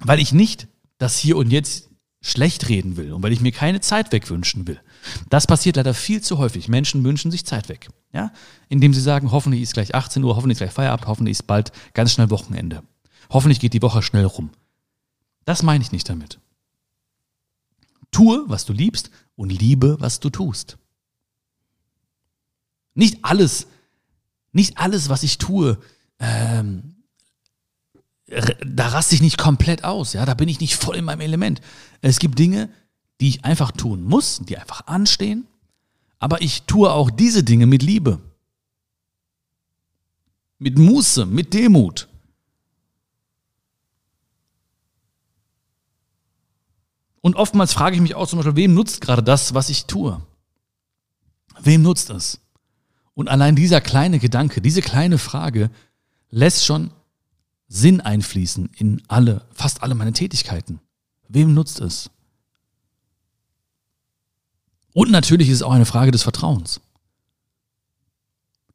Weil 0.01 0.21
ich 0.21 0.33
nicht 0.35 0.69
das 1.05 1.19
Hier 1.19 1.37
und 1.37 1.51
Jetzt 1.51 1.91
schlecht 2.23 2.71
reden 2.71 2.97
will 2.97 3.13
und 3.13 3.23
weil 3.23 3.33
ich 3.33 3.43
mir 3.43 3.53
keine 3.53 3.83
Zeit 3.83 4.11
wegwünschen 4.11 4.67
will. 4.67 4.81
Das 5.29 5.47
passiert 5.47 5.77
leider 5.77 5.93
viel 5.93 6.23
zu 6.23 6.39
häufig. 6.39 6.67
Menschen 6.69 7.05
wünschen 7.05 7.31
sich 7.31 7.45
Zeit 7.45 7.69
weg. 7.69 7.89
Ja? 8.15 8.33
Indem 8.71 8.95
sie 8.95 9.03
sagen, 9.03 9.31
hoffentlich 9.31 9.61
ist 9.61 9.75
gleich 9.75 9.95
18 9.95 10.25
Uhr, 10.25 10.35
hoffentlich 10.35 10.57
ist 10.57 10.61
gleich 10.61 10.73
Feierabend, 10.73 11.07
hoffentlich 11.07 11.33
ist 11.33 11.47
bald 11.47 11.73
ganz 11.93 12.13
schnell 12.13 12.31
Wochenende. 12.31 12.83
Hoffentlich 13.29 13.61
geht 13.61 13.75
die 13.75 13.83
Woche 13.83 14.01
schnell 14.01 14.25
rum. 14.25 14.49
Das 15.45 15.63
meine 15.63 15.85
ich 15.85 15.93
nicht 15.93 16.09
damit. 16.09 16.41
Tue, 18.11 18.43
was 18.47 18.65
du 18.65 18.73
liebst 18.73 19.11
und 19.37 19.51
liebe, 19.51 19.99
was 20.01 20.21
du 20.21 20.31
tust. 20.31 20.79
Nicht 22.95 23.19
alles, 23.27 23.67
nicht 24.53 24.79
alles, 24.79 25.11
was 25.11 25.23
ich 25.23 25.37
tue, 25.37 25.79
ähm, 26.19 26.94
da 28.65 28.89
raste 28.89 29.15
ich 29.15 29.23
nicht 29.23 29.39
komplett 29.39 29.85
aus, 29.85 30.13
ja, 30.13 30.25
da 30.25 30.35
bin 30.35 30.49
ich 30.49 30.61
nicht 30.61 30.77
voll 30.77 30.97
in 30.97 31.05
meinem 31.05 31.21
Element. 31.21 31.61
Es 32.01 32.19
gibt 32.19 32.39
Dinge, 32.39 32.71
die 33.21 33.29
ich 33.29 33.45
einfach 33.45 33.71
tun 33.71 34.03
muss, 34.03 34.41
die 34.45 34.59
einfach 34.59 34.87
anstehen, 34.87 35.47
aber 36.19 36.43
ich 36.43 36.63
tue 36.63 36.91
auch 36.91 37.11
diese 37.11 37.45
Dinge 37.45 37.67
mit 37.67 37.83
Liebe, 37.83 38.19
mit 40.59 40.79
Muße, 40.79 41.27
mit 41.27 41.55
Demut. 41.55 42.09
Und 47.21 47.37
oftmals 47.37 47.73
frage 47.73 47.97
ich 47.97 48.03
mich 48.03 48.15
auch 48.15 48.29
zum 48.29 48.39
Beispiel, 48.39 48.57
wem 48.57 48.75
nutzt 48.75 49.01
gerade 49.01 49.23
das, 49.23 49.55
was 49.55 49.71
ich 49.71 49.87
tue? 49.87 50.21
Wem 51.61 51.83
nutzt 51.83 52.11
es? 52.11 52.41
Und 53.15 53.29
allein 53.29 53.57
dieser 53.57 53.81
kleine 53.81 54.19
Gedanke, 54.19 54.61
diese 54.61 54.83
kleine 54.83 55.19
Frage 55.19 55.71
lässt 56.31 56.65
schon 56.67 56.91
Sinn 57.75 58.01
einfließen 58.01 58.71
in 58.77 59.03
alle, 59.09 59.45
fast 59.53 59.83
alle 59.83 59.97
meine 59.97 60.13
Tätigkeiten. 60.13 60.81
Wem 61.29 61.55
nutzt 61.55 61.81
es? 61.81 62.09
Und 64.93 65.11
natürlich 65.11 65.49
ist 65.49 65.57
es 65.57 65.63
auch 65.63 65.73
eine 65.73 65.85
Frage 65.85 66.13
des 66.13 66.23
Vertrauens. 66.23 66.81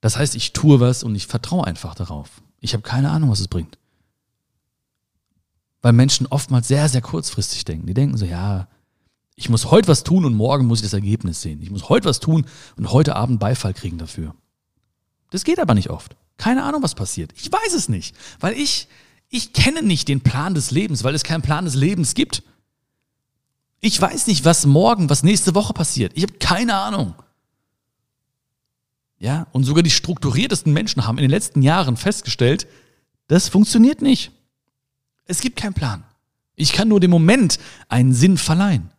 Das 0.01 0.17
heißt, 0.17 0.35
ich 0.35 0.51
tue 0.51 0.81
was 0.81 1.03
und 1.03 1.15
ich 1.15 1.27
vertraue 1.27 1.65
einfach 1.65 1.95
darauf. 1.95 2.41
Ich 2.59 2.73
habe 2.73 2.83
keine 2.83 3.09
Ahnung, 3.09 3.29
was 3.29 3.39
es 3.39 3.47
bringt. 3.47 3.77
Weil 5.81 5.93
Menschen 5.93 6.27
oftmals 6.27 6.67
sehr, 6.67 6.89
sehr 6.89 7.01
kurzfristig 7.01 7.63
denken. 7.63 7.87
Die 7.87 7.93
denken 7.93 8.17
so, 8.17 8.25
ja, 8.25 8.67
ich 9.35 9.49
muss 9.49 9.71
heute 9.71 9.87
was 9.87 10.03
tun 10.03 10.25
und 10.25 10.33
morgen 10.33 10.65
muss 10.67 10.79
ich 10.79 10.85
das 10.85 10.93
Ergebnis 10.93 11.41
sehen. 11.41 11.61
Ich 11.61 11.71
muss 11.71 11.87
heute 11.87 12.09
was 12.09 12.19
tun 12.19 12.45
und 12.75 12.91
heute 12.91 13.15
Abend 13.15 13.39
Beifall 13.39 13.73
kriegen 13.73 13.97
dafür. 13.97 14.35
Das 15.31 15.45
geht 15.45 15.59
aber 15.59 15.73
nicht 15.73 15.89
oft. 15.89 16.17
Keine 16.39 16.63
Ahnung, 16.63 16.81
was 16.81 16.95
passiert. 16.95 17.33
Ich 17.35 17.51
weiß 17.51 17.73
es 17.73 17.89
nicht, 17.89 18.15
weil 18.39 18.53
ich, 18.53 18.87
ich 19.27 19.51
kenne 19.51 19.83
nicht 19.83 20.07
den 20.07 20.21
Plan 20.21 20.53
des 20.53 20.71
Lebens, 20.71 21.03
weil 21.03 21.13
es 21.13 21.23
keinen 21.23 21.41
Plan 21.41 21.65
des 21.65 21.75
Lebens 21.75 22.13
gibt. 22.13 22.43
Ich 23.81 23.99
weiß 23.99 24.25
nicht, 24.27 24.45
was 24.45 24.65
morgen, 24.65 25.09
was 25.09 25.21
nächste 25.21 25.53
Woche 25.53 25.73
passiert. 25.73 26.13
Ich 26.15 26.23
habe 26.23 26.33
keine 26.39 26.75
Ahnung. 26.75 27.13
Ja, 29.19 29.47
und 29.51 29.65
sogar 29.65 29.83
die 29.83 29.89
strukturiertesten 29.89 30.71
Menschen 30.71 31.05
haben 31.05 31.17
in 31.17 31.23
den 31.23 31.29
letzten 31.29 31.61
Jahren 31.61 31.97
festgestellt, 31.97 32.67
das 33.27 33.49
funktioniert 33.49 34.01
nicht. 34.01 34.31
Es 35.25 35.41
gibt 35.41 35.59
keinen 35.59 35.73
Plan. 35.73 36.05
Ich 36.55 36.71
kann 36.71 36.87
nur 36.87 37.01
dem 37.01 37.11
Moment 37.11 37.59
einen 37.89 38.13
Sinn 38.13 38.37
verleihen. 38.37 38.91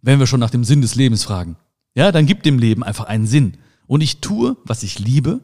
Wenn 0.00 0.18
wir 0.18 0.26
schon 0.26 0.40
nach 0.40 0.50
dem 0.50 0.64
Sinn 0.64 0.80
des 0.80 0.94
Lebens 0.94 1.24
fragen. 1.24 1.56
Ja, 1.94 2.10
dann 2.10 2.24
gibt 2.24 2.46
dem 2.46 2.58
Leben 2.58 2.82
einfach 2.82 3.04
einen 3.04 3.26
Sinn. 3.26 3.58
Und 3.92 4.00
ich 4.00 4.22
tue, 4.22 4.56
was 4.64 4.84
ich 4.84 4.98
liebe, 5.00 5.42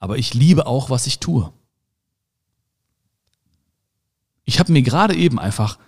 aber 0.00 0.18
ich 0.18 0.34
liebe 0.34 0.66
auch, 0.66 0.90
was 0.90 1.06
ich 1.06 1.20
tue. 1.20 1.52
Ich 4.42 4.58
habe 4.58 4.72
mir 4.72 4.82
gerade 4.82 5.14
eben 5.14 5.38
einfach, 5.38 5.78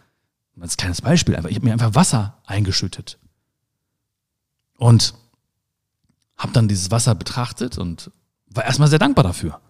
als 0.60 0.76
kleines 0.76 1.02
Beispiel, 1.02 1.34
einfach, 1.34 1.50
ich 1.50 1.56
habe 1.56 1.66
mir 1.66 1.72
einfach 1.72 1.96
Wasser 1.96 2.40
eingeschüttet. 2.46 3.18
Und 4.76 5.12
habe 6.36 6.52
dann 6.52 6.68
dieses 6.68 6.92
Wasser 6.92 7.16
betrachtet 7.16 7.78
und 7.78 8.12
war 8.46 8.64
erstmal 8.64 8.86
sehr 8.86 9.00
dankbar 9.00 9.24
dafür, 9.24 9.60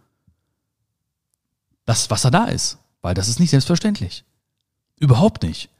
dass 1.87 2.11
Wasser 2.11 2.31
da 2.31 2.45
ist, 2.45 2.77
weil 3.01 3.15
das 3.15 3.29
ist 3.29 3.41
nicht 3.41 3.49
selbstverständlich. 3.49 4.27
Überhaupt 4.97 5.45
nicht. 5.45 5.71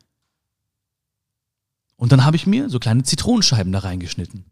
Und 1.97 2.11
dann 2.11 2.25
habe 2.25 2.37
ich 2.37 2.47
mir 2.47 2.71
so 2.71 2.79
kleine 2.79 3.03
Zitronenscheiben 3.03 3.71
da 3.71 3.81
reingeschnitten 3.81 4.47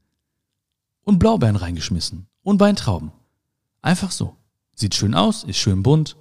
und 1.07 1.21
Blaubeeren 1.21 1.57
reingeschmissen 1.57 2.27
und 2.43 2.61
Weintrauben. 2.61 3.13
Einfach 3.81 4.11
so. 4.11 4.37
Sieht 4.75 4.95
schön 4.95 5.15
aus, 5.15 5.45
ist 5.45 5.57
schön 5.57 5.83
bunt. 5.83 6.17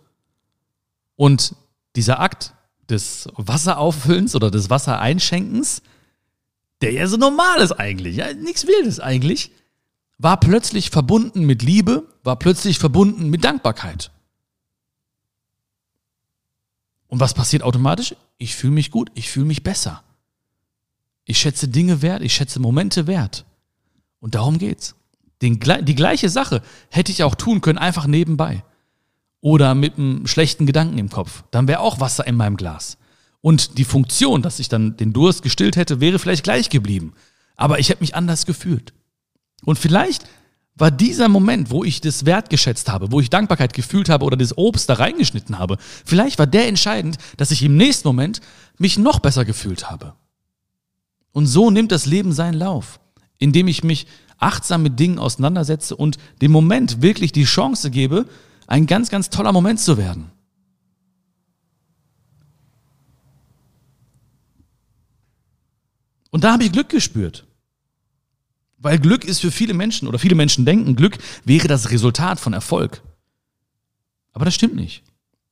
Und 1.17 1.56
dieser 1.95 2.19
Akt 2.19 2.54
des 2.88 3.28
Wasserauffüllens 3.36 4.36
oder 4.36 4.52
des 4.52 4.69
Wassereinschenkens, 4.69 5.82
der 6.82 6.93
ja 6.93 7.08
so 7.08 7.17
normal 7.17 7.60
ist 7.62 7.74
eigentlich, 7.74 8.15
ja, 8.15 8.32
nichts 8.34 8.67
Wildes 8.67 9.00
eigentlich, 9.00 9.52
war 10.19 10.39
plötzlich 10.39 10.91
verbunden 10.91 11.45
mit 11.45 11.63
Liebe, 11.63 12.08
war 12.24 12.38
plötzlich 12.38 12.78
verbunden 12.78 13.30
mit 13.30 13.43
Dankbarkeit. 13.43 14.12
Und 17.08 17.19
was 17.19 17.34
passiert 17.34 17.63
automatisch? 17.63 18.15
Ich 18.38 18.56
fühle 18.56 18.74
mich 18.74 18.91
gut, 18.91 19.10
ich 19.15 19.30
fühle 19.30 19.48
mich 19.48 19.63
besser. 19.63 20.04
Ich 21.24 21.39
schätze 21.39 21.67
Dinge 21.67 22.04
wert, 22.04 22.21
ich 22.21 22.36
schätze 22.36 22.60
Momente 22.60 23.08
wert. 23.08 23.45
Und 24.26 24.34
darum 24.34 24.58
geht's. 24.58 24.96
Den, 25.44 25.60
die 25.60 25.94
gleiche 25.94 26.30
Sache 26.30 26.64
hätte 26.90 27.12
ich 27.12 27.22
auch 27.22 27.36
tun 27.36 27.62
können, 27.62 27.78
einfach 27.78 28.08
nebenbei. 28.08 28.64
Oder 29.40 29.76
mit 29.76 30.00
einem 30.00 30.26
schlechten 30.26 30.66
Gedanken 30.66 30.98
im 30.98 31.12
Kopf. 31.12 31.44
Dann 31.52 31.68
wäre 31.68 31.80
auch 31.80 32.00
Wasser 32.00 32.26
in 32.26 32.36
meinem 32.36 32.58
Glas. 32.58 32.98
Und 33.42 33.78
die 33.78 33.84
Funktion, 33.84 34.42
dass 34.42 34.58
ich 34.58 34.68
dann 34.68 34.98
den 34.98 35.14
Durst 35.14 35.44
gestillt 35.44 35.76
hätte, 35.76 36.00
wäre 36.00 36.18
vielleicht 36.18 36.44
gleich 36.44 36.72
geblieben. 36.72 37.14
Aber 37.56 37.78
ich 37.78 37.90
hätte 37.90 38.02
mich 38.02 38.16
anders 38.16 38.48
gefühlt. 38.48 38.96
Und 39.64 39.78
vielleicht 39.78 40.26
war 40.74 40.90
dieser 40.90 41.30
Moment, 41.30 41.70
wo 41.70 41.84
ich 41.84 42.02
das 42.02 42.26
wertgeschätzt 42.26 42.90
habe, 42.90 43.12
wo 43.12 43.20
ich 43.20 43.30
Dankbarkeit 43.30 43.74
gefühlt 43.74 44.10
habe 44.10 44.26
oder 44.26 44.38
das 44.38 44.58
Obst 44.58 44.90
da 44.90 44.96
reingeschnitten 44.96 45.60
habe, 45.60 45.78
vielleicht 46.04 46.40
war 46.40 46.48
der 46.48 46.68
entscheidend, 46.68 47.20
dass 47.38 47.52
ich 47.52 47.62
im 47.62 47.78
nächsten 47.78 48.08
Moment 48.08 48.42
mich 48.80 48.98
noch 48.98 49.20
besser 49.20 49.46
gefühlt 49.46 49.92
habe. 49.92 50.16
Und 51.32 51.46
so 51.46 51.70
nimmt 51.70 51.92
das 51.92 52.08
Leben 52.08 52.34
seinen 52.34 52.56
Lauf 52.56 53.00
indem 53.38 53.67
ich 53.67 53.84
mich 53.84 54.08
achtsam 54.38 54.84
mit 54.84 55.00
Dingen 55.00 55.19
auseinandersetze 55.19 55.95
und 55.95 56.17
dem 56.41 56.52
Moment 56.52 57.02
wirklich 57.02 57.32
die 57.32 57.45
Chance 57.45 57.91
gebe, 57.91 58.26
ein 58.67 58.88
ganz, 58.88 59.10
ganz 59.10 59.30
toller 59.30 59.52
Moment 59.52 59.80
zu 59.80 59.98
werden. 59.98 60.32
Und 66.32 66.43
da 66.43 66.52
habe 66.52 66.65
ich 66.65 66.71
Glück 66.71 66.89
gespürt. 66.89 67.48
Weil 68.78 69.00
Glück 69.00 69.24
ist 69.24 69.39
für 69.39 69.52
viele 69.52 69.74
Menschen 69.74 70.08
oder 70.08 70.19
viele 70.19 70.36
Menschen 70.36 70.65
denken, 70.65 70.95
Glück 70.95 71.17
wäre 71.45 71.67
das 71.67 71.91
Resultat 71.91 72.39
von 72.39 72.54
Erfolg. 72.54 73.02
Aber 74.34 74.43
das 74.43 74.54
stimmt 74.54 74.76
nicht. 74.76 75.04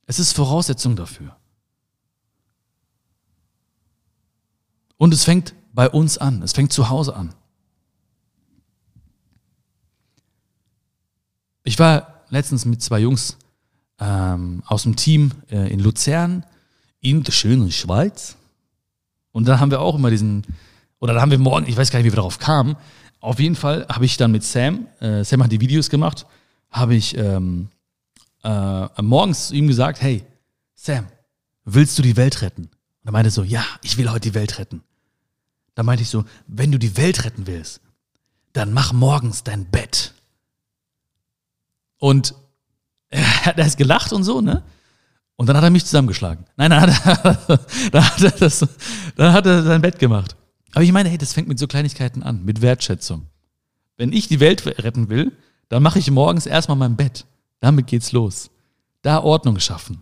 Es 0.05 0.19
ist 0.19 0.33
Voraussetzung 0.33 0.95
dafür. 0.97 1.37
Und 4.97 5.13
es 5.13 5.23
fängt 5.23 5.55
bei 5.73 5.89
uns 5.89 6.17
an. 6.17 6.41
Es 6.43 6.51
fängt 6.51 6.73
zu 6.73 6.89
Hause 6.89 7.15
an. 7.15 7.33
Ich 11.63 11.79
war 11.79 12.25
letztens 12.29 12.65
mit 12.65 12.81
zwei 12.81 12.99
Jungs 12.99 13.37
ähm, 13.99 14.63
aus 14.65 14.83
dem 14.83 14.95
Team 14.95 15.31
äh, 15.49 15.71
in 15.71 15.79
Luzern, 15.79 16.45
in 16.99 17.23
der 17.23 17.31
schönen 17.31 17.71
Schweiz. 17.71 18.35
Und 19.31 19.47
dann 19.47 19.59
haben 19.59 19.71
wir 19.71 19.81
auch 19.81 19.95
immer 19.95 20.09
diesen, 20.09 20.43
oder 20.99 21.13
da 21.13 21.21
haben 21.21 21.31
wir 21.31 21.39
morgen, 21.39 21.67
ich 21.67 21.77
weiß 21.77 21.89
gar 21.89 21.99
nicht, 21.99 22.05
wie 22.05 22.11
wir 22.11 22.17
darauf 22.17 22.39
kamen. 22.39 22.75
Auf 23.19 23.39
jeden 23.39 23.55
Fall 23.55 23.85
habe 23.87 24.05
ich 24.05 24.17
dann 24.17 24.31
mit 24.31 24.43
Sam, 24.43 24.87
äh, 24.99 25.23
Sam 25.23 25.43
hat 25.43 25.51
die 25.51 25.61
Videos 25.61 25.89
gemacht, 25.89 26.25
habe 26.69 26.95
ich 26.95 27.17
ähm, 27.17 27.69
äh, 28.43 29.01
morgens 29.01 29.47
zu 29.47 29.55
ihm 29.55 29.67
gesagt, 29.67 30.01
hey, 30.01 30.23
Sam, 30.75 31.07
willst 31.63 31.97
du 31.97 32.01
die 32.01 32.17
Welt 32.17 32.41
retten? 32.41 32.63
Und 32.63 33.05
er 33.05 33.11
meinte 33.11 33.31
so, 33.31 33.43
ja, 33.43 33.63
ich 33.81 33.97
will 33.97 34.11
heute 34.11 34.29
die 34.29 34.33
Welt 34.33 34.59
retten. 34.59 34.81
Da 35.75 35.83
meinte 35.83 36.03
ich 36.03 36.09
so, 36.09 36.25
wenn 36.47 36.71
du 36.71 36.77
die 36.77 36.97
Welt 36.97 37.23
retten 37.23 37.47
willst, 37.47 37.79
dann 38.51 38.73
mach 38.73 38.91
morgens 38.91 39.43
dein 39.43 39.65
Bett. 39.65 40.12
Und 42.03 42.35
er 43.11 43.45
hat 43.45 43.57
erst 43.57 43.77
gelacht 43.77 44.11
und 44.11 44.25
so, 44.25 44.41
ne? 44.41 44.61
Und 45.37 45.47
dann 45.47 45.55
hat 45.55 45.63
er 45.63 45.69
mich 45.69 45.85
zusammengeschlagen. 45.85 46.43
Nein, 46.57 46.71
dann 46.71 46.81
hat 46.81 47.15
er, 47.15 47.57
dann 47.91 48.03
hat 48.03 48.21
er, 48.21 48.31
das, 48.31 48.67
dann 49.15 49.31
hat 49.31 49.45
er 49.45 49.63
sein 49.63 49.81
Bett 49.81 49.99
gemacht. 49.99 50.35
Aber 50.73 50.83
ich 50.83 50.91
meine, 50.91 51.07
hey, 51.07 51.17
das 51.17 51.31
fängt 51.31 51.47
mit 51.47 51.59
so 51.59 51.65
Kleinigkeiten 51.65 52.21
an, 52.21 52.43
mit 52.43 52.61
Wertschätzung. 52.61 53.27
Wenn 53.95 54.11
ich 54.11 54.27
die 54.27 54.41
Welt 54.41 54.65
retten 54.65 55.07
will, 55.07 55.31
dann 55.69 55.81
mache 55.81 55.97
ich 55.97 56.11
morgens 56.11 56.45
erstmal 56.45 56.75
mein 56.75 56.97
Bett. 56.97 57.25
Damit 57.61 57.87
geht's 57.87 58.11
los. 58.11 58.49
Da 59.01 59.23
Ordnung 59.23 59.57
schaffen. 59.61 60.01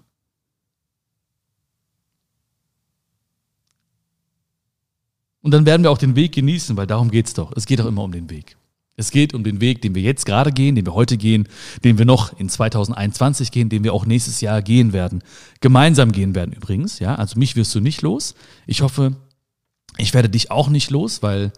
Und 5.44 5.52
dann 5.52 5.68
werden 5.68 5.84
wir 5.84 5.92
auch 5.92 6.00
den 6.00 6.16
Weg 6.16 6.32
genießen, 6.32 6.76
weil 6.78 6.88
darum 6.88 7.12
geht's 7.12 7.36
doch. 7.36 7.52
Es 7.56 7.68
geht 7.68 7.80
doch 7.80 7.86
immer 7.86 8.02
um 8.02 8.12
den 8.12 8.32
Weg. 8.32 8.58
Es 8.98 9.12
geht 9.12 9.34
um 9.34 9.44
den 9.44 9.62
Weg, 9.62 9.82
den 9.82 9.96
wir 9.96 10.02
jetzt 10.02 10.26
gerade 10.26 10.52
gehen, 10.52 10.76
den 10.76 10.86
wir 10.86 10.94
heute 10.94 11.18
gehen, 11.18 11.48
den 11.84 11.98
wir 11.98 12.06
noch 12.06 12.38
in 12.38 12.50
2021 12.50 13.52
gehen, 13.52 13.70
den 13.70 13.84
wir 13.84 13.94
auch 13.94 14.06
nächstes 14.06 14.42
Jahr 14.42 14.62
gehen 14.62 14.94
werden. 14.94 15.24
Gemeinsam 15.60 16.12
gehen 16.12 16.36
werden 16.36 16.54
übrigens, 16.54 17.00
ja. 17.00 17.16
Also 17.16 17.40
mich 17.40 17.56
wirst 17.56 17.74
du 17.74 17.80
nicht 17.80 18.02
los. 18.02 18.36
Ich 18.68 18.82
hoffe, 18.82 19.16
ich 19.98 20.14
werde 20.14 20.30
dich 20.30 20.52
auch 20.52 20.70
nicht 20.70 20.92
los, 20.92 21.24
weil, 21.24 21.54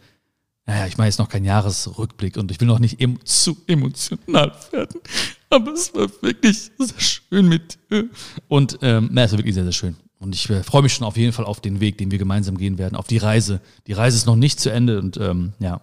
naja, 0.65 0.85
ich 0.85 0.97
mache 0.97 1.07
jetzt 1.07 1.19
noch 1.19 1.29
keinen 1.29 1.45
Jahresrückblick 1.45 2.37
und 2.37 2.51
ich 2.51 2.59
will 2.61 2.67
noch 2.67 2.79
nicht 2.79 3.01
em 3.01 3.19
zu 3.25 3.57
emotional 3.67 4.53
werden. 4.71 5.01
Aber 5.49 5.73
es 5.73 5.93
war 5.93 6.07
wirklich 6.21 6.71
sehr 6.77 6.99
schön 6.99 7.49
mit 7.49 7.77
dir. 7.89 8.09
Und 8.47 8.79
ähm, 8.81 9.09
na, 9.11 9.23
es 9.23 9.31
war 9.31 9.39
wirklich 9.39 9.55
sehr, 9.55 9.63
sehr 9.63 9.73
schön. 9.73 9.95
Und 10.19 10.33
ich 10.33 10.49
äh, 10.49 10.63
freue 10.63 10.83
mich 10.83 10.93
schon 10.93 11.05
auf 11.05 11.17
jeden 11.17 11.33
Fall 11.33 11.45
auf 11.45 11.59
den 11.59 11.79
Weg, 11.79 11.97
den 11.97 12.11
wir 12.11 12.17
gemeinsam 12.17 12.57
gehen 12.57 12.77
werden, 12.77 12.95
auf 12.95 13.07
die 13.07 13.17
Reise. 13.17 13.59
Die 13.87 13.93
Reise 13.93 14.17
ist 14.17 14.25
noch 14.25 14.37
nicht 14.37 14.59
zu 14.59 14.71
Ende 14.71 14.99
und 14.99 15.17
ähm, 15.17 15.53
ja, 15.59 15.81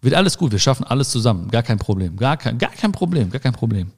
wird 0.00 0.14
alles 0.14 0.38
gut, 0.38 0.52
wir 0.52 0.58
schaffen 0.58 0.84
alles 0.84 1.10
zusammen. 1.10 1.50
Gar 1.50 1.62
kein 1.62 1.78
Problem. 1.78 2.16
Gar 2.16 2.36
kein, 2.36 2.58
gar 2.58 2.70
kein 2.70 2.92
Problem, 2.92 3.30
gar 3.30 3.40
kein 3.40 3.52
Problem. 3.52 3.92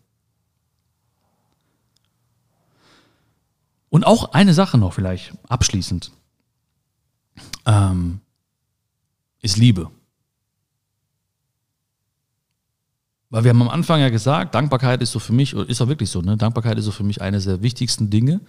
Und 3.89 4.05
auch 4.05 4.33
eine 4.33 4.55
Sache 4.55 4.79
noch 4.79 4.95
vielleicht 4.95 5.35
abschließend. 5.49 6.13
Ähm, 7.67 8.21
ist 9.43 9.59
Liebe. 9.59 9.91
Weil 13.29 13.45
wir 13.45 13.51
haben 13.51 13.63
am 13.63 13.69
Anfang 13.69 14.01
ja 14.01 14.09
gesagt, 14.09 14.55
Dankbarkeit 14.55 15.03
ist 15.03 15.13
so 15.13 15.19
für 15.19 15.33
mich, 15.33 15.55
ist 15.55 15.81
auch 15.81 15.89
wirklich 15.89 16.11
so, 16.11 16.21
ne? 16.21 16.37
Dankbarkeit 16.37 16.79
ist 16.79 16.85
so 16.85 16.91
für 16.91 17.05
mich 17.05 17.21
eine 17.23 17.41
der 17.41 17.63
wichtigsten 17.63 18.11
Dinge. 18.11 18.41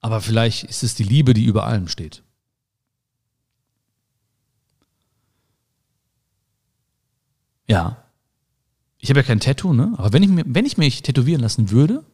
Aber 0.00 0.20
vielleicht 0.20 0.64
ist 0.64 0.82
es 0.82 0.94
die 0.94 1.04
Liebe, 1.04 1.34
die 1.34 1.44
über 1.44 1.66
allem 1.66 1.88
steht. 1.88 2.22
Ja. 7.68 8.02
Ich 8.98 9.10
habe 9.10 9.20
ja 9.20 9.24
kein 9.26 9.40
Tattoo, 9.40 9.72
ne? 9.72 9.94
Aber 9.96 10.12
wenn 10.12 10.22
ich, 10.22 10.28
mir, 10.28 10.44
wenn 10.46 10.66
ich 10.66 10.76
mich 10.76 11.02
tätowieren 11.02 11.40
lassen 11.40 11.70
würde, 11.70 12.04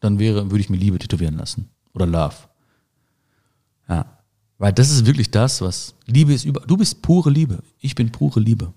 dann 0.00 0.18
wäre, 0.18 0.50
würde 0.50 0.60
ich 0.60 0.68
mir 0.68 0.76
Liebe 0.76 0.98
tätowieren 0.98 1.36
lassen. 1.36 1.70
Oder 1.94 2.06
Love. 2.06 2.34
Ja. 3.88 4.18
Weil 4.58 4.72
das 4.72 4.90
ist 4.90 5.06
wirklich 5.06 5.30
das, 5.30 5.60
was 5.60 5.94
Liebe 6.06 6.34
ist 6.34 6.44
über. 6.44 6.60
Du 6.60 6.76
bist 6.76 7.00
pure 7.00 7.30
Liebe. 7.30 7.62
Ich 7.80 7.94
bin 7.94 8.10
pure 8.12 8.40
Liebe. 8.40 8.74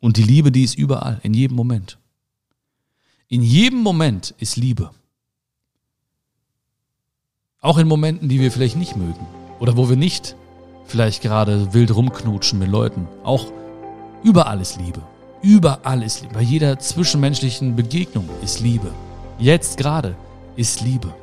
Und 0.00 0.16
die 0.16 0.22
Liebe, 0.22 0.50
die 0.50 0.64
ist 0.64 0.78
überall, 0.78 1.20
in 1.22 1.34
jedem 1.34 1.56
Moment. 1.56 1.98
In 3.28 3.42
jedem 3.42 3.80
Moment 3.80 4.34
ist 4.38 4.56
Liebe. 4.56 4.90
Auch 7.60 7.76
in 7.76 7.86
Momenten, 7.86 8.28
die 8.28 8.40
wir 8.40 8.50
vielleicht 8.50 8.76
nicht 8.76 8.96
mögen. 8.96 9.26
Oder 9.60 9.76
wo 9.76 9.90
wir 9.90 9.96
nicht 9.96 10.34
vielleicht 10.86 11.22
gerade 11.22 11.74
wild 11.74 11.94
rumknutschen 11.94 12.58
mit 12.58 12.68
Leuten. 12.68 13.06
Auch 13.22 13.52
Überall 14.22 14.60
ist 14.60 14.78
Liebe. 14.78 15.00
Überall 15.40 16.02
ist 16.02 16.20
Liebe. 16.20 16.34
Bei 16.34 16.42
jeder 16.42 16.78
zwischenmenschlichen 16.78 17.74
Begegnung 17.74 18.28
ist 18.42 18.60
Liebe. 18.60 18.92
Jetzt 19.38 19.78
gerade 19.78 20.14
ist 20.56 20.82
Liebe. 20.82 21.14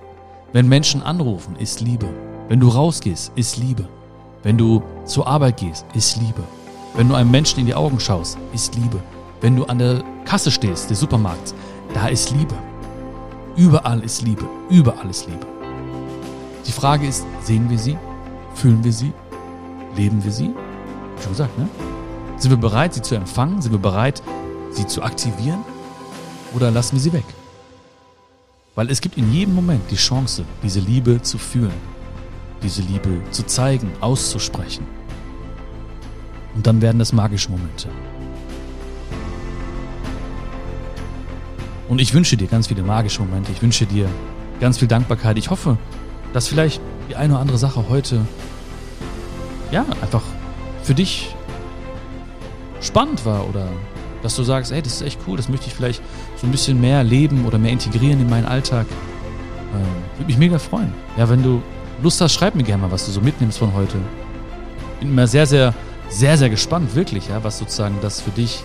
Wenn 0.51 0.67
Menschen 0.67 1.03
anrufen, 1.03 1.55
ist 1.57 1.79
Liebe. 1.79 2.09
Wenn 2.49 2.59
du 2.59 2.69
rausgehst, 2.69 3.31
ist 3.35 3.57
Liebe. 3.57 3.87
Wenn 4.41 4.57
du 4.57 4.81
zur 5.05 5.27
Arbeit 5.27 5.57
gehst, 5.57 5.85
ist 5.93 6.17
Liebe. 6.17 6.41
Wenn 6.95 7.07
du 7.07 7.13
einem 7.13 7.29
Menschen 7.29 7.59
in 7.59 7.67
die 7.67 7.75
Augen 7.75 7.99
schaust, 7.99 8.39
ist 8.51 8.73
Liebe. 8.73 8.99
Wenn 9.41 9.55
du 9.55 9.65
an 9.65 9.77
der 9.77 10.03
Kasse 10.25 10.49
stehst, 10.49 10.89
des 10.89 10.99
Supermarkts, 10.99 11.53
da 11.93 12.07
ist 12.07 12.31
Liebe. 12.31 12.55
Überall 13.57 13.99
ist 13.99 14.23
Liebe. 14.23 14.47
Überall 14.71 15.07
ist 15.07 15.27
Liebe. 15.27 15.45
Die 16.65 16.71
Frage 16.71 17.05
ist, 17.05 17.27
sehen 17.43 17.69
wir 17.69 17.77
sie? 17.77 17.95
Fühlen 18.55 18.83
wir 18.83 18.91
sie? 18.91 19.13
Leben 19.95 20.23
wir 20.23 20.31
sie? 20.31 20.51
Schon 21.21 21.31
gesagt, 21.33 21.55
ne? 21.59 21.69
Sind 22.39 22.51
wir 22.51 22.57
bereit, 22.57 22.93
sie 22.93 23.01
zu 23.01 23.15
empfangen? 23.15 23.61
Sind 23.61 23.71
wir 23.71 23.79
bereit, 23.79 24.21
sie 24.69 24.85
zu 24.85 25.01
aktivieren? 25.01 25.61
Oder 26.53 26.69
lassen 26.69 26.93
wir 26.93 26.99
sie 26.99 27.13
weg? 27.13 27.25
Weil 28.75 28.91
es 28.91 29.01
gibt 29.01 29.17
in 29.17 29.33
jedem 29.33 29.55
Moment 29.55 29.89
die 29.89 29.95
Chance, 29.95 30.45
diese 30.61 30.79
Liebe 30.79 31.19
zu 31.23 31.39
fühlen, 31.39 31.73
diese 32.61 32.83
Liebe 32.83 33.21
zu 33.31 33.43
zeigen, 33.43 33.91
auszusprechen. 34.01 34.85
Und 36.53 36.67
dann 36.67 36.79
werden 36.79 36.99
das 36.99 37.11
magische 37.11 37.49
Momente. 37.49 37.89
Und 41.89 41.99
ich 41.99 42.13
wünsche 42.13 42.37
dir 42.37 42.47
ganz 42.47 42.67
viele 42.67 42.83
magische 42.83 43.23
Momente. 43.23 43.51
Ich 43.51 43.63
wünsche 43.63 43.87
dir 43.87 44.07
ganz 44.59 44.77
viel 44.77 44.87
Dankbarkeit. 44.87 45.39
Ich 45.39 45.49
hoffe, 45.49 45.77
dass 46.33 46.47
vielleicht 46.47 46.81
die 47.09 47.15
eine 47.15 47.33
oder 47.33 47.41
andere 47.41 47.57
Sache 47.57 47.89
heute, 47.89 48.21
ja, 49.71 49.85
einfach 50.01 50.23
für 50.83 50.93
dich 50.93 51.35
spannend 52.81 53.25
war 53.25 53.47
oder 53.47 53.67
dass 54.23 54.35
du 54.35 54.43
sagst, 54.43 54.71
ey, 54.71 54.81
das 54.81 54.93
ist 54.93 55.01
echt 55.01 55.19
cool, 55.27 55.37
das 55.37 55.49
möchte 55.49 55.67
ich 55.67 55.73
vielleicht 55.73 56.01
so 56.35 56.47
ein 56.47 56.51
bisschen 56.51 56.81
mehr 56.81 57.03
leben 57.03 57.45
oder 57.45 57.57
mehr 57.57 57.71
integrieren 57.71 58.19
in 58.19 58.29
meinen 58.29 58.45
Alltag. 58.45 58.85
Ähm, 59.73 59.85
Würde 60.17 60.27
mich 60.27 60.37
mega 60.37 60.59
freuen. 60.59 60.93
Ja, 61.17 61.29
wenn 61.29 61.43
du 61.43 61.61
Lust 62.01 62.21
hast, 62.21 62.33
schreib 62.33 62.55
mir 62.55 62.63
gerne 62.63 62.83
mal, 62.83 62.91
was 62.91 63.05
du 63.05 63.11
so 63.11 63.21
mitnimmst 63.21 63.57
von 63.57 63.73
heute. 63.73 63.97
Bin 64.99 65.09
immer 65.09 65.27
sehr, 65.27 65.45
sehr, 65.45 65.73
sehr, 66.09 66.37
sehr 66.37 66.49
gespannt, 66.49 66.95
wirklich, 66.95 67.27
ja, 67.29 67.43
was 67.43 67.59
sozusagen 67.59 67.97
das 68.01 68.21
für 68.21 68.31
dich 68.31 68.63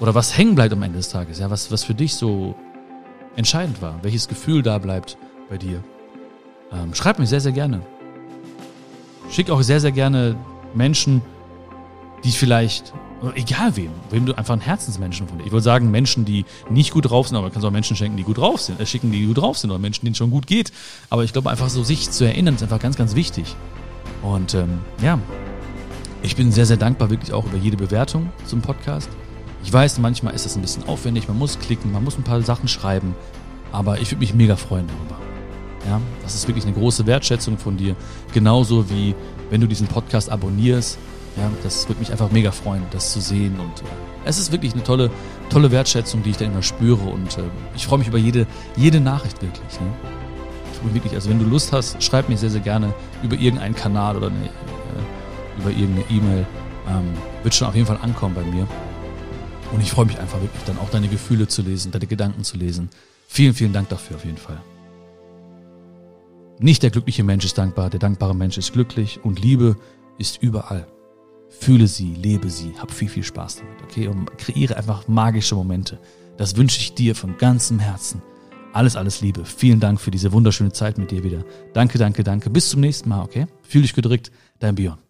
oder 0.00 0.14
was 0.14 0.36
hängen 0.36 0.54
bleibt 0.54 0.72
am 0.72 0.82
Ende 0.82 0.98
des 0.98 1.08
Tages, 1.08 1.38
ja, 1.38 1.50
was, 1.50 1.70
was 1.72 1.84
für 1.84 1.94
dich 1.94 2.14
so 2.14 2.54
entscheidend 3.36 3.80
war, 3.82 3.98
welches 4.02 4.28
Gefühl 4.28 4.62
da 4.62 4.78
bleibt 4.78 5.16
bei 5.48 5.56
dir. 5.56 5.82
Ähm, 6.72 6.94
schreib 6.94 7.18
mir 7.18 7.26
sehr, 7.26 7.40
sehr 7.40 7.52
gerne. 7.52 7.80
Schick 9.30 9.50
auch 9.50 9.62
sehr, 9.62 9.80
sehr 9.80 9.92
gerne 9.92 10.36
Menschen, 10.74 11.22
die 12.24 12.30
vielleicht 12.30 12.92
Egal 13.34 13.76
wem, 13.76 13.90
wem 14.10 14.26
du 14.26 14.38
einfach 14.38 14.52
einen 14.52 14.62
Herzensmenschen 14.62 15.26
von 15.26 15.38
dir. 15.38 15.44
Ich 15.44 15.50
würde 15.50 15.64
sagen, 15.64 15.90
Menschen, 15.90 16.24
die 16.24 16.44
nicht 16.70 16.92
gut 16.92 17.10
drauf 17.10 17.26
sind, 17.26 17.36
aber 17.36 17.48
du 17.48 17.52
kannst 17.52 17.66
auch 17.66 17.72
Menschen 17.72 17.96
schenken, 17.96 18.16
die 18.16 18.22
gut 18.22 18.38
drauf 18.38 18.60
sind, 18.60 18.80
äh, 18.80 18.86
schicken, 18.86 19.10
die 19.10 19.26
gut 19.26 19.38
drauf 19.38 19.58
sind, 19.58 19.70
oder 19.70 19.80
Menschen, 19.80 20.04
denen 20.04 20.12
es 20.12 20.18
schon 20.18 20.30
gut 20.30 20.46
geht. 20.46 20.72
Aber 21.10 21.24
ich 21.24 21.32
glaube, 21.32 21.50
einfach 21.50 21.68
so 21.68 21.82
sich 21.82 22.10
zu 22.10 22.24
erinnern, 22.24 22.54
ist 22.54 22.62
einfach 22.62 22.78
ganz, 22.78 22.96
ganz 22.96 23.16
wichtig. 23.16 23.56
Und 24.22 24.54
ähm, 24.54 24.78
ja, 25.02 25.18
ich 26.22 26.36
bin 26.36 26.52
sehr, 26.52 26.66
sehr 26.66 26.76
dankbar 26.76 27.10
wirklich 27.10 27.32
auch 27.32 27.44
über 27.44 27.56
jede 27.56 27.76
Bewertung 27.76 28.30
zum 28.46 28.60
Podcast. 28.60 29.08
Ich 29.64 29.72
weiß, 29.72 29.98
manchmal 29.98 30.34
ist 30.34 30.44
das 30.44 30.54
ein 30.54 30.62
bisschen 30.62 30.86
aufwendig, 30.86 31.26
man 31.26 31.38
muss 31.38 31.58
klicken, 31.58 31.90
man 31.90 32.04
muss 32.04 32.16
ein 32.16 32.22
paar 32.22 32.40
Sachen 32.42 32.68
schreiben, 32.68 33.16
aber 33.72 34.00
ich 34.00 34.12
würde 34.12 34.20
mich 34.20 34.32
mega 34.32 34.54
freuen 34.54 34.86
darüber. 34.86 35.20
Ja, 35.86 36.00
das 36.22 36.34
ist 36.36 36.46
wirklich 36.46 36.64
eine 36.64 36.74
große 36.74 37.06
Wertschätzung 37.06 37.58
von 37.58 37.76
dir. 37.76 37.96
Genauso 38.32 38.88
wie 38.90 39.14
wenn 39.50 39.60
du 39.60 39.66
diesen 39.66 39.88
Podcast 39.88 40.30
abonnierst 40.30 40.98
ja, 41.38 41.50
das 41.62 41.88
würde 41.88 42.00
mich 42.00 42.10
einfach 42.10 42.30
mega 42.30 42.50
freuen, 42.50 42.82
das 42.90 43.12
zu 43.12 43.20
sehen. 43.20 43.58
Und 43.58 43.80
äh, 43.82 43.84
es 44.24 44.38
ist 44.38 44.52
wirklich 44.52 44.74
eine 44.74 44.82
tolle, 44.82 45.10
tolle 45.50 45.70
Wertschätzung, 45.70 46.22
die 46.22 46.30
ich 46.30 46.36
da 46.36 46.44
immer 46.44 46.62
spüre. 46.62 47.08
Und 47.08 47.38
äh, 47.38 47.42
ich 47.76 47.86
freue 47.86 47.98
mich 47.98 48.08
über 48.08 48.18
jede, 48.18 48.46
jede 48.76 49.00
Nachricht 49.00 49.40
wirklich. 49.42 49.80
Ne? 49.80 49.86
Ich 50.72 50.94
wirklich, 50.94 51.14
also 51.14 51.30
wenn 51.30 51.38
du 51.38 51.44
Lust 51.44 51.72
hast, 51.72 52.02
schreib 52.02 52.28
mir 52.28 52.36
sehr, 52.36 52.50
sehr 52.50 52.60
gerne 52.60 52.94
über 53.22 53.36
irgendeinen 53.36 53.74
Kanal 53.74 54.16
oder 54.16 54.28
eine, 54.28 54.44
äh, 54.44 55.60
über 55.60 55.70
irgendeine 55.70 56.04
E-Mail. 56.10 56.46
Ähm, 56.88 57.06
wird 57.42 57.54
schon 57.54 57.68
auf 57.68 57.74
jeden 57.74 57.86
Fall 57.86 57.98
ankommen 58.02 58.34
bei 58.34 58.44
mir. 58.44 58.66
Und 59.72 59.80
ich 59.82 59.90
freue 59.90 60.06
mich 60.06 60.18
einfach 60.18 60.40
wirklich 60.40 60.62
dann 60.64 60.78
auch 60.78 60.90
deine 60.90 61.08
Gefühle 61.08 61.46
zu 61.48 61.62
lesen, 61.62 61.92
deine 61.92 62.06
Gedanken 62.06 62.44
zu 62.44 62.56
lesen. 62.56 62.90
Vielen, 63.26 63.54
vielen 63.54 63.72
Dank 63.72 63.88
dafür 63.90 64.16
auf 64.16 64.24
jeden 64.24 64.38
Fall. 64.38 64.60
Nicht 66.60 66.82
der 66.82 66.90
glückliche 66.90 67.22
Mensch 67.22 67.44
ist 67.44 67.58
dankbar, 67.58 67.90
der 67.90 68.00
dankbare 68.00 68.34
Mensch 68.34 68.58
ist 68.58 68.72
glücklich 68.72 69.20
und 69.22 69.40
Liebe 69.40 69.76
ist 70.18 70.42
überall. 70.42 70.86
Fühle 71.48 71.86
sie, 71.86 72.14
lebe 72.14 72.50
sie, 72.50 72.72
hab 72.78 72.90
viel, 72.90 73.08
viel 73.08 73.24
Spaß 73.24 73.56
damit, 73.56 73.82
okay? 73.82 74.08
Und 74.08 74.36
kreiere 74.38 74.76
einfach 74.76 75.08
magische 75.08 75.54
Momente. 75.54 75.98
Das 76.36 76.56
wünsche 76.56 76.80
ich 76.80 76.94
dir 76.94 77.14
von 77.14 77.36
ganzem 77.36 77.78
Herzen. 77.78 78.22
Alles, 78.72 78.96
alles 78.96 79.20
Liebe. 79.20 79.44
Vielen 79.44 79.80
Dank 79.80 80.00
für 80.00 80.10
diese 80.10 80.32
wunderschöne 80.32 80.72
Zeit 80.72 80.98
mit 80.98 81.10
dir 81.10 81.24
wieder. 81.24 81.44
Danke, 81.72 81.98
danke, 81.98 82.22
danke. 82.22 82.50
Bis 82.50 82.68
zum 82.68 82.80
nächsten 82.80 83.08
Mal, 83.08 83.22
okay? 83.22 83.46
Fühl 83.62 83.82
dich 83.82 83.94
gedrückt. 83.94 84.30
Dein 84.58 84.74
Björn. 84.74 85.07